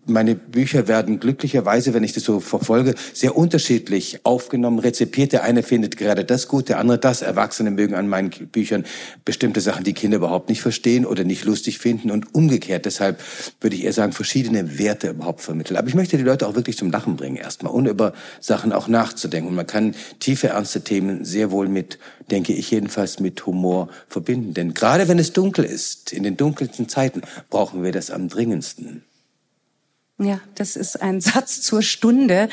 Meine 0.07 0.35
Bücher 0.35 0.89
werden 0.89 1.19
glücklicherweise, 1.19 1.95
wenn 1.95 2.05
ich 2.05 2.13
das 2.13 2.25
so 2.25 2.41
verfolge, 2.41 2.95
sehr 3.15 3.37
unterschiedlich 3.37 4.21
aufgenommen, 4.25 4.79
rezipiert. 4.79 5.33
Der 5.33 5.43
eine 5.43 5.63
findet 5.63 5.97
gerade 5.97 6.25
das 6.25 6.49
gut, 6.49 6.69
der 6.69 6.79
andere 6.79 6.99
das. 6.99 7.23
Erwachsene 7.23 7.71
mögen 7.71 7.95
an 7.95 8.09
meinen 8.09 8.31
Büchern 8.31 8.85
bestimmte 9.25 9.63
Sachen, 9.63 9.85
die 9.85 9.95
Kinder 9.95 10.19
überhaupt 10.19 10.51
nicht 10.51 10.61
verstehen 10.61 11.07
oder 11.07 11.25
nicht 11.25 11.45
lustig 11.45 11.79
finden 11.79 12.11
und 12.11 12.35
umgekehrt. 12.35 12.85
Deshalb 12.85 13.21
würde 13.61 13.77
ich 13.77 13.85
eher 13.85 13.93
sagen, 13.95 14.13
verschiedene 14.13 14.79
Werte 14.79 15.11
überhaupt 15.11 15.41
vermitteln. 15.41 15.79
Aber 15.79 15.89
ich 15.89 15.95
möchte 15.95 16.19
die 16.19 16.25
Leute 16.25 16.47
auch 16.47 16.55
wirklich 16.55 16.77
zum 16.77 16.91
Lachen 16.91 17.17
bringen 17.17 17.37
erstmal 17.37 17.73
und 17.73 17.87
über 17.87 18.13
Sachen 18.41 18.73
auch 18.73 18.87
nachzudenken. 18.87 19.49
Und 19.49 19.55
man 19.55 19.67
kann 19.67 19.95
tiefe, 20.21 20.49
ernste 20.49 20.83
Themen 20.83 21.25
sehr 21.25 21.51
wohl 21.51 21.69
mit, 21.69 21.99
denke 22.31 22.53
ich 22.53 22.71
jedenfalls, 22.71 23.21
mit 23.21 23.45
Humor 23.47 23.89
verbinden. 24.09 24.55
Denn 24.55 24.75
gerade 24.75 25.09
wenn 25.09 25.19
es 25.19 25.33
dunkel 25.33 25.65
ist, 25.65 26.13
in 26.13 26.23
den 26.23 26.37
dunkelsten 26.37 26.89
Zeiten, 26.89 27.23
brauchen 27.51 27.83
wir 27.83 27.93
das 27.93 28.11
am 28.11 28.29
dringendsten. 28.29 29.05
Ja, 30.19 30.41
das 30.55 30.77
ist 30.77 31.03
ein 31.03 31.21
Satz 31.21 31.63
zur 31.63 31.83
Stunde. 31.83 32.49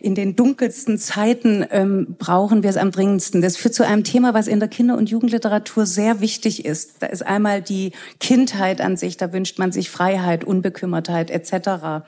In 0.00 0.14
den 0.14 0.36
dunkelsten 0.36 0.98
Zeiten 0.98 1.64
ähm, 1.70 2.16
brauchen 2.18 2.62
wir 2.62 2.70
es 2.70 2.76
am 2.76 2.90
dringendsten. 2.90 3.40
Das 3.40 3.56
führt 3.56 3.74
zu 3.74 3.86
einem 3.86 4.04
Thema, 4.04 4.34
was 4.34 4.46
in 4.46 4.58
der 4.58 4.68
Kinder- 4.68 4.98
und 4.98 5.08
Jugendliteratur 5.08 5.86
sehr 5.86 6.20
wichtig 6.20 6.64
ist. 6.64 6.96
Da 7.00 7.06
ist 7.06 7.24
einmal 7.24 7.62
die 7.62 7.92
Kindheit 8.20 8.80
an 8.80 8.96
sich, 8.96 9.16
da 9.16 9.32
wünscht 9.32 9.58
man 9.58 9.72
sich 9.72 9.90
Freiheit, 9.90 10.44
Unbekümmertheit 10.44 11.30
etc. 11.30 12.04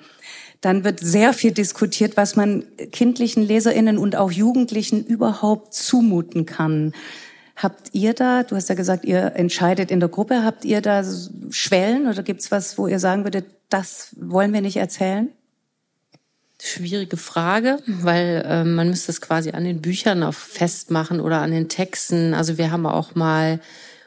Dann 0.61 0.85
wird 0.85 1.01
sehr 1.01 1.33
viel 1.33 1.53
diskutiert, 1.53 2.17
was 2.17 2.37
man 2.37 2.65
kindlichen 2.93 3.43
Leserinnen 3.43 3.99
und 3.99 4.17
auch 4.17 4.31
Jugendlichen 4.31 5.05
überhaupt 5.05 5.75
zumuten 5.75 6.47
kann. 6.47 6.93
Habt 7.57 7.91
ihr 7.93 8.13
da, 8.13 8.43
du 8.43 8.55
hast 8.55 8.69
ja 8.69 8.75
gesagt, 8.75 9.05
ihr 9.05 9.33
entscheidet 9.35 9.91
in 9.91 10.01
der 10.01 10.11
Gruppe, 10.11 10.45
habt 10.45 10.65
ihr 10.65 10.83
da 10.83 11.03
Schwellen 11.51 12.07
oder 12.07 12.23
gibt's 12.23 12.51
was, 12.51 12.77
wo 12.77 12.87
ihr 12.87 12.99
sagen 12.99 13.25
würdet, 13.25 13.47
das 13.71 14.15
wollen 14.19 14.53
wir 14.53 14.61
nicht 14.61 14.77
erzählen? 14.77 15.31
Schwierige 16.61 17.17
Frage, 17.17 17.79
weil 17.87 18.43
äh, 18.47 18.65
man 18.65 18.89
müsste 18.89 19.13
es 19.13 19.21
quasi 19.21 19.51
an 19.51 19.65
den 19.65 19.83
Büchern 19.83 20.23
auf 20.23 20.37
festmachen 20.37 21.21
oder 21.21 21.41
an 21.41 21.51
den 21.51 21.69
Texten. 21.69 22.35
Also 22.35 22.57
wir 22.57 22.71
haben 22.71 22.87
auch 22.87 23.15
mal 23.15 23.61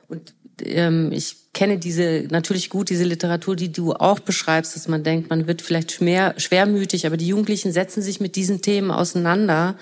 und 0.08 0.34
ähm, 0.66 1.12
ich 1.12 1.36
kenne 1.54 1.78
diese 1.78 2.28
natürlich 2.30 2.70
gut 2.70 2.90
diese 2.90 3.04
Literatur, 3.04 3.56
die 3.56 3.72
du 3.72 3.94
auch 3.94 4.20
beschreibst, 4.20 4.76
dass 4.76 4.88
man 4.88 5.04
denkt, 5.04 5.30
man 5.30 5.48
wird 5.48 5.62
vielleicht 5.62 5.92
schwer, 5.92 6.34
schwermütig, 6.38 7.06
aber 7.06 7.18
die 7.18 7.28
Jugendlichen 7.28 7.72
setzen 7.72 8.02
sich 8.02 8.20
mit 8.20 8.36
diesen 8.36 8.62
Themen 8.62 8.92
auseinander. 8.92 9.76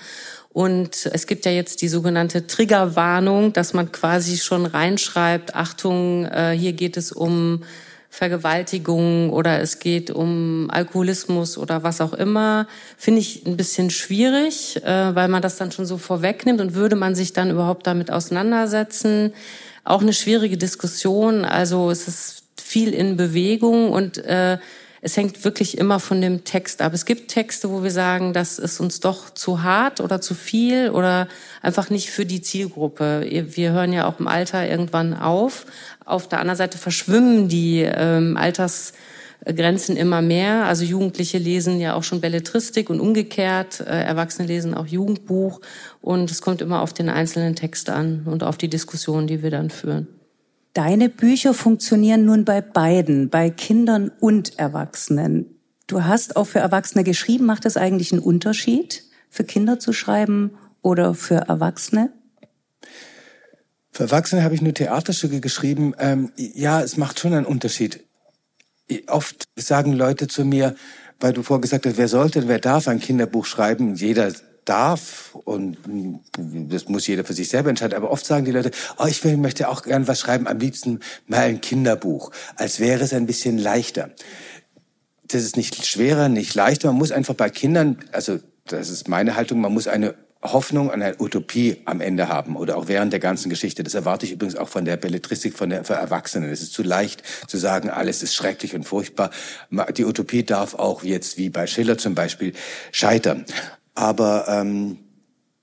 Und 0.50 1.08
es 1.12 1.26
gibt 1.26 1.44
ja 1.44 1.52
jetzt 1.52 1.82
die 1.82 1.88
sogenannte 1.88 2.46
Triggerwarnung, 2.46 3.52
dass 3.52 3.74
man 3.74 3.92
quasi 3.92 4.38
schon 4.38 4.66
reinschreibt, 4.66 5.54
Achtung, 5.54 6.24
äh, 6.24 6.56
hier 6.58 6.72
geht 6.72 6.96
es 6.96 7.12
um 7.12 7.62
Vergewaltigung 8.10 9.30
oder 9.30 9.60
es 9.60 9.78
geht 9.78 10.10
um 10.10 10.70
Alkoholismus 10.70 11.58
oder 11.58 11.82
was 11.82 12.00
auch 12.00 12.14
immer, 12.14 12.66
finde 12.96 13.20
ich 13.20 13.46
ein 13.46 13.56
bisschen 13.56 13.90
schwierig, 13.90 14.82
äh, 14.82 15.14
weil 15.14 15.28
man 15.28 15.42
das 15.42 15.56
dann 15.56 15.70
schon 15.70 15.86
so 15.86 15.98
vorwegnimmt 15.98 16.60
und 16.60 16.74
würde 16.74 16.96
man 16.96 17.14
sich 17.14 17.34
dann 17.34 17.50
überhaupt 17.50 17.86
damit 17.86 18.10
auseinandersetzen. 18.10 19.34
Auch 19.88 20.02
eine 20.02 20.12
schwierige 20.12 20.58
Diskussion. 20.58 21.46
Also 21.46 21.90
es 21.90 22.08
ist 22.08 22.42
viel 22.62 22.92
in 22.92 23.16
Bewegung 23.16 23.90
und 23.90 24.18
äh, 24.18 24.58
es 25.00 25.16
hängt 25.16 25.44
wirklich 25.44 25.78
immer 25.78 25.98
von 25.98 26.20
dem 26.20 26.44
Text 26.44 26.82
ab. 26.82 26.92
Es 26.92 27.06
gibt 27.06 27.30
Texte, 27.30 27.70
wo 27.70 27.82
wir 27.82 27.90
sagen, 27.90 28.34
das 28.34 28.58
ist 28.58 28.80
uns 28.80 29.00
doch 29.00 29.30
zu 29.30 29.62
hart 29.62 30.02
oder 30.02 30.20
zu 30.20 30.34
viel 30.34 30.90
oder 30.90 31.26
einfach 31.62 31.88
nicht 31.88 32.10
für 32.10 32.26
die 32.26 32.42
Zielgruppe. 32.42 33.26
Wir 33.30 33.72
hören 33.72 33.94
ja 33.94 34.06
auch 34.06 34.20
im 34.20 34.28
Alter 34.28 34.68
irgendwann 34.68 35.14
auf. 35.14 35.64
Auf 36.04 36.28
der 36.28 36.40
anderen 36.40 36.58
Seite 36.58 36.76
verschwimmen 36.76 37.48
die 37.48 37.80
ähm, 37.80 38.36
Altersgrenzen 39.44 39.96
immer 39.96 40.22
mehr. 40.22 40.64
Also 40.64 40.84
Jugendliche 40.84 41.38
lesen 41.38 41.80
ja 41.80 41.94
auch 41.94 42.02
schon 42.02 42.20
Belletristik 42.20 42.90
und 42.90 43.00
umgekehrt. 43.00 43.80
Äh, 43.80 44.02
Erwachsene 44.02 44.46
lesen 44.46 44.74
auch 44.74 44.86
Jugendbuch. 44.86 45.60
Und 46.00 46.30
es 46.30 46.42
kommt 46.42 46.60
immer 46.60 46.82
auf 46.82 46.92
den 46.92 47.08
einzelnen 47.08 47.54
Text 47.54 47.90
an 47.90 48.22
und 48.26 48.42
auf 48.42 48.56
die 48.56 48.68
Diskussion, 48.68 49.26
die 49.26 49.42
wir 49.42 49.50
dann 49.50 49.70
führen. 49.70 50.08
Deine 50.74 51.08
Bücher 51.08 51.54
funktionieren 51.54 52.24
nun 52.24 52.44
bei 52.44 52.60
beiden, 52.60 53.30
bei 53.30 53.50
Kindern 53.50 54.12
und 54.20 54.58
Erwachsenen. 54.58 55.46
Du 55.86 56.04
hast 56.04 56.36
auch 56.36 56.44
für 56.44 56.58
Erwachsene 56.58 57.02
geschrieben. 57.02 57.46
Macht 57.46 57.64
es 57.64 57.76
eigentlich 57.76 58.12
einen 58.12 58.22
Unterschied, 58.22 59.04
für 59.30 59.44
Kinder 59.44 59.78
zu 59.78 59.92
schreiben 59.92 60.52
oder 60.82 61.14
für 61.14 61.36
Erwachsene? 61.36 62.12
Für 63.90 64.04
Erwachsene 64.04 64.44
habe 64.44 64.54
ich 64.54 64.62
nur 64.62 64.74
Theaterstücke 64.74 65.40
geschrieben. 65.40 65.94
Ähm, 65.98 66.30
ja, 66.36 66.82
es 66.82 66.96
macht 66.96 67.18
schon 67.18 67.32
einen 67.32 67.46
Unterschied. 67.46 68.04
Oft 69.06 69.48
sagen 69.56 69.92
Leute 69.92 70.28
zu 70.28 70.44
mir, 70.44 70.74
weil 71.20 71.32
du 71.32 71.42
vorgesagt 71.42 71.86
hast, 71.86 71.96
wer 71.96 72.08
sollte, 72.08 72.48
wer 72.48 72.58
darf 72.58 72.88
ein 72.88 73.00
Kinderbuch 73.00 73.44
schreiben? 73.44 73.94
Jeder 73.94 74.32
darf 74.64 75.34
und 75.34 75.78
das 76.36 76.88
muss 76.88 77.06
jeder 77.06 77.24
für 77.24 77.32
sich 77.32 77.48
selber 77.48 77.70
entscheiden. 77.70 77.96
Aber 77.96 78.10
oft 78.10 78.26
sagen 78.26 78.44
die 78.44 78.52
Leute, 78.52 78.70
oh, 78.98 79.06
ich 79.06 79.24
möchte 79.24 79.68
auch 79.68 79.82
gern 79.82 80.06
was 80.06 80.20
schreiben, 80.20 80.46
am 80.46 80.58
liebsten 80.58 81.00
mal 81.26 81.44
ein 81.44 81.60
Kinderbuch, 81.60 82.30
als 82.56 82.78
wäre 82.78 83.02
es 83.02 83.12
ein 83.12 83.26
bisschen 83.26 83.58
leichter. 83.58 84.10
Das 85.26 85.42
ist 85.42 85.56
nicht 85.56 85.86
schwerer, 85.86 86.28
nicht 86.28 86.54
leichter. 86.54 86.88
Man 86.88 86.98
muss 86.98 87.12
einfach 87.12 87.34
bei 87.34 87.50
Kindern, 87.50 87.98
also 88.12 88.38
das 88.66 88.90
ist 88.90 89.08
meine 89.08 89.36
Haltung, 89.36 89.60
man 89.60 89.72
muss 89.72 89.88
eine 89.88 90.14
Hoffnung 90.42 90.90
an 90.90 91.02
eine 91.02 91.20
Utopie 91.20 91.78
am 91.84 92.00
Ende 92.00 92.28
haben 92.28 92.56
oder 92.56 92.76
auch 92.76 92.86
während 92.86 93.12
der 93.12 93.20
ganzen 93.20 93.50
Geschichte. 93.50 93.82
Das 93.82 93.94
erwarte 93.94 94.24
ich 94.24 94.32
übrigens 94.32 94.56
auch 94.56 94.68
von 94.68 94.84
der 94.84 94.96
Belletristik, 94.96 95.56
von 95.56 95.70
der 95.70 95.84
für 95.84 95.94
Erwachsenen. 95.94 96.50
Es 96.50 96.62
ist 96.62 96.72
zu 96.72 96.82
leicht 96.82 97.22
zu 97.48 97.58
sagen, 97.58 97.90
alles 97.90 98.22
ist 98.22 98.34
schrecklich 98.34 98.74
und 98.74 98.84
furchtbar. 98.84 99.30
Die 99.96 100.04
Utopie 100.04 100.44
darf 100.44 100.74
auch 100.74 101.02
jetzt, 101.02 101.38
wie 101.38 101.50
bei 101.50 101.66
Schiller 101.66 101.98
zum 101.98 102.14
Beispiel, 102.14 102.52
scheitern. 102.92 103.44
Aber 103.94 104.46
ähm, 104.48 104.98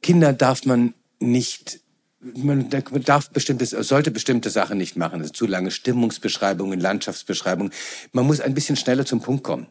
Kinder 0.01 0.33
darf 0.33 0.65
man 0.65 0.93
nicht 1.19 1.79
man 2.33 2.69
darf 2.69 3.29
bestimmte, 3.29 3.65
sollte 3.65 4.09
bestimmte 4.09 4.49
Sachen 4.49 4.79
nicht 4.79 4.95
machen. 4.95 5.21
Ist 5.21 5.35
zu 5.35 5.45
lange 5.45 5.69
Stimmungsbeschreibungen, 5.69 6.79
Landschaftsbeschreibungen. 6.79 7.71
Man 8.13 8.25
muss 8.25 8.41
ein 8.41 8.55
bisschen 8.55 8.75
schneller 8.75 9.05
zum 9.05 9.21
Punkt 9.21 9.43
kommen. 9.43 9.67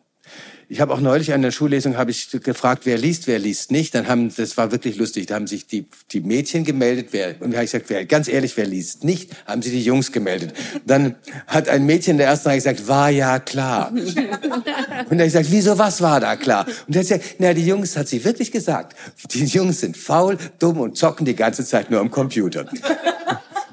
Ich 0.69 0.81
habe 0.81 0.95
auch 0.95 1.01
neulich 1.01 1.33
an 1.35 1.43
der 1.43 1.51
Schullesung 1.51 1.97
habe 1.97 2.11
ich 2.11 2.31
gefragt, 2.43 2.83
wer 2.87 2.97
liest, 2.97 3.27
wer 3.27 3.39
liest 3.39 3.71
nicht. 3.71 3.95
Dann 3.95 4.09
haben, 4.09 4.35
das 4.35 4.57
war 4.57 4.73
wirklich 4.73 4.97
lustig. 4.97 5.27
Da 5.27 5.35
haben 5.35 5.47
sich 5.47 5.67
die, 5.67 5.87
die 6.11 6.21
Mädchen 6.21 6.65
gemeldet, 6.65 7.09
wer, 7.11 7.35
und 7.41 7.51
da 7.51 7.59
habe 7.59 7.65
ich 7.65 7.73
gesagt, 7.73 7.91
wer, 7.91 8.05
ganz 8.07 8.29
ehrlich, 8.29 8.57
wer 8.57 8.67
liest 8.67 9.05
nicht, 9.05 9.31
haben 9.47 9.61
sich 9.61 9.73
die 9.73 9.85
Jungs 9.85 10.11
gemeldet. 10.11 10.55
Dann 10.87 11.17
hat 11.47 11.69
ein 11.69 11.85
Mädchen 11.85 12.17
der 12.17 12.29
ersten 12.29 12.49
Reihe 12.49 12.59
gesagt, 12.59 12.89
war 12.89 13.11
ja 13.11 13.39
klar. 13.39 13.93
Und 13.95 15.11
dann 15.11 15.19
habe 15.19 15.27
ich 15.27 15.33
gesagt, 15.33 15.51
wieso, 15.51 15.79
was 15.79 16.01
war 16.01 16.21
da 16.21 16.37
klar? 16.37 16.67
Und 16.87 16.97
er 16.97 17.01
hat 17.01 17.09
gesagt, 17.09 17.37
na, 17.39 17.53
die 17.53 17.67
Jungs, 17.67 17.97
hat 17.97 18.09
sie 18.09 18.25
wirklich 18.25 18.51
gesagt, 18.51 18.97
die 19.33 19.45
Jungs 19.45 19.81
sind 19.81 19.97
faul, 19.97 20.39
dumm 20.59 20.79
und 20.79 20.97
zocken 20.97 21.27
die 21.27 21.37
ganze 21.37 21.65
Zeit 21.65 21.91
nur 21.91 22.01
am 22.01 22.11
Computer. 22.11 22.67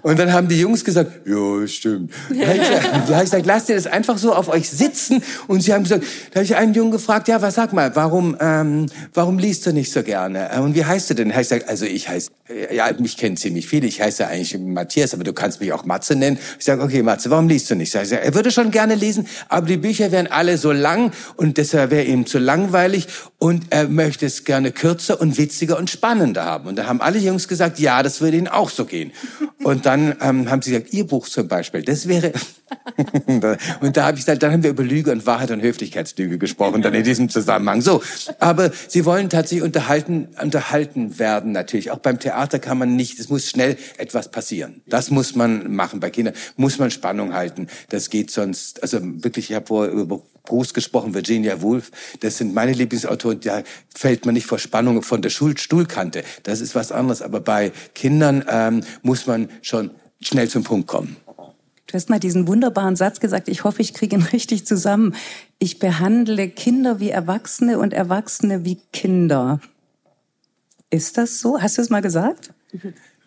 Und 0.02 0.20
dann 0.20 0.34
haben 0.34 0.47
die 0.47 0.60
Jungs 0.60 0.84
gesagt, 0.84 1.28
ja, 1.28 1.68
stimmt. 1.68 2.12
Da 2.41 2.47
habe 2.47 2.58
ich, 2.58 2.91
hab 2.91 3.24
ich 3.24 3.32
gesagt, 3.32 3.45
lasst 3.45 3.70
ihr 3.70 3.76
das 3.76 3.88
einfach 3.88 4.18
so 4.18 4.34
auf 4.34 4.49
euch 4.49 4.70
sitzen. 4.70 5.22
Und 5.47 5.62
sie 5.62 5.74
haben 5.74 5.84
gesagt, 5.84 6.04
da 6.32 6.36
habe 6.36 6.45
ich 6.45 6.56
einen 6.56 6.74
Jungen 6.74 6.91
gefragt, 6.91 7.28
ja, 7.28 7.41
was 7.41 7.56
sag 7.56 7.74
mal, 7.74 7.95
warum, 7.95 8.36
ähm, 8.39 8.88
warum 9.14 9.38
liest 9.38 9.66
du 9.66 9.74
nicht 9.74 9.91
so 9.91 10.02
gerne? 10.04 10.52
Äh, 10.52 10.60
und 10.60 10.76
wie 10.76 10.86
heißt 10.86 11.10
du 11.10 11.14
denn? 11.14 11.30
Da 11.30 11.36
habe 11.36 11.43
ich 11.43 11.49
gesagt, 11.49 11.70
also 11.70 11.86
ich 11.86 12.10
heiße, 12.10 12.32
ja, 12.74 12.89
mich 12.99 13.18
kennen 13.18 13.38
ziemlich 13.38 13.68
viele. 13.68 13.88
Ich 13.88 14.02
heiße 14.02 14.28
eigentlich 14.28 14.58
Matthias, 14.60 15.14
aber 15.14 15.24
du 15.24 15.34
kannst 15.34 15.60
mich 15.60 15.72
auch 15.74 15.86
Matze 15.86 16.16
nennen. 16.16 16.38
Ich 16.60 16.66
sage, 16.66 16.82
okay, 16.82 17.04
Matze, 17.04 17.30
warum 17.30 17.47
liest 17.47 17.70
du 17.70 17.76
nicht? 17.76 17.93
Ich 17.93 18.10
sage, 18.10 18.22
er 18.22 18.34
würde 18.34 18.52
schon 18.52 18.72
gerne 18.72 18.95
lesen, 18.95 19.28
aber 19.49 19.68
die 19.68 19.78
Bücher 19.78 20.12
wären 20.12 20.28
alle 20.28 20.58
so 20.58 20.72
lang 20.72 21.12
und 21.38 21.58
deshalb 21.58 21.91
wäre 21.91 22.06
ihm 22.06 22.26
zu 22.26 22.39
langweilig 22.39 23.08
und 23.38 23.66
er 23.70 23.88
möchte 23.88 24.26
es 24.26 24.43
gerne 24.43 24.72
kürzer 24.72 25.20
und 25.20 25.38
witziger 25.38 25.78
und 25.78 25.89
spannender 25.89 26.45
haben. 26.45 26.68
Und 26.68 26.76
da 26.76 26.88
haben 26.88 27.02
alle 27.02 27.20
Jungs 27.20 27.47
gesagt, 27.47 27.80
ja, 27.80 28.04
das 28.04 28.22
würde 28.22 28.38
ihnen 28.38 28.47
auch 28.47 28.70
so 28.70 28.86
gehen. 28.86 29.12
Und 29.64 29.86
dann 29.92 30.16
ähm, 30.22 30.50
haben 30.50 30.62
sie 30.62 30.72
gesagt, 30.72 30.94
ihr 30.94 31.06
Buch 31.06 31.28
zum 31.28 31.48
Beispiel, 31.48 31.82
das 31.84 32.08
wäre... 32.08 32.32
und 33.82 33.98
da 33.98 34.06
habe 34.06 34.18
ich 34.18 34.26
gesagt, 34.26 34.42
dann 34.42 34.54
haben 34.54 34.64
wir 34.64 34.70
über 34.70 34.84
Lüge 34.84 35.12
und 35.12 35.26
Wahrheit 35.26 35.52
und 35.52 35.62
Höflichkeitslüge 35.62 36.38
gesprochen, 36.38 36.82
dann 36.82 36.94
in 36.94 37.04
diesem 37.04 37.28
Zusammenhang. 37.28 37.82
So, 37.82 38.02
aber 38.39 38.72
sie 38.88 39.04
wollen 39.04 39.30
tatsächlich 39.30 39.64
unterhalten, 39.64 40.30
unterhalten 40.42 41.20
werden 41.20 41.52
natürlich. 41.52 41.92
Auch 41.92 41.98
beim 42.00 42.20
Theater 42.20 42.60
kann 42.60 42.78
man 42.78 42.96
nicht, 42.96 43.20
es 43.20 43.28
muss 43.28 43.50
schnell 43.50 43.76
etwas 43.98 44.32
passieren. 44.32 44.82
Das 44.88 45.12
muss 45.12 45.36
man 45.36 45.76
machen. 45.76 46.00
Bei 46.00 46.10
Kindern 46.10 46.36
muss 46.56 46.80
man 46.80 46.89
Spannung 46.89 47.34
halten. 47.34 47.68
Das 47.89 48.10
geht 48.10 48.32
sonst, 48.32 48.82
also 48.82 49.00
wirklich, 49.02 49.50
ich 49.50 49.56
habe 49.58 49.68
vor 49.68 49.88
über 49.88 50.22
Proust 50.44 50.74
gesprochen, 50.74 51.14
Virginia 51.14 51.62
Woolf, 51.62 51.92
das 52.20 52.38
sind 52.38 52.54
meine 52.54 52.74
Lieblingsautoren, 52.74 53.39
da 53.42 53.64
fällt 53.94 54.26
man 54.26 54.34
nicht 54.34 54.46
vor 54.46 54.60
Spannung 54.60 55.02
von 55.04 55.22
der 55.22 55.30
Stuhlkante. 55.30 56.24
Das 56.44 56.62
ist 56.62 56.76
was 56.76 56.92
anderes. 56.92 57.22
Aber 57.22 57.39
bei 57.39 57.72
Kindern 57.94 58.44
ähm, 58.48 58.84
muss 59.02 59.28
man 59.28 59.50
schon 59.62 59.92
schnell 60.22 60.50
zum 60.50 60.64
Punkt 60.64 60.88
kommen. 60.88 61.18
Du 61.88 61.96
hast 61.96 62.10
mal 62.10 62.20
diesen 62.20 62.48
wunderbaren 62.48 62.96
Satz 62.96 63.20
gesagt, 63.20 63.50
ich 63.50 63.66
hoffe, 63.66 63.82
ich 63.82 63.94
kriege 63.94 64.16
ihn 64.16 64.22
richtig 64.34 64.66
zusammen. 64.66 65.14
Ich 65.60 65.80
behandle 65.80 66.50
Kinder 66.50 67.00
wie 67.00 67.10
Erwachsene 67.10 67.80
und 67.80 67.94
Erwachsene 67.94 68.64
wie 68.64 68.78
Kinder. 68.94 69.60
Ist 70.89 71.18
das 71.18 71.39
so? 71.39 71.62
Hast 71.62 71.78
du 71.78 71.82
es 71.82 71.89
mal 71.89 72.02
gesagt? 72.02 72.54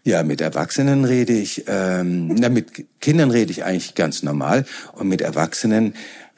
Ja, 0.06 0.22
mit 0.22 0.42
Erwachsenen 0.42 1.06
rede 1.06 1.32
ich, 1.32 1.64
ähm, 1.66 2.28
na, 2.34 2.50
mit 2.50 3.00
Kindern 3.00 3.30
rede 3.30 3.50
ich 3.50 3.64
eigentlich 3.64 3.94
ganz 3.94 4.22
normal 4.22 4.66
und 4.92 5.08
mit 5.08 5.22
Erwachsenen 5.22 5.94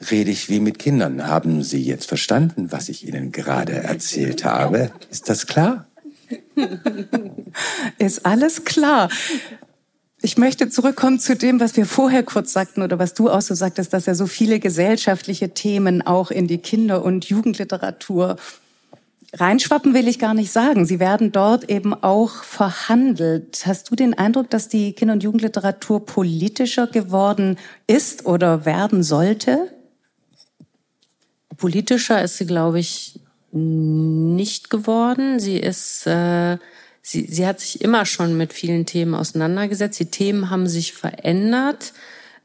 rede 0.09 0.31
ich 0.31 0.49
wie 0.49 0.61
mit 0.61 0.79
Kindern. 0.79 1.27
Haben 1.27 1.63
Sie 1.63 1.83
jetzt 1.83 2.05
verstanden, 2.05 2.71
was 2.71 2.87
ich 2.87 3.05
Ihnen 3.05 3.33
gerade 3.33 3.73
erzählt 3.73 4.45
habe? 4.45 4.91
Ist 5.11 5.27
das 5.27 5.47
klar? 5.47 5.85
Ist 7.97 8.25
alles 8.25 8.63
klar. 8.63 9.09
Ich 10.21 10.37
möchte 10.37 10.69
zurückkommen 10.69 11.19
zu 11.19 11.35
dem, 11.35 11.59
was 11.59 11.75
wir 11.75 11.85
vorher 11.85 12.23
kurz 12.23 12.53
sagten 12.53 12.81
oder 12.81 12.99
was 12.99 13.13
du 13.13 13.29
auch 13.29 13.41
so 13.41 13.53
sagtest, 13.53 13.91
dass 13.91 14.05
ja 14.05 14.15
so 14.15 14.27
viele 14.27 14.59
gesellschaftliche 14.59 15.49
Themen 15.49 16.01
auch 16.01 16.31
in 16.31 16.47
die 16.47 16.57
Kinder- 16.57 17.03
und 17.03 17.25
Jugendliteratur 17.25 18.37
reinschwappen 19.33 19.93
will 19.93 20.07
ich 20.07 20.19
gar 20.19 20.33
nicht 20.33 20.51
sagen. 20.51 20.85
Sie 20.85 20.99
werden 20.99 21.31
dort 21.31 21.69
eben 21.69 21.93
auch 21.93 22.43
verhandelt. 22.43 23.63
Hast 23.65 23.91
du 23.91 23.95
den 23.95 24.13
Eindruck, 24.13 24.49
dass 24.49 24.69
die 24.69 24.93
Kinder- 24.93 25.13
und 25.13 25.23
Jugendliteratur 25.23 26.05
politischer 26.05 26.87
geworden 26.87 27.57
ist 27.87 28.25
oder 28.25 28.65
werden 28.65 29.03
sollte? 29.03 29.71
Politischer 31.57 32.23
ist 32.23 32.37
sie, 32.37 32.45
glaube 32.45 32.79
ich, 32.79 33.19
nicht 33.51 34.69
geworden. 34.69 35.39
Sie 35.39 35.57
ist, 35.57 36.05
äh, 36.05 36.57
sie, 37.01 37.25
sie 37.25 37.45
hat 37.47 37.59
sich 37.59 37.81
immer 37.81 38.05
schon 38.05 38.37
mit 38.37 38.53
vielen 38.53 38.85
Themen 38.85 39.15
auseinandergesetzt. 39.15 39.99
Die 39.99 40.05
Themen 40.05 40.49
haben 40.49 40.67
sich 40.67 40.93
verändert. 40.93 41.93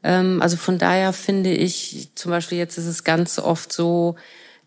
Ähm, 0.03 0.41
also 0.41 0.57
von 0.57 0.77
daher 0.79 1.13
finde 1.13 1.51
ich, 1.51 2.09
zum 2.15 2.31
Beispiel 2.31 2.57
jetzt 2.57 2.77
ist 2.77 2.87
es 2.87 3.03
ganz 3.03 3.39
oft 3.39 3.71
so, 3.71 4.15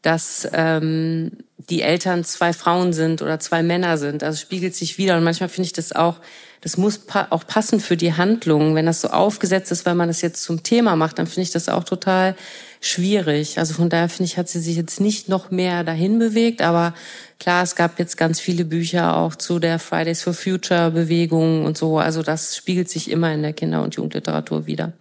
dass 0.07 0.49
ähm, 0.53 1.33
die 1.69 1.83
Eltern 1.83 2.23
zwei 2.23 2.53
Frauen 2.53 2.93
sind 2.93 3.23
oder 3.23 3.41
zwei 3.41 3.65
Männer 3.65 3.99
sind. 3.99 4.23
Also 4.23 4.39
spiegelt 4.39 4.73
sich 4.77 4.99
wieder. 4.99 5.17
Und 5.17 5.25
manchmal 5.25 5.49
finde 5.49 5.67
ich 5.67 5.73
das 5.73 5.91
auch, 5.91 6.21
das 6.61 6.77
muss 6.77 6.99
pa 6.99 7.27
auch 7.31 7.45
passen 7.45 7.81
für 7.81 7.97
die 7.97 8.15
Handlung. 8.15 8.77
Wenn 8.77 8.87
das 8.87 9.01
so 9.01 9.09
aufgesetzt 9.09 9.73
ist, 9.73 9.85
weil 9.85 9.97
man 9.97 10.07
das 10.07 10.23
jetzt 10.23 10.45
zum 10.45 10.63
Thema 10.63 10.95
macht, 10.95 11.19
dann 11.19 11.27
finde 11.27 11.43
ich 11.43 11.51
das 11.51 11.69
auch 11.69 11.83
total 11.83 12.37
schwierig. 12.81 13.59
Also 13.59 13.75
von 13.75 13.89
daher 13.89 14.09
finde 14.09 14.31
ich, 14.31 14.39
hat 14.39 14.49
sie 14.49 14.61
sich 14.61 14.77
jetzt 14.77 15.01
nicht 15.01 15.29
noch 15.29 15.51
mehr 15.51 15.83
dahin 15.83 16.21
bewegt. 16.21 16.63
Aber 16.63 16.95
klar, 17.41 17.65
es 17.65 17.75
gab 17.75 17.99
jetzt 17.99 18.17
ganz 18.17 18.39
viele 18.39 18.65
Bücher 18.65 19.17
auch 19.17 19.35
zu 19.35 19.59
der 19.59 19.81
Fridays 19.81 20.23
for 20.23 20.35
Future 20.35 20.93
Bewegung 20.93 21.65
und 21.65 21.77
so. 21.77 21.99
Also 21.99 22.23
das 22.23 22.55
spiegelt 22.55 22.89
sich 22.89 23.11
immer 23.11 23.35
in 23.35 23.43
der 23.43 23.55
Kinder- 23.55 23.83
und 23.83 23.97
Jugendliteratur 23.97 24.69
wieder. 24.69 24.93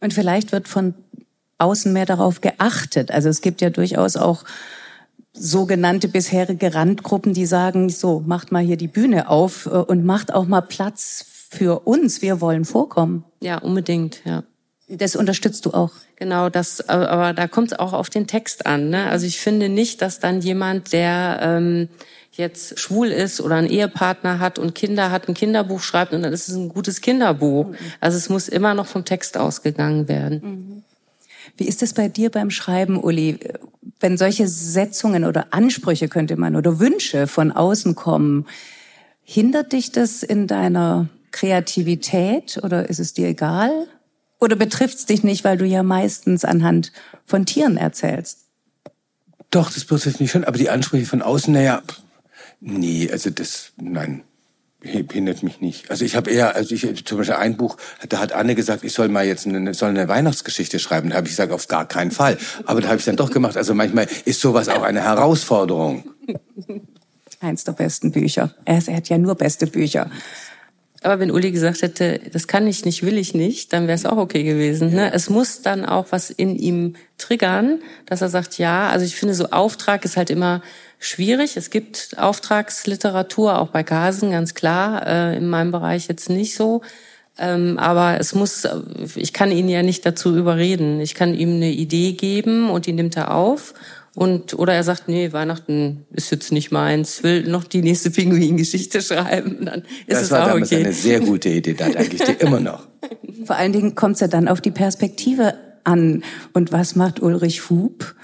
Und 0.00 0.14
vielleicht 0.14 0.52
wird 0.52 0.68
von 0.68 0.94
außen 1.58 1.92
mehr 1.92 2.06
darauf 2.06 2.40
geachtet. 2.40 3.10
Also 3.10 3.28
es 3.28 3.40
gibt 3.40 3.60
ja 3.60 3.70
durchaus 3.70 4.16
auch 4.16 4.44
sogenannte 5.32 6.08
bisherige 6.08 6.74
Randgruppen, 6.74 7.34
die 7.34 7.46
sagen, 7.46 7.88
so, 7.88 8.22
macht 8.26 8.52
mal 8.52 8.62
hier 8.62 8.76
die 8.76 8.88
Bühne 8.88 9.28
auf 9.28 9.66
äh, 9.66 9.70
und 9.70 10.04
macht 10.04 10.32
auch 10.32 10.46
mal 10.46 10.62
Platz 10.62 11.24
für 11.50 11.86
uns. 11.86 12.22
Wir 12.22 12.40
wollen 12.40 12.64
vorkommen. 12.64 13.24
Ja, 13.40 13.58
unbedingt, 13.58 14.22
ja. 14.24 14.44
Das 14.88 15.16
unterstützt 15.16 15.66
du 15.66 15.72
auch. 15.72 15.90
Genau, 16.14 16.48
das, 16.48 16.88
aber 16.88 17.32
da 17.32 17.48
kommt 17.48 17.72
es 17.72 17.78
auch 17.78 17.92
auf 17.92 18.08
den 18.08 18.28
Text 18.28 18.66
an. 18.66 18.88
Ne? 18.88 19.10
Also 19.10 19.26
ich 19.26 19.40
finde 19.40 19.68
nicht, 19.68 20.00
dass 20.00 20.20
dann 20.20 20.40
jemand, 20.40 20.92
der 20.92 21.40
ähm, 21.42 21.88
jetzt 22.30 22.78
schwul 22.78 23.08
ist 23.08 23.40
oder 23.40 23.56
einen 23.56 23.68
Ehepartner 23.68 24.38
hat 24.38 24.58
und 24.60 24.74
Kinder 24.76 25.10
hat, 25.10 25.28
ein 25.28 25.34
Kinderbuch 25.34 25.80
schreibt 25.80 26.12
und 26.12 26.22
dann 26.22 26.32
ist 26.32 26.48
es 26.48 26.54
ein 26.54 26.68
gutes 26.68 27.00
Kinderbuch. 27.00 27.74
Also 28.00 28.16
es 28.16 28.28
muss 28.28 28.48
immer 28.48 28.74
noch 28.74 28.86
vom 28.86 29.04
Text 29.04 29.36
ausgegangen 29.36 30.08
werden. 30.08 30.84
Wie 31.56 31.66
ist 31.66 31.82
es 31.82 31.94
bei 31.94 32.08
dir 32.08 32.30
beim 32.30 32.50
Schreiben, 32.50 33.02
Uli? 33.02 33.38
Wenn 33.98 34.18
solche 34.18 34.46
Setzungen 34.46 35.24
oder 35.24 35.48
Ansprüche 35.52 36.08
könnte 36.08 36.36
man 36.36 36.54
oder 36.54 36.78
Wünsche 36.78 37.26
von 37.26 37.50
außen 37.50 37.94
kommen, 37.94 38.46
hindert 39.22 39.72
dich 39.72 39.90
das 39.90 40.22
in 40.22 40.46
deiner 40.46 41.08
Kreativität 41.30 42.60
oder 42.62 42.88
ist 42.88 43.00
es 43.00 43.14
dir 43.14 43.28
egal? 43.28 43.86
Oder 44.38 44.56
betrifft 44.56 44.98
es 44.98 45.06
dich 45.06 45.24
nicht, 45.24 45.44
weil 45.44 45.56
du 45.56 45.64
ja 45.64 45.82
meistens 45.82 46.44
anhand 46.44 46.92
von 47.24 47.46
Tieren 47.46 47.78
erzählst? 47.78 48.40
Doch, 49.50 49.72
das 49.72 49.84
betrifft 49.84 50.20
mich 50.20 50.30
schon, 50.30 50.44
aber 50.44 50.58
die 50.58 50.68
Ansprüche 50.68 51.06
von 51.06 51.22
außen, 51.22 51.54
naja, 51.54 51.82
nee, 52.60 53.10
also 53.10 53.30
das, 53.30 53.72
nein, 53.76 54.22
hindert 54.86 55.42
mich 55.42 55.60
nicht. 55.60 55.90
Also 55.90 56.04
ich 56.04 56.16
habe 56.16 56.30
eher, 56.30 56.54
also 56.56 56.74
ich 56.74 57.04
zum 57.04 57.18
Beispiel 57.18 57.36
ein 57.36 57.56
Buch, 57.56 57.76
da 58.08 58.18
hat 58.18 58.32
Anne 58.32 58.54
gesagt, 58.54 58.84
ich 58.84 58.92
soll 58.92 59.08
mal 59.08 59.26
jetzt 59.26 59.46
eine, 59.46 59.74
soll 59.74 59.90
eine 59.90 60.08
Weihnachtsgeschichte 60.08 60.78
schreiben. 60.78 61.10
Da 61.10 61.16
habe 61.16 61.26
ich 61.26 61.32
gesagt, 61.32 61.52
auf 61.52 61.68
gar 61.68 61.86
keinen 61.86 62.10
Fall. 62.10 62.38
Aber 62.64 62.80
da 62.80 62.88
habe 62.88 62.98
ich 62.98 63.04
dann 63.04 63.16
doch 63.16 63.30
gemacht. 63.30 63.56
Also 63.56 63.74
manchmal 63.74 64.06
ist 64.24 64.40
sowas 64.40 64.68
auch 64.68 64.82
eine 64.82 65.02
Herausforderung. 65.02 66.04
Eins 67.40 67.64
der 67.64 67.72
besten 67.72 68.12
Bücher. 68.12 68.54
Er, 68.64 68.82
er 68.86 68.96
hat 68.96 69.08
ja 69.08 69.18
nur 69.18 69.34
beste 69.34 69.66
Bücher. 69.66 70.10
Aber 71.02 71.20
wenn 71.20 71.30
Uli 71.30 71.52
gesagt 71.52 71.82
hätte, 71.82 72.20
das 72.32 72.48
kann 72.48 72.66
ich 72.66 72.84
nicht, 72.84 73.04
will 73.04 73.16
ich 73.16 73.34
nicht, 73.34 73.72
dann 73.72 73.86
wäre 73.86 73.94
es 73.94 74.06
auch 74.06 74.16
okay 74.16 74.42
gewesen. 74.42 74.92
Ne? 74.92 75.12
Es 75.12 75.30
muss 75.30 75.62
dann 75.62 75.84
auch 75.84 76.06
was 76.10 76.30
in 76.30 76.56
ihm 76.56 76.96
triggern, 77.18 77.80
dass 78.06 78.22
er 78.22 78.28
sagt, 78.28 78.58
ja. 78.58 78.88
Also 78.88 79.04
ich 79.04 79.14
finde, 79.14 79.34
so 79.34 79.50
Auftrag 79.50 80.04
ist 80.04 80.16
halt 80.16 80.30
immer 80.30 80.62
schwierig. 80.98 81.56
Es 81.56 81.70
gibt 81.70 82.16
Auftragsliteratur, 82.16 83.58
auch 83.58 83.68
bei 83.68 83.82
Gasen, 83.82 84.30
ganz 84.30 84.54
klar. 84.54 85.06
Äh, 85.06 85.36
in 85.36 85.48
meinem 85.48 85.72
Bereich 85.72 86.08
jetzt 86.08 86.30
nicht 86.30 86.54
so. 86.54 86.82
Ähm, 87.38 87.78
aber 87.78 88.18
es 88.18 88.34
muss, 88.34 88.66
ich 89.14 89.32
kann 89.32 89.50
ihn 89.50 89.68
ja 89.68 89.82
nicht 89.82 90.06
dazu 90.06 90.34
überreden. 90.36 91.00
Ich 91.00 91.14
kann 91.14 91.34
ihm 91.34 91.56
eine 91.56 91.70
Idee 91.70 92.12
geben 92.12 92.70
und 92.70 92.86
die 92.86 92.92
nimmt 92.92 93.16
er 93.16 93.34
auf. 93.34 93.74
Und, 94.14 94.58
oder 94.58 94.72
er 94.72 94.82
sagt, 94.82 95.08
nee, 95.08 95.34
Weihnachten 95.34 96.06
ist 96.10 96.30
jetzt 96.30 96.50
nicht 96.50 96.72
meins, 96.72 97.22
will 97.22 97.42
noch 97.46 97.64
die 97.64 97.82
nächste 97.82 98.10
Pinguin-Geschichte 98.10 99.02
schreiben. 99.02 99.66
Dann 99.66 99.82
ist 100.06 100.16
das 100.16 100.22
es 100.22 100.30
war 100.30 100.44
auch 100.44 100.48
damals 100.48 100.72
okay. 100.72 100.84
eine 100.84 100.94
sehr 100.94 101.20
gute 101.20 101.50
Idee, 101.50 101.74
da 101.74 101.90
danke 101.90 102.16
ich 102.16 102.22
dir 102.22 102.32
immer 102.40 102.58
noch. 102.58 102.86
Vor 103.44 103.56
allen 103.56 103.72
Dingen 103.72 103.94
kommt 103.94 104.14
es 104.14 104.20
ja 104.20 104.28
dann 104.28 104.48
auf 104.48 104.62
die 104.62 104.70
Perspektive 104.70 105.54
an. 105.84 106.24
Und 106.54 106.72
was 106.72 106.96
macht 106.96 107.20
Ulrich 107.20 107.68
Hub? 107.68 108.15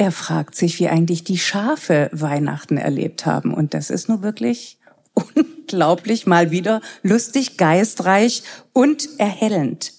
Er 0.00 0.12
fragt 0.12 0.54
sich, 0.54 0.80
wie 0.80 0.88
eigentlich 0.88 1.24
die 1.24 1.36
Schafe 1.36 2.08
Weihnachten 2.10 2.78
erlebt 2.78 3.26
haben. 3.26 3.52
Und 3.52 3.74
das 3.74 3.90
ist 3.90 4.08
nur 4.08 4.22
wirklich 4.22 4.78
unglaublich 5.12 6.26
mal 6.26 6.50
wieder 6.50 6.80
lustig, 7.02 7.58
geistreich 7.58 8.42
und 8.72 9.06
erhellend. 9.18 9.92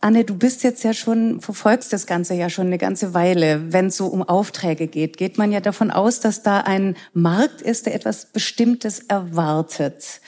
Anne, 0.00 0.24
du 0.24 0.34
bist 0.34 0.64
jetzt 0.64 0.82
ja 0.82 0.94
schon, 0.94 1.40
verfolgst 1.40 1.92
das 1.92 2.08
Ganze 2.08 2.34
ja 2.34 2.50
schon 2.50 2.66
eine 2.66 2.78
ganze 2.78 3.14
Weile. 3.14 3.72
Wenn 3.72 3.86
es 3.86 3.96
so 3.96 4.08
um 4.08 4.24
Aufträge 4.24 4.88
geht, 4.88 5.16
geht 5.16 5.38
man 5.38 5.52
ja 5.52 5.60
davon 5.60 5.92
aus, 5.92 6.18
dass 6.18 6.42
da 6.42 6.62
ein 6.62 6.96
Markt 7.12 7.62
ist, 7.62 7.86
der 7.86 7.94
etwas 7.94 8.24
Bestimmtes 8.26 8.98
erwartet. 8.98 10.20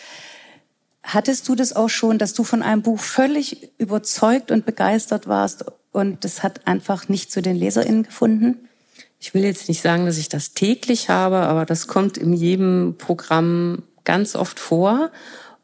Hattest 1.03 1.48
du 1.48 1.55
das 1.55 1.74
auch 1.74 1.88
schon, 1.88 2.18
dass 2.18 2.34
du 2.34 2.44
von 2.44 2.62
einem 2.62 2.82
Buch 2.82 3.01
völlig 3.01 3.70
überzeugt 3.78 4.51
und 4.51 4.66
begeistert 4.66 5.26
warst 5.26 5.64
und 5.92 6.24
das 6.24 6.42
hat 6.42 6.66
einfach 6.66 7.09
nicht 7.09 7.32
zu 7.32 7.42
den 7.42 7.57
LeserInnen 7.57 8.05
gefunden? 8.05 8.68
Ich 9.18 9.34
will 9.34 9.44
jetzt 9.44 9.68
nicht 9.68 9.82
sagen, 9.82 10.07
dass 10.07 10.18
ich 10.18 10.28
das 10.28 10.53
täglich 10.53 11.09
habe, 11.09 11.38
aber 11.38 11.66
das 11.66 11.86
kommt 11.86 12.16
in 12.16 12.32
jedem 12.32 12.96
Programm 12.96 13.82
ganz 14.05 14.34
oft 14.34 14.59
vor. 14.59 15.11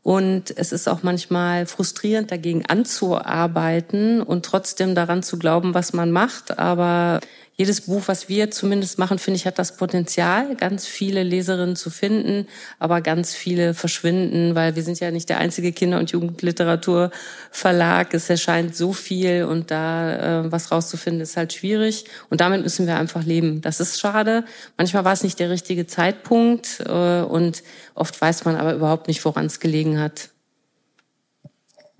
Und 0.02 0.56
es 0.56 0.70
ist 0.70 0.88
auch 0.88 1.02
manchmal 1.02 1.66
frustrierend, 1.66 2.30
dagegen 2.30 2.64
anzuarbeiten 2.66 4.22
und 4.22 4.44
trotzdem 4.44 4.94
daran 4.94 5.24
zu 5.24 5.38
glauben, 5.38 5.74
was 5.74 5.94
man 5.94 6.12
macht. 6.12 6.58
Aber 6.58 7.20
jedes 7.56 7.82
Buch, 7.82 8.02
was 8.06 8.28
wir 8.28 8.50
zumindest 8.50 8.98
machen, 8.98 9.18
finde 9.18 9.36
ich, 9.36 9.46
hat 9.46 9.58
das 9.58 9.78
Potenzial, 9.78 10.56
ganz 10.56 10.86
viele 10.86 11.22
Leserinnen 11.22 11.74
zu 11.74 11.88
finden, 11.88 12.46
aber 12.78 13.00
ganz 13.00 13.34
viele 13.34 13.72
verschwinden, 13.72 14.54
weil 14.54 14.76
wir 14.76 14.82
sind 14.82 15.00
ja 15.00 15.10
nicht 15.10 15.30
der 15.30 15.38
einzige 15.38 15.72
Kinder- 15.72 15.98
und 15.98 16.10
Jugendliteraturverlag. 16.10 18.12
Es 18.12 18.28
erscheint 18.28 18.76
so 18.76 18.92
viel 18.92 19.44
und 19.44 19.70
da 19.70 20.44
äh, 20.44 20.52
was 20.52 20.70
rauszufinden, 20.70 21.22
ist 21.22 21.38
halt 21.38 21.54
schwierig. 21.54 22.04
Und 22.28 22.42
damit 22.42 22.62
müssen 22.62 22.86
wir 22.86 22.98
einfach 22.98 23.24
leben. 23.24 23.62
Das 23.62 23.80
ist 23.80 23.98
schade. 23.98 24.44
Manchmal 24.76 25.06
war 25.06 25.14
es 25.14 25.22
nicht 25.22 25.40
der 25.40 25.48
richtige 25.48 25.86
Zeitpunkt 25.86 26.80
äh, 26.86 27.22
und 27.22 27.62
oft 27.94 28.20
weiß 28.20 28.44
man 28.44 28.56
aber 28.56 28.74
überhaupt 28.74 29.08
nicht, 29.08 29.24
woran 29.24 29.46
es 29.46 29.60
gelegen 29.60 29.98
hat. 29.98 30.28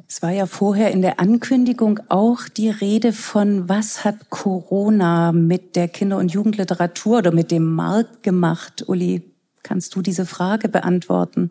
Es 0.08 0.22
war 0.22 0.30
ja 0.30 0.46
vorher 0.46 0.92
in 0.92 1.02
der 1.02 1.18
Ankündigung 1.18 1.98
auch 2.08 2.48
die 2.48 2.70
Rede 2.70 3.12
von, 3.12 3.68
was 3.68 4.04
hat 4.04 4.30
Corona 4.30 5.32
mit 5.32 5.74
der 5.74 5.88
Kinder- 5.88 6.18
und 6.18 6.30
Jugendliteratur 6.30 7.18
oder 7.18 7.32
mit 7.32 7.50
dem 7.50 7.74
Markt 7.74 8.22
gemacht? 8.22 8.84
Uli, 8.86 9.22
kannst 9.64 9.96
du 9.96 10.02
diese 10.02 10.24
Frage 10.24 10.68
beantworten? 10.68 11.50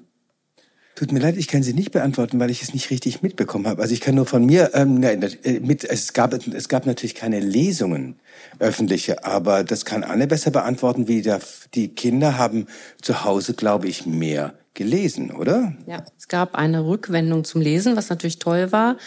Tut 0.95 1.11
mir 1.11 1.19
leid, 1.19 1.35
ich 1.35 1.49
kann 1.49 1.63
sie 1.63 1.73
nicht 1.73 1.91
beantworten, 1.91 2.39
weil 2.39 2.49
ich 2.49 2.61
es 2.63 2.73
nicht 2.73 2.89
richtig 2.89 3.21
mitbekommen 3.21 3.67
habe. 3.67 3.81
Also 3.81 3.93
ich 3.93 3.99
kann 3.99 4.15
nur 4.15 4.25
von 4.25 4.45
mir 4.45 4.71
ähm, 4.73 5.01
nein, 5.01 5.21
äh, 5.43 5.59
mit. 5.59 5.83
Es 5.83 6.13
gab 6.13 6.33
es 6.33 6.69
gab 6.69 6.85
natürlich 6.85 7.15
keine 7.15 7.41
Lesungen 7.41 8.15
öffentliche, 8.59 9.25
aber 9.25 9.65
das 9.65 9.83
kann 9.83 10.05
Anne 10.05 10.27
besser 10.27 10.51
beantworten. 10.51 11.09
Wie 11.09 11.21
der, 11.21 11.41
die 11.73 11.89
Kinder 11.89 12.37
haben 12.37 12.67
zu 13.01 13.25
Hause, 13.25 13.55
glaube 13.55 13.89
ich, 13.89 14.05
mehr 14.05 14.53
gelesen, 14.75 15.31
oder? 15.31 15.73
Ja, 15.87 16.03
es 16.17 16.27
gab 16.27 16.55
eine 16.55 16.85
Rückwendung 16.85 17.43
zum 17.43 17.61
Lesen, 17.61 17.95
was 17.95 18.09
natürlich 18.09 18.39
toll 18.39 18.71
war 18.71 18.97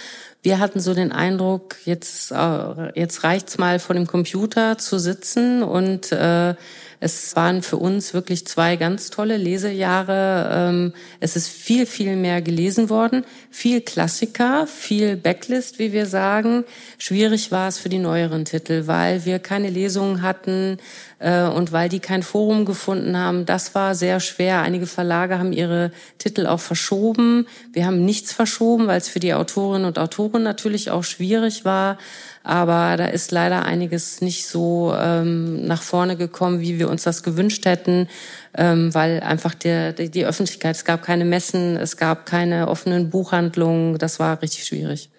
Wir 0.42 0.58
hatten 0.58 0.80
so 0.80 0.94
den 0.94 1.12
Eindruck, 1.12 1.76
jetzt, 1.84 2.32
äh, 2.32 2.98
jetzt 2.98 3.22
reicht's 3.22 3.58
mal 3.58 3.78
vor 3.78 3.94
dem 3.94 4.06
Computer 4.06 4.78
zu 4.78 4.98
sitzen 4.98 5.62
und 5.62 6.10
äh, 6.10 6.54
es 7.00 7.36
waren 7.36 7.62
für 7.62 7.76
uns 7.76 8.12
wirklich 8.12 8.46
zwei 8.46 8.76
ganz 8.76 9.10
tolle 9.10 9.36
Lesejahre. 9.36 10.50
Ähm, 10.52 10.92
es 11.20 11.36
ist 11.36 11.48
viel, 11.48 11.86
viel 11.86 12.16
mehr 12.16 12.42
gelesen 12.42 12.90
worden, 12.90 13.24
viel 13.50 13.80
Klassiker, 13.80 14.66
viel 14.66 15.16
Backlist, 15.16 15.78
wie 15.78 15.92
wir 15.92 16.06
sagen. 16.06 16.64
Schwierig 16.98 17.52
war 17.52 17.68
es 17.68 17.78
für 17.78 17.88
die 17.88 17.98
neueren 18.00 18.44
Titel, 18.44 18.86
weil 18.86 19.24
wir 19.24 19.38
keine 19.38 19.70
Lesungen 19.70 20.22
hatten 20.22 20.78
und 21.20 21.72
weil 21.72 21.88
die 21.88 21.98
kein 21.98 22.22
Forum 22.22 22.64
gefunden 22.64 23.16
haben. 23.16 23.44
Das 23.44 23.74
war 23.74 23.96
sehr 23.96 24.20
schwer. 24.20 24.62
Einige 24.62 24.86
Verlage 24.86 25.38
haben 25.38 25.52
ihre 25.52 25.90
Titel 26.18 26.46
auch 26.46 26.60
verschoben. 26.60 27.46
Wir 27.72 27.86
haben 27.86 28.04
nichts 28.04 28.32
verschoben, 28.32 28.86
weil 28.86 28.98
es 28.98 29.08
für 29.08 29.18
die 29.18 29.34
Autorinnen 29.34 29.86
und 29.86 29.98
Autoren 29.98 30.44
natürlich 30.44 30.92
auch 30.92 31.02
schwierig 31.02 31.64
war. 31.64 31.98
Aber 32.44 32.96
da 32.96 33.06
ist 33.06 33.32
leider 33.32 33.64
einiges 33.64 34.20
nicht 34.20 34.46
so 34.46 34.94
ähm, 34.96 35.66
nach 35.66 35.82
vorne 35.82 36.16
gekommen, 36.16 36.60
wie 36.60 36.78
wir 36.78 36.88
uns 36.88 37.02
das 37.02 37.22
gewünscht 37.22 37.66
hätten, 37.66 38.08
ähm, 38.56 38.94
weil 38.94 39.20
einfach 39.20 39.54
der, 39.54 39.92
die 39.92 40.24
Öffentlichkeit, 40.24 40.76
es 40.76 40.84
gab 40.84 41.02
keine 41.02 41.24
Messen, 41.24 41.76
es 41.76 41.96
gab 41.96 42.26
keine 42.26 42.68
offenen 42.68 43.10
Buchhandlungen, 43.10 43.98
das 43.98 44.20
war 44.20 44.40
richtig 44.40 44.64
schwierig. 44.64 45.10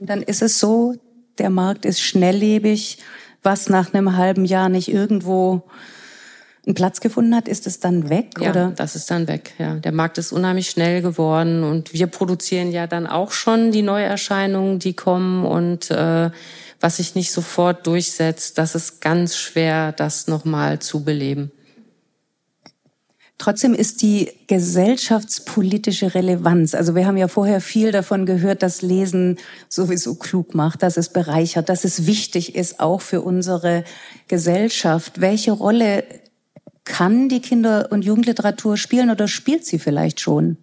Und 0.00 0.08
dann 0.08 0.22
ist 0.22 0.40
es 0.40 0.58
so, 0.58 0.94
der 1.38 1.50
Markt 1.50 1.84
ist 1.84 2.00
schnelllebig, 2.00 2.98
was 3.42 3.68
nach 3.68 3.94
einem 3.94 4.16
halben 4.16 4.44
Jahr 4.44 4.68
nicht 4.68 4.88
irgendwo 4.88 5.62
einen 6.66 6.74
Platz 6.74 7.00
gefunden 7.00 7.34
hat, 7.34 7.48
ist 7.48 7.66
es 7.66 7.80
dann 7.80 8.10
weg? 8.10 8.34
Ja, 8.38 8.50
oder? 8.50 8.72
das 8.76 8.94
ist 8.94 9.10
dann 9.10 9.28
weg. 9.28 9.52
Ja, 9.58 9.74
der 9.76 9.92
Markt 9.92 10.18
ist 10.18 10.32
unheimlich 10.32 10.70
schnell 10.70 11.02
geworden 11.02 11.64
und 11.64 11.92
wir 11.92 12.06
produzieren 12.06 12.70
ja 12.70 12.86
dann 12.86 13.06
auch 13.06 13.32
schon 13.32 13.72
die 13.72 13.82
Neuerscheinungen, 13.82 14.78
die 14.78 14.94
kommen 14.94 15.44
und 15.46 15.90
äh, 15.90 16.30
was 16.80 16.96
sich 16.96 17.14
nicht 17.14 17.32
sofort 17.32 17.86
durchsetzt, 17.86 18.58
das 18.58 18.74
ist 18.74 19.00
ganz 19.00 19.36
schwer, 19.36 19.92
das 19.92 20.28
nochmal 20.28 20.78
zu 20.78 21.04
beleben. 21.04 21.50
Trotzdem 23.40 23.72
ist 23.72 24.02
die 24.02 24.30
gesellschaftspolitische 24.48 26.14
Relevanz, 26.14 26.74
also 26.74 26.94
wir 26.94 27.06
haben 27.06 27.16
ja 27.16 27.26
vorher 27.26 27.62
viel 27.62 27.90
davon 27.90 28.26
gehört, 28.26 28.62
dass 28.62 28.82
Lesen 28.82 29.38
sowieso 29.70 30.16
klug 30.16 30.54
macht, 30.54 30.82
dass 30.82 30.98
es 30.98 31.08
bereichert, 31.08 31.70
dass 31.70 31.84
es 31.84 32.04
wichtig 32.04 32.54
ist, 32.54 32.80
auch 32.80 33.00
für 33.00 33.22
unsere 33.22 33.84
Gesellschaft. 34.28 35.22
Welche 35.22 35.52
Rolle 35.52 36.04
kann 36.84 37.30
die 37.30 37.40
Kinder- 37.40 37.88
und 37.90 38.04
Jugendliteratur 38.04 38.76
spielen 38.76 39.08
oder 39.08 39.26
spielt 39.26 39.64
sie 39.64 39.78
vielleicht 39.78 40.20
schon? 40.20 40.58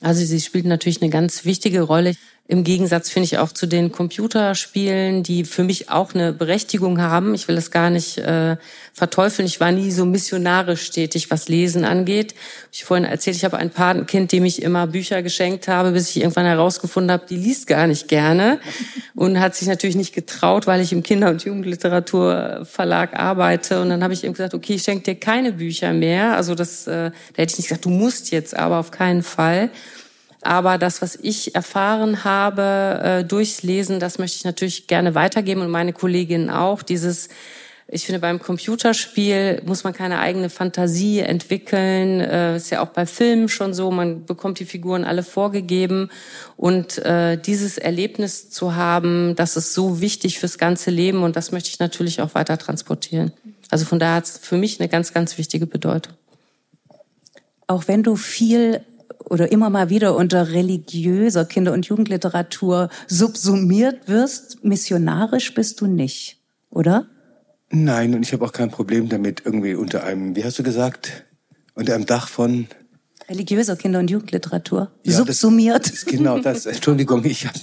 Also 0.00 0.24
sie 0.24 0.40
spielt 0.40 0.66
natürlich 0.66 1.00
eine 1.00 1.12
ganz 1.12 1.44
wichtige 1.44 1.82
Rolle. 1.82 2.16
Im 2.48 2.64
Gegensatz 2.64 3.08
finde 3.08 3.26
ich 3.26 3.38
auch 3.38 3.52
zu 3.52 3.66
den 3.66 3.92
Computerspielen, 3.92 5.22
die 5.22 5.44
für 5.44 5.62
mich 5.62 5.90
auch 5.90 6.12
eine 6.12 6.32
Berechtigung 6.32 7.00
haben. 7.00 7.34
Ich 7.34 7.46
will 7.46 7.54
das 7.54 7.70
gar 7.70 7.88
nicht 7.88 8.18
äh, 8.18 8.56
verteufeln. 8.92 9.46
Ich 9.46 9.60
war 9.60 9.70
nie 9.70 9.92
so 9.92 10.04
missionarisch 10.04 10.90
tätig, 10.90 11.30
was 11.30 11.48
Lesen 11.48 11.84
angeht. 11.84 12.34
Ich 12.72 12.84
vorhin 12.84 13.06
erzählt, 13.06 13.36
ich 13.36 13.44
habe 13.44 13.58
ein 13.58 13.70
Patenkind, 13.70 14.32
dem 14.32 14.44
ich 14.44 14.60
immer 14.60 14.88
Bücher 14.88 15.22
geschenkt 15.22 15.68
habe, 15.68 15.92
bis 15.92 16.10
ich 16.10 16.16
irgendwann 16.18 16.44
herausgefunden 16.44 17.12
habe, 17.12 17.26
die 17.26 17.36
liest 17.36 17.68
gar 17.68 17.86
nicht 17.86 18.08
gerne 18.08 18.58
und 19.14 19.38
hat 19.38 19.54
sich 19.54 19.68
natürlich 19.68 19.96
nicht 19.96 20.12
getraut, 20.12 20.66
weil 20.66 20.80
ich 20.80 20.92
im 20.92 21.04
Kinder- 21.04 21.30
und 21.30 21.44
Jugendliteraturverlag 21.44 23.14
arbeite. 23.14 23.80
Und 23.80 23.88
dann 23.88 24.02
habe 24.02 24.14
ich 24.14 24.24
ihm 24.24 24.32
gesagt, 24.32 24.52
okay, 24.52 24.74
ich 24.74 24.82
schenke 24.82 25.04
dir 25.04 25.14
keine 25.14 25.52
Bücher 25.52 25.92
mehr. 25.92 26.36
Also 26.36 26.56
das, 26.56 26.88
äh, 26.88 27.12
da 27.12 27.42
hätte 27.42 27.52
ich 27.52 27.58
nicht 27.58 27.68
gesagt, 27.68 27.84
du 27.84 27.90
musst 27.90 28.32
jetzt, 28.32 28.56
aber 28.56 28.78
auf 28.78 28.90
keinen 28.90 29.22
Fall. 29.22 29.70
Aber 30.42 30.76
das, 30.76 31.00
was 31.02 31.16
ich 31.16 31.54
erfahren 31.54 32.24
habe 32.24 33.00
äh, 33.02 33.24
durchs 33.24 33.62
Lesen, 33.62 34.00
das 34.00 34.18
möchte 34.18 34.38
ich 34.38 34.44
natürlich 34.44 34.88
gerne 34.88 35.14
weitergeben 35.14 35.62
und 35.62 35.70
meine 35.70 35.92
Kolleginnen 35.92 36.50
auch. 36.50 36.82
Dieses, 36.82 37.28
ich 37.86 38.06
finde, 38.06 38.18
beim 38.18 38.40
Computerspiel 38.40 39.62
muss 39.64 39.84
man 39.84 39.92
keine 39.92 40.18
eigene 40.18 40.50
Fantasie 40.50 41.20
entwickeln. 41.20 42.20
Äh, 42.20 42.56
ist 42.56 42.70
ja 42.70 42.82
auch 42.82 42.88
bei 42.88 43.06
Filmen 43.06 43.48
schon 43.48 43.72
so. 43.72 43.92
Man 43.92 44.26
bekommt 44.26 44.58
die 44.58 44.64
Figuren 44.64 45.04
alle 45.04 45.22
vorgegeben. 45.22 46.10
Und 46.56 46.98
äh, 46.98 47.36
dieses 47.38 47.78
Erlebnis 47.78 48.50
zu 48.50 48.74
haben, 48.74 49.36
das 49.36 49.56
ist 49.56 49.74
so 49.74 50.00
wichtig 50.00 50.40
fürs 50.40 50.58
ganze 50.58 50.90
Leben 50.90 51.22
und 51.22 51.36
das 51.36 51.52
möchte 51.52 51.68
ich 51.68 51.78
natürlich 51.78 52.20
auch 52.20 52.34
weiter 52.34 52.58
transportieren. 52.58 53.32
Also 53.70 53.84
von 53.84 54.00
daher 54.00 54.16
hat 54.16 54.24
es 54.24 54.38
für 54.38 54.56
mich 54.56 54.80
eine 54.80 54.88
ganz, 54.88 55.14
ganz 55.14 55.38
wichtige 55.38 55.66
Bedeutung. 55.66 56.14
Auch 57.68 57.86
wenn 57.86 58.02
du 58.02 58.16
viel 58.16 58.80
oder 59.24 59.52
immer 59.52 59.70
mal 59.70 59.90
wieder 59.90 60.16
unter 60.16 60.50
religiöser 60.50 61.44
Kinder- 61.44 61.72
und 61.72 61.86
Jugendliteratur 61.86 62.88
subsumiert 63.06 64.08
wirst, 64.08 64.64
missionarisch 64.64 65.54
bist 65.54 65.80
du 65.80 65.86
nicht, 65.86 66.38
oder? 66.70 67.06
Nein, 67.70 68.14
und 68.14 68.22
ich 68.22 68.32
habe 68.32 68.44
auch 68.44 68.52
kein 68.52 68.70
Problem 68.70 69.08
damit, 69.08 69.42
irgendwie 69.44 69.74
unter 69.74 70.04
einem, 70.04 70.36
wie 70.36 70.44
hast 70.44 70.58
du 70.58 70.62
gesagt, 70.62 71.24
unter 71.74 71.94
einem 71.94 72.06
Dach 72.06 72.28
von 72.28 72.66
religiöser 73.28 73.76
Kinder- 73.76 73.98
und 73.98 74.10
Jugendliteratur 74.10 74.90
ja, 75.04 75.12
subsumiert. 75.12 75.90
Das, 75.90 76.04
genau 76.04 76.38
das. 76.38 76.66
Entschuldigung, 76.66 77.24
ich 77.24 77.46
hab, 77.46 77.54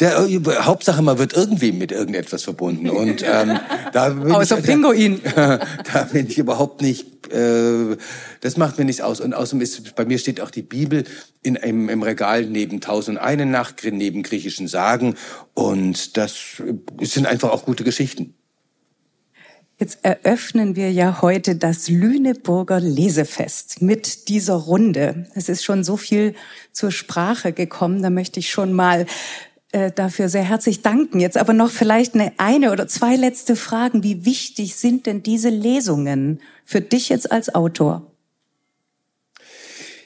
der 0.00 0.26
Hauptsache 0.64 1.02
man 1.02 1.18
wird 1.18 1.34
irgendwie 1.34 1.72
mit 1.72 1.92
irgendetwas 1.92 2.42
verbunden 2.42 2.90
und 2.90 3.22
ähm, 3.22 3.58
da 3.92 4.08
bin 4.10 4.32
außer 4.32 4.58
ich, 4.58 4.64
Pinguin. 4.64 5.20
Da, 5.34 5.60
da 5.92 6.04
bin 6.04 6.26
ich 6.26 6.38
überhaupt 6.38 6.82
nicht. 6.82 7.32
Äh, 7.32 7.96
das 8.40 8.56
macht 8.56 8.78
mir 8.78 8.84
nichts 8.84 9.00
aus 9.00 9.20
und 9.20 9.34
außerdem 9.34 9.60
ist 9.60 9.94
bei 9.94 10.04
mir 10.04 10.18
steht 10.18 10.40
auch 10.40 10.50
die 10.50 10.62
Bibel 10.62 11.04
in 11.42 11.56
im, 11.56 11.88
im 11.88 12.02
Regal 12.02 12.46
neben 12.46 12.80
Tausend 12.80 13.18
eine 13.18 13.46
Nacht 13.46 13.82
neben 13.84 14.22
griechischen 14.22 14.68
Sagen 14.68 15.14
und 15.54 16.16
das 16.16 16.62
sind 17.00 17.26
einfach 17.26 17.50
auch 17.50 17.64
gute 17.64 17.84
Geschichten. 17.84 18.34
Jetzt 19.78 20.04
eröffnen 20.04 20.76
wir 20.76 20.92
ja 20.92 21.22
heute 21.22 21.56
das 21.56 21.88
Lüneburger 21.88 22.78
Lesefest 22.78 23.82
mit 23.82 24.28
dieser 24.28 24.54
Runde. 24.54 25.26
Es 25.34 25.48
ist 25.48 25.64
schon 25.64 25.82
so 25.82 25.96
viel 25.96 26.34
zur 26.70 26.92
Sprache 26.92 27.52
gekommen, 27.52 28.00
da 28.00 28.08
möchte 28.08 28.38
ich 28.38 28.50
schon 28.50 28.72
mal 28.72 29.00
äh, 29.00 29.06
dafür 29.94 30.28
sehr 30.28 30.44
herzlich 30.44 30.82
danken. 30.82 31.18
Jetzt 31.20 31.38
aber 31.38 31.52
noch 31.52 31.70
vielleicht 31.70 32.14
eine, 32.14 32.32
eine 32.36 32.72
oder 32.72 32.86
zwei 32.88 33.16
letzte 33.16 33.56
Fragen. 33.56 34.02
Wie 34.02 34.24
wichtig 34.24 34.76
sind 34.76 35.06
denn 35.06 35.22
diese 35.22 35.48
Lesungen 35.48 36.40
für 36.64 36.80
dich 36.80 37.08
jetzt 37.08 37.32
als 37.32 37.54
Autor? 37.54 38.11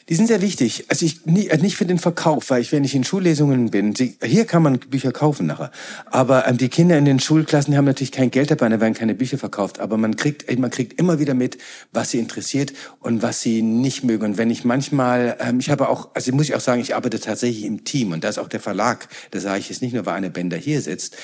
Die 0.08 0.14
sind 0.14 0.28
sehr 0.28 0.40
wichtig. 0.40 0.84
Also 0.88 1.04
ich 1.04 1.26
äh, 1.26 1.56
nicht 1.56 1.76
für 1.76 1.84
den 1.84 1.98
Verkauf, 1.98 2.50
weil 2.50 2.60
ich, 2.60 2.70
wenn 2.70 2.84
ich 2.84 2.94
in 2.94 3.02
Schullesungen 3.02 3.72
bin, 3.72 3.96
sie, 3.96 4.16
hier 4.22 4.44
kann 4.44 4.62
man 4.62 4.78
Bücher 4.78 5.10
kaufen 5.10 5.46
nachher. 5.46 5.72
Aber 6.06 6.46
ähm, 6.46 6.58
die 6.58 6.68
Kinder 6.68 6.96
in 6.96 7.04
den 7.04 7.18
Schulklassen 7.18 7.72
die 7.72 7.76
haben 7.76 7.86
natürlich 7.86 8.12
kein 8.12 8.30
Geld 8.30 8.52
dabei, 8.52 8.68
da 8.68 8.80
werden 8.80 8.94
keine 8.94 9.16
Bücher 9.16 9.36
verkauft. 9.36 9.80
Aber 9.80 9.96
man 9.96 10.14
kriegt, 10.14 10.56
man 10.60 10.70
kriegt 10.70 11.00
immer 11.00 11.18
wieder 11.18 11.34
mit, 11.34 11.58
was 11.92 12.12
sie 12.12 12.20
interessiert 12.20 12.72
und 13.00 13.22
was 13.22 13.40
sie 13.40 13.62
nicht 13.62 14.04
mögen. 14.04 14.24
Und 14.24 14.38
wenn 14.38 14.48
ich 14.48 14.64
manchmal, 14.64 15.38
ähm, 15.40 15.58
ich 15.58 15.70
habe 15.70 15.88
auch, 15.88 16.10
also 16.14 16.32
muss 16.32 16.48
ich 16.48 16.54
auch 16.54 16.60
sagen, 16.60 16.80
ich 16.80 16.94
arbeite 16.94 17.18
tatsächlich 17.18 17.64
im 17.64 17.82
Team 17.82 18.12
und 18.12 18.22
da 18.22 18.28
ist 18.28 18.38
auch 18.38 18.48
der 18.48 18.60
Verlag, 18.60 19.08
da 19.32 19.40
sage 19.40 19.58
ich 19.58 19.70
jetzt 19.70 19.82
nicht 19.82 19.92
nur, 19.92 20.06
weil 20.06 20.14
eine 20.14 20.30
Bänder 20.30 20.56
hier 20.56 20.82
sitzt, 20.82 21.16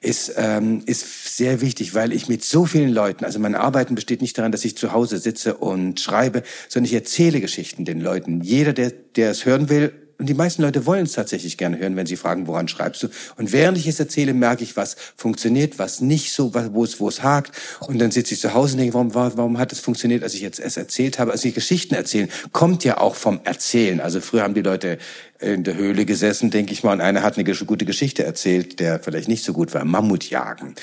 ist 0.00 0.32
ähm, 0.38 0.82
ist 0.86 1.36
sehr 1.36 1.60
wichtig, 1.60 1.94
weil 1.94 2.14
ich 2.14 2.28
mit 2.28 2.42
so 2.42 2.64
vielen 2.64 2.90
Leuten, 2.90 3.26
also 3.26 3.38
mein 3.38 3.54
Arbeiten 3.54 3.94
besteht 3.94 4.22
nicht 4.22 4.38
daran, 4.38 4.50
dass 4.50 4.64
ich 4.64 4.78
zu 4.78 4.92
Hause 4.92 5.18
sitze 5.18 5.56
und 5.56 6.00
schreibe, 6.00 6.42
sondern 6.70 6.86
ich 6.86 6.94
erzähle 6.94 7.42
Geschichten 7.42 7.84
den 7.84 8.00
Leuten 8.00 8.29
Leuten. 8.30 8.40
Jeder, 8.42 8.72
der, 8.72 8.90
der 9.16 9.30
es 9.30 9.44
hören 9.44 9.68
will, 9.68 9.92
und 10.18 10.28
die 10.28 10.34
meisten 10.34 10.60
Leute 10.60 10.84
wollen 10.84 11.04
es 11.04 11.12
tatsächlich 11.12 11.56
gerne 11.56 11.78
hören, 11.78 11.96
wenn 11.96 12.04
sie 12.04 12.16
fragen, 12.16 12.46
woran 12.46 12.68
schreibst 12.68 13.02
du? 13.02 13.08
Und 13.38 13.52
während 13.52 13.78
ich 13.78 13.86
es 13.86 13.98
erzähle, 13.98 14.34
merke 14.34 14.62
ich, 14.62 14.76
was 14.76 14.94
funktioniert, 15.16 15.78
was 15.78 16.02
nicht 16.02 16.34
so, 16.34 16.52
wo 16.52 16.84
es, 16.84 17.00
wo 17.00 17.08
es 17.08 17.22
hakt. 17.22 17.52
Und 17.80 17.98
dann 17.98 18.10
sitze 18.10 18.34
ich 18.34 18.40
zu 18.40 18.52
Hause 18.52 18.74
und 18.74 18.80
denke, 18.80 18.92
warum, 18.92 19.14
warum 19.14 19.56
hat 19.56 19.72
es 19.72 19.80
funktioniert, 19.80 20.22
als 20.22 20.34
ich 20.34 20.42
jetzt 20.42 20.60
es 20.60 20.76
erzählt 20.76 21.18
habe? 21.18 21.32
Also 21.32 21.44
die 21.44 21.54
Geschichten 21.54 21.94
erzählen 21.94 22.28
kommt 22.52 22.84
ja 22.84 22.98
auch 22.98 23.14
vom 23.14 23.40
Erzählen. 23.44 23.98
Also 23.98 24.20
früher 24.20 24.42
haben 24.42 24.52
die 24.52 24.60
Leute 24.60 24.98
in 25.40 25.64
der 25.64 25.74
Höhle 25.74 26.04
gesessen, 26.04 26.50
denke 26.50 26.72
ich 26.72 26.84
mal, 26.84 26.92
und 26.92 27.00
einer 27.00 27.22
hat 27.22 27.38
eine 27.38 27.44
gute 27.44 27.84
Geschichte 27.84 28.24
erzählt, 28.24 28.78
der 28.78 29.00
vielleicht 29.00 29.28
nicht 29.28 29.44
so 29.44 29.52
gut 29.52 29.72
war, 29.74 29.84
Mammutjagen. 29.84 30.74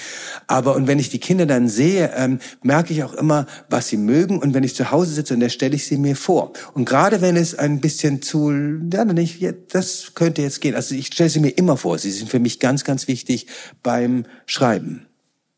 Aber 0.48 0.76
und 0.76 0.88
wenn 0.88 1.00
ich 1.00 1.10
die 1.10 1.20
Kinder 1.20 1.46
dann 1.46 1.68
sehe, 1.68 2.12
ähm, 2.16 2.40
merke 2.64 2.94
ich 2.94 3.04
auch 3.04 3.14
immer, 3.14 3.46
was 3.70 3.88
sie 3.88 3.98
mögen. 3.98 4.40
Und 4.40 4.54
wenn 4.54 4.64
ich 4.64 4.76
zu 4.76 4.92
Hause 4.92 5.14
sitze, 5.14 5.34
und 5.34 5.40
dann 5.40 5.50
stelle 5.50 5.76
ich 5.76 5.86
sie 5.86 5.98
mir 5.98 6.16
vor. 6.16 6.54
Und 6.74 6.86
gerade 6.86 7.22
wenn 7.22 7.36
es 7.36 7.56
ein 7.56 7.80
bisschen 7.82 8.22
zu, 8.22 8.52
ja, 8.52 9.06
ja, 9.40 9.52
das 9.70 10.14
könnte 10.16 10.42
jetzt 10.42 10.62
gehen. 10.62 10.76
Also 10.76 10.96
ich 10.96 11.08
stelle 11.08 11.30
sie 11.30 11.40
mir 11.40 11.50
immer 11.50 11.78
vor. 11.78 11.98
Sie 11.98 12.12
sind 12.12 12.30
für 12.30 12.40
mich 12.40 12.60
ganz, 12.60 12.84
ganz 12.84 13.08
wichtig 13.08 13.48
beim 13.84 14.26
Schreiben. 14.46 15.06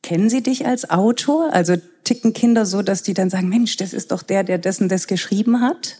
Kennen 0.01 0.29
Sie 0.29 0.41
dich 0.41 0.65
als 0.65 0.89
Autor? 0.89 1.53
Also 1.53 1.75
ticken 2.03 2.33
Kinder 2.33 2.65
so, 2.65 2.81
dass 2.81 3.03
die 3.03 3.13
dann 3.13 3.29
sagen, 3.29 3.49
Mensch, 3.49 3.77
das 3.77 3.93
ist 3.93 4.11
doch 4.11 4.23
der, 4.23 4.43
der 4.43 4.57
dessen 4.57 4.89
das 4.89 5.07
geschrieben 5.07 5.61
hat? 5.61 5.97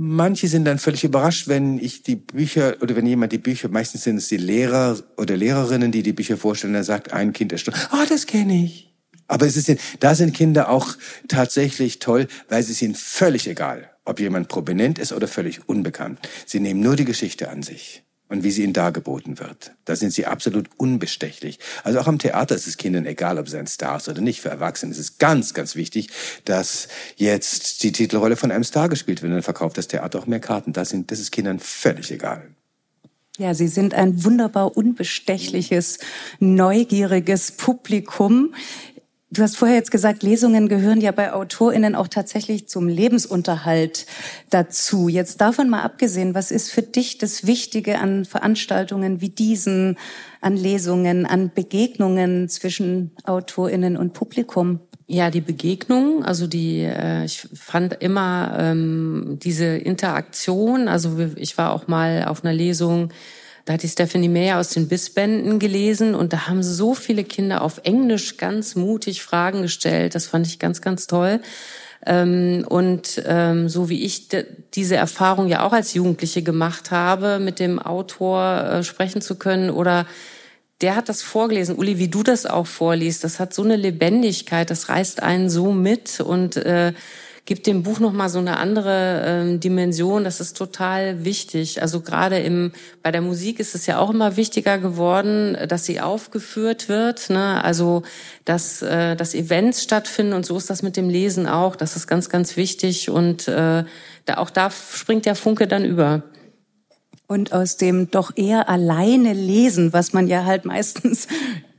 Manche 0.00 0.46
sind 0.46 0.64
dann 0.64 0.78
völlig 0.78 1.02
überrascht, 1.02 1.48
wenn 1.48 1.76
ich 1.76 2.04
die 2.04 2.14
Bücher 2.14 2.76
oder 2.80 2.94
wenn 2.94 3.04
jemand 3.04 3.32
die 3.32 3.38
Bücher, 3.38 3.68
meistens 3.68 4.04
sind 4.04 4.18
es 4.18 4.28
die 4.28 4.36
Lehrer 4.36 4.96
oder 5.16 5.36
Lehrerinnen, 5.36 5.90
die 5.90 6.04
die 6.04 6.12
Bücher 6.12 6.36
vorstellen, 6.36 6.74
dann 6.74 6.84
sagt 6.84 7.12
ein 7.12 7.32
Kind 7.32 7.50
erstaunt, 7.50 7.88
ah, 7.90 8.02
oh, 8.02 8.06
das 8.08 8.26
kenne 8.26 8.62
ich. 8.64 8.94
Aber 9.26 9.44
es 9.44 9.56
ist, 9.56 9.74
da 9.98 10.14
sind 10.14 10.34
Kinder 10.34 10.68
auch 10.68 10.96
tatsächlich 11.26 11.98
toll, 11.98 12.28
weil 12.48 12.60
ist 12.60 12.80
ihnen 12.80 12.94
völlig 12.94 13.48
egal, 13.48 13.90
ob 14.04 14.20
jemand 14.20 14.46
prominent 14.46 15.00
ist 15.00 15.12
oder 15.12 15.26
völlig 15.26 15.68
unbekannt. 15.68 16.20
Sie 16.46 16.60
nehmen 16.60 16.78
nur 16.78 16.94
die 16.94 17.04
Geschichte 17.04 17.50
an 17.50 17.64
sich. 17.64 18.04
Und 18.28 18.44
wie 18.44 18.50
sie 18.50 18.62
ihnen 18.62 18.72
dargeboten 18.72 19.38
wird. 19.38 19.72
Da 19.84 19.96
sind 19.96 20.12
sie 20.12 20.26
absolut 20.26 20.68
unbestechlich. 20.76 21.58
Also 21.84 21.98
auch 22.00 22.06
am 22.06 22.18
Theater 22.18 22.54
ist 22.54 22.66
es 22.66 22.76
Kindern 22.76 23.06
egal, 23.06 23.38
ob 23.38 23.48
sie 23.48 23.58
ein 23.58 23.66
Star 23.66 23.96
ist 23.96 24.08
oder 24.08 24.20
nicht. 24.20 24.40
Für 24.40 24.50
Erwachsene 24.50 24.92
ist 24.92 24.98
es 24.98 25.18
ganz, 25.18 25.54
ganz 25.54 25.76
wichtig, 25.76 26.10
dass 26.44 26.88
jetzt 27.16 27.82
die 27.82 27.92
Titelrolle 27.92 28.36
von 28.36 28.50
einem 28.50 28.64
Star 28.64 28.88
gespielt 28.88 29.22
wird. 29.22 29.32
Dann 29.32 29.42
verkauft 29.42 29.78
das 29.78 29.88
Theater 29.88 30.18
auch 30.18 30.26
mehr 30.26 30.40
Karten. 30.40 30.72
Das, 30.72 30.90
sind, 30.90 31.10
das 31.10 31.20
ist 31.20 31.30
Kindern 31.30 31.58
völlig 31.58 32.10
egal. 32.10 32.48
Ja, 33.38 33.54
Sie 33.54 33.68
sind 33.68 33.94
ein 33.94 34.24
wunderbar 34.24 34.76
unbestechliches, 34.76 36.00
neugieriges 36.40 37.52
Publikum. 37.52 38.52
Du 39.30 39.42
hast 39.42 39.58
vorher 39.58 39.76
jetzt 39.76 39.90
gesagt, 39.90 40.22
Lesungen 40.22 40.68
gehören 40.68 41.02
ja 41.02 41.12
bei 41.12 41.34
AutorInnen 41.34 41.94
auch 41.94 42.08
tatsächlich 42.08 42.66
zum 42.66 42.88
Lebensunterhalt 42.88 44.06
dazu. 44.48 45.10
Jetzt 45.10 45.42
davon 45.42 45.68
mal 45.68 45.82
abgesehen, 45.82 46.34
was 46.34 46.50
ist 46.50 46.70
für 46.70 46.80
dich 46.80 47.18
das 47.18 47.46
Wichtige 47.46 47.98
an 47.98 48.24
Veranstaltungen 48.24 49.20
wie 49.20 49.28
diesen, 49.28 49.98
an 50.40 50.56
Lesungen, 50.56 51.26
an 51.26 51.50
Begegnungen 51.54 52.48
zwischen 52.48 53.10
AutorInnen 53.24 53.98
und 53.98 54.14
Publikum? 54.14 54.80
Ja, 55.06 55.30
die 55.30 55.42
Begegnung, 55.42 56.24
also 56.24 56.46
die, 56.46 56.80
äh, 56.80 57.24
ich 57.24 57.48
fand 57.52 58.02
immer 58.02 58.56
ähm, 58.58 59.38
diese 59.42 59.64
Interaktion, 59.66 60.88
also 60.88 61.18
ich 61.36 61.58
war 61.58 61.72
auch 61.72 61.86
mal 61.86 62.24
auf 62.24 62.44
einer 62.44 62.54
Lesung, 62.54 63.10
da 63.68 63.74
hat 63.74 63.82
die 63.82 63.88
Stephanie 63.88 64.30
Mayer 64.30 64.58
aus 64.58 64.70
den 64.70 64.88
Bissbänden 64.88 65.58
gelesen 65.58 66.14
und 66.14 66.32
da 66.32 66.46
haben 66.46 66.62
so 66.62 66.94
viele 66.94 67.22
Kinder 67.22 67.60
auf 67.60 67.82
Englisch 67.84 68.38
ganz 68.38 68.76
mutig 68.76 69.22
Fragen 69.22 69.60
gestellt. 69.60 70.14
Das 70.14 70.26
fand 70.26 70.46
ich 70.46 70.58
ganz, 70.58 70.80
ganz 70.80 71.06
toll. 71.06 71.40
Ähm, 72.06 72.64
und 72.66 73.22
ähm, 73.26 73.68
so 73.68 73.90
wie 73.90 74.06
ich 74.06 74.28
diese 74.72 74.96
Erfahrung 74.96 75.48
ja 75.48 75.66
auch 75.66 75.74
als 75.74 75.92
Jugendliche 75.92 76.40
gemacht 76.40 76.90
habe, 76.90 77.40
mit 77.40 77.58
dem 77.58 77.78
Autor 77.78 78.42
äh, 78.42 78.82
sprechen 78.82 79.20
zu 79.20 79.34
können 79.34 79.68
oder 79.68 80.06
der 80.80 80.96
hat 80.96 81.10
das 81.10 81.20
vorgelesen, 81.20 81.76
Uli, 81.76 81.98
wie 81.98 82.08
du 82.08 82.22
das 82.22 82.46
auch 82.46 82.66
vorliest, 82.66 83.22
das 83.22 83.38
hat 83.38 83.52
so 83.52 83.62
eine 83.64 83.76
Lebendigkeit, 83.76 84.70
das 84.70 84.88
reißt 84.88 85.22
einen 85.22 85.50
so 85.50 85.72
mit 85.72 86.20
und 86.20 86.56
äh, 86.56 86.94
gibt 87.48 87.66
dem 87.66 87.82
Buch 87.82 87.98
noch 87.98 88.12
mal 88.12 88.28
so 88.28 88.40
eine 88.40 88.58
andere 88.58 89.22
ähm, 89.24 89.58
Dimension. 89.58 90.22
Das 90.22 90.38
ist 90.38 90.54
total 90.54 91.24
wichtig. 91.24 91.80
Also 91.80 92.02
gerade 92.02 92.38
im 92.38 92.72
bei 93.02 93.10
der 93.10 93.22
Musik 93.22 93.58
ist 93.58 93.74
es 93.74 93.86
ja 93.86 93.98
auch 93.98 94.10
immer 94.10 94.36
wichtiger 94.36 94.76
geworden, 94.76 95.56
dass 95.66 95.86
sie 95.86 95.98
aufgeführt 95.98 96.90
wird. 96.90 97.30
Ne? 97.30 97.64
Also 97.64 98.02
dass 98.44 98.82
äh, 98.82 99.16
dass 99.16 99.34
Events 99.34 99.82
stattfinden 99.82 100.34
und 100.34 100.44
so 100.44 100.58
ist 100.58 100.68
das 100.68 100.82
mit 100.82 100.98
dem 100.98 101.08
Lesen 101.08 101.46
auch. 101.48 101.74
Das 101.74 101.96
ist 101.96 102.06
ganz 102.06 102.28
ganz 102.28 102.58
wichtig 102.58 103.08
und 103.08 103.48
äh, 103.48 103.84
da 104.26 104.36
auch 104.36 104.50
da 104.50 104.70
springt 104.70 105.24
der 105.24 105.34
Funke 105.34 105.66
dann 105.66 105.86
über. 105.86 106.24
Und 107.28 107.54
aus 107.54 107.78
dem 107.78 108.10
doch 108.10 108.32
eher 108.36 108.68
alleine 108.68 109.32
lesen, 109.32 109.94
was 109.94 110.12
man 110.12 110.28
ja 110.28 110.44
halt 110.44 110.66
meistens 110.66 111.28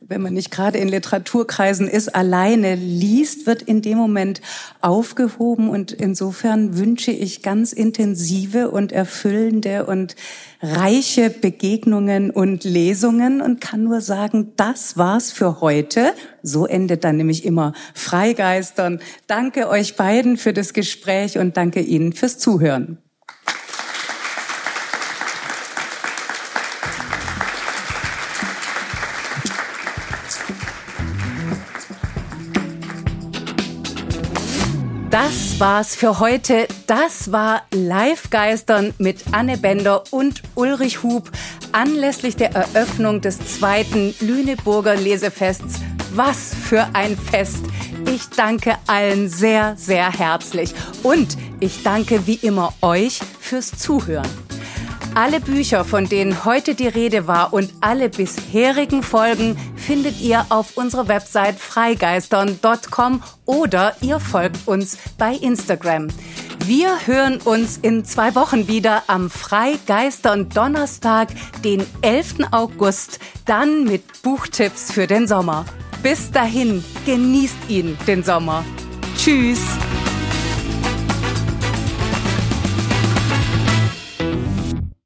wenn 0.10 0.22
man 0.22 0.34
nicht 0.34 0.49
gerade 0.49 0.80
in 0.80 0.89
Literaturkreisen 0.89 1.88
ist, 1.88 2.16
alleine 2.16 2.76
liest, 2.76 3.45
wird 3.45 3.62
in 3.62 3.82
dem 3.84 3.97
Moment 3.97 4.41
aufgehoben. 4.82 5.70
Und 5.70 5.91
insofern 5.91 6.78
wünsche 6.78 7.12
ich 7.12 7.43
ganz 7.43 7.74
intensive 7.74 8.72
und 8.72 8.91
erfüllende 8.91 9.86
und 9.86 10.16
reiche 10.62 11.30
Begegnungen 11.30 12.32
und 12.32 12.64
Lesungen 12.64 13.39
und 13.39 13.62
kann 13.62 13.84
nur 13.84 14.01
sagen, 14.01 14.53
das 14.57 14.97
war's 14.97 15.32
für 15.32 15.62
heute. 15.62 16.14
So 16.41 16.66
endet 16.66 17.03
dann 17.03 17.18
nämlich 17.18 17.45
immer 17.45 17.74
Freigeistern. 17.93 18.99
Danke 19.28 19.70
euch 19.70 19.95
beiden 19.95 20.38
für 20.38 20.53
das 20.53 20.74
Gespräch 20.74 21.38
und 21.38 21.55
danke 21.55 21.82
Ihnen 21.82 22.14
fürs 22.14 22.39
Zuhören. 22.39 22.97
Das 35.22 35.59
war's 35.59 35.97
für 35.97 36.22
heute. 36.22 36.65
Das 36.88 37.34
war 37.34 37.63
Live-Geistern 37.74 38.93
mit 38.99 39.17
Anne 39.34 39.57
Bender 39.57 40.05
und 40.11 40.41
Ulrich 40.55 41.03
Hub 41.03 41.30
anlässlich 41.74 42.38
der 42.38 42.55
Eröffnung 42.55 43.20
des 43.20 43.38
zweiten 43.57 44.15
Lüneburger 44.22 44.95
Lesefests. 44.95 45.82
Was 46.13 46.55
für 46.55 46.88
ein 46.93 47.17
Fest! 47.17 47.65
Ich 48.09 48.30
danke 48.30 48.78
allen 48.88 49.28
sehr, 49.28 49.76
sehr 49.76 50.09
herzlich. 50.09 50.74
Und 51.03 51.36
ich 51.59 51.84
danke 51.84 52.26
wie 52.26 52.36
immer 52.36 52.74
euch 52.82 53.20
fürs 53.41 53.72
Zuhören. 53.78 54.49
Alle 55.20 55.41
Bücher, 55.41 55.84
von 55.84 56.05
denen 56.05 56.45
heute 56.45 56.76
die 56.76 56.88
Rede 56.88 57.28
war 57.28 57.51
und 57.51 57.74
alle 57.82 58.07
bisherigen 58.07 59.03
Folgen 59.03 59.57
findet 59.76 60.22
ihr 60.22 60.45
auf 60.47 60.78
unserer 60.78 61.09
Website 61.09 61.59
freigeistern.com 61.59 63.22
oder 63.45 63.97
ihr 63.99 64.22
folgt 64.22 64.65
uns 64.65 64.97
bei 65.17 65.34
Instagram. 65.34 66.07
Wir 66.63 67.05
hören 67.05 67.41
uns 67.41 67.76
in 67.82 68.05
zwei 68.05 68.34
Wochen 68.34 68.70
wieder 68.70 69.03
am 69.07 69.30
Freigeistern 69.30 70.47
Donnerstag, 70.47 71.28
den 71.65 71.86
11. 72.01 72.36
August, 72.51 73.20
dann 73.43 73.84
mit 73.84 74.22
Buchtipps 74.22 74.89
für 74.89 75.05
den 75.05 75.28
Sommer. 75.28 75.65
Bis 76.01 76.32
dahin, 76.32 76.82
genießt 77.05 77.57
ihn, 77.67 77.97
den 78.07 78.24
Sommer. 78.24 78.63
Tschüss! 79.17 79.59